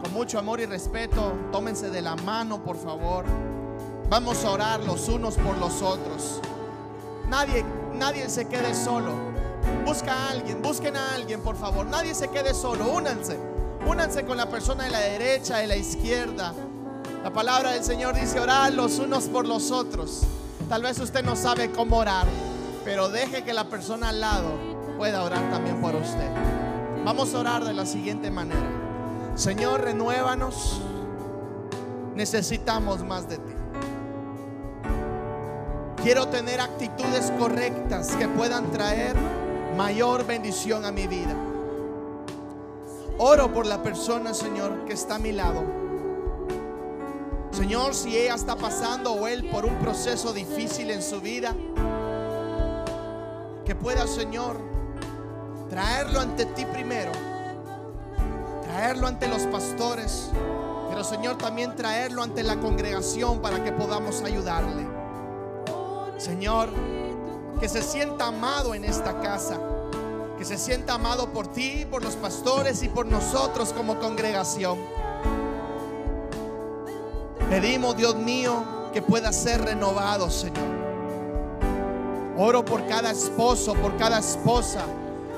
con 0.02 0.12
mucho 0.12 0.40
amor 0.40 0.60
y 0.60 0.66
respeto, 0.66 1.34
tómense 1.52 1.92
de 1.92 2.02
la 2.02 2.16
mano, 2.16 2.64
por 2.64 2.78
favor. 2.78 3.26
Vamos 4.10 4.44
a 4.44 4.50
orar 4.50 4.80
los 4.80 5.08
unos 5.08 5.36
por 5.36 5.56
los 5.60 5.84
otros. 5.84 6.42
Nadie, 7.30 7.64
nadie 7.94 8.28
se 8.28 8.48
quede 8.48 8.74
solo. 8.74 9.12
Busca 9.86 10.14
a 10.14 10.32
alguien, 10.32 10.64
busquen 10.64 10.98
a 10.98 11.14
alguien, 11.14 11.42
por 11.42 11.56
favor. 11.56 11.86
Nadie 11.86 12.16
se 12.16 12.28
quede 12.30 12.56
solo. 12.56 12.92
Únanse. 12.92 13.38
Únanse 13.86 14.26
con 14.26 14.38
la 14.38 14.50
persona 14.50 14.86
de 14.86 14.90
la 14.90 15.00
derecha, 15.00 15.58
de 15.58 15.68
la 15.68 15.76
izquierda. 15.76 16.56
La 17.24 17.32
palabra 17.32 17.74
del 17.74 17.84
Señor 17.84 18.16
dice 18.16 18.40
orar 18.40 18.74
los 18.74 18.98
unos 18.98 19.26
por 19.26 19.48
los 19.48 19.70
otros. 19.70 20.24
Tal 20.74 20.82
vez 20.82 20.98
usted 20.98 21.24
no 21.24 21.36
sabe 21.36 21.70
cómo 21.70 21.98
orar, 21.98 22.26
pero 22.84 23.08
deje 23.08 23.44
que 23.44 23.54
la 23.54 23.66
persona 23.66 24.10
al 24.10 24.20
lado 24.20 24.50
pueda 24.98 25.24
orar 25.24 25.52
también 25.52 25.80
por 25.80 25.94
usted. 25.94 26.32
Vamos 27.06 27.32
a 27.36 27.42
orar 27.42 27.64
de 27.64 27.74
la 27.74 27.86
siguiente 27.86 28.32
manera. 28.32 28.72
Señor, 29.36 29.82
renuévanos. 29.82 30.82
Necesitamos 32.16 33.04
más 33.04 33.30
de 33.30 33.38
ti. 33.38 33.54
Quiero 36.02 36.30
tener 36.30 36.60
actitudes 36.60 37.32
correctas 37.38 38.16
que 38.16 38.28
puedan 38.28 38.72
traer 38.72 39.16
mayor 39.78 40.26
bendición 40.26 40.86
a 40.86 40.92
mi 40.92 41.06
vida. 41.06 41.36
Oro 43.20 43.54
por 43.54 43.68
la 43.68 43.84
persona, 43.84 44.34
Señor, 44.34 44.86
que 44.86 44.94
está 44.94 45.18
a 45.18 45.20
mi 45.20 45.34
lado. 45.34 45.83
Señor, 47.54 47.94
si 47.94 48.18
ella 48.18 48.34
está 48.34 48.56
pasando 48.56 49.14
o 49.14 49.28
él 49.28 49.48
por 49.50 49.64
un 49.64 49.76
proceso 49.76 50.34
difícil 50.34 50.90
en 50.90 51.04
su 51.04 51.22
vida, 51.22 51.56
que 53.64 53.76
pueda, 53.76 54.08
Señor, 54.08 54.58
traerlo 55.70 56.20
ante 56.20 56.48
ti 56.48 56.66
primero, 56.66 57.12
traerlo 58.64 59.06
ante 59.06 59.28
los 59.28 59.44
pastores, 59.44 60.32
pero 60.90 61.04
Señor, 61.04 61.38
también 61.38 61.76
traerlo 61.76 62.24
ante 62.24 62.42
la 62.42 62.60
congregación 62.60 63.40
para 63.40 63.64
que 63.64 63.72
podamos 63.72 64.24
ayudarle. 64.24 64.88
Señor, 66.18 66.70
que 67.60 67.70
se 67.70 67.84
sienta 67.84 68.28
amado 68.28 68.74
en 68.74 68.84
esta 68.84 69.22
casa, 69.22 69.60
que 70.40 70.44
se 70.44 70.58
sienta 70.58 70.96
amado 70.96 71.30
por 71.30 71.48
ti, 71.48 71.86
por 71.90 72.04
los 72.04 72.16
pastores 72.16 72.82
y 72.82 72.90
por 72.90 73.06
nosotros 73.06 73.74
como 73.74 74.00
congregación. 74.00 75.03
Pedimos, 77.54 77.96
Dios 77.96 78.16
mío, 78.16 78.64
que 78.92 79.04
pueda 79.04 79.32
ser 79.32 79.62
renovado, 79.64 80.32
Señor. 80.32 80.58
Oro 82.36 82.66
por 82.66 82.88
cada 82.88 83.12
esposo, 83.12 83.76
por 83.76 83.96
cada 83.96 84.18
esposa, 84.18 84.82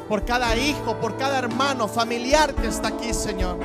por 0.07 0.23
cada 0.23 0.55
hijo, 0.55 0.95
por 1.01 1.17
cada 1.17 1.39
hermano, 1.39 1.89
familiar 1.89 2.53
que 2.53 2.67
está 2.67 2.87
aquí, 2.87 3.13
Señor. 3.13 3.57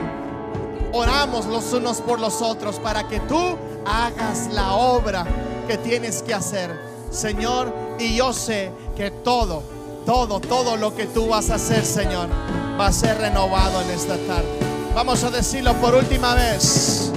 Oramos 0.92 1.46
los 1.46 1.72
unos 1.72 2.00
por 2.00 2.18
los 2.18 2.42
otros 2.42 2.80
para 2.80 3.06
que 3.06 3.20
tú 3.20 3.56
hagas 3.86 4.48
la 4.52 4.74
obra 4.74 5.24
que 5.68 5.78
tienes 5.78 6.20
que 6.20 6.34
hacer, 6.34 6.76
Señor. 7.12 7.72
Y 8.00 8.16
yo 8.16 8.32
sé 8.32 8.72
que 8.96 9.12
todo, 9.12 9.62
todo, 10.04 10.40
todo 10.40 10.76
lo 10.76 10.96
que 10.96 11.06
tú 11.06 11.28
vas 11.28 11.50
a 11.50 11.54
hacer, 11.54 11.86
Señor, 11.86 12.28
va 12.76 12.88
a 12.88 12.92
ser 12.92 13.16
renovado 13.16 13.80
en 13.82 13.90
esta 13.90 14.16
tarde. 14.26 14.58
Vamos 14.92 15.22
a 15.22 15.30
decirlo 15.30 15.72
por 15.74 15.94
última 15.94 16.34
vez. 16.34 17.12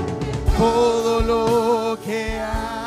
Todo 0.58 1.22
lo 1.22 1.98
que 2.04 2.40
hay 2.40 2.83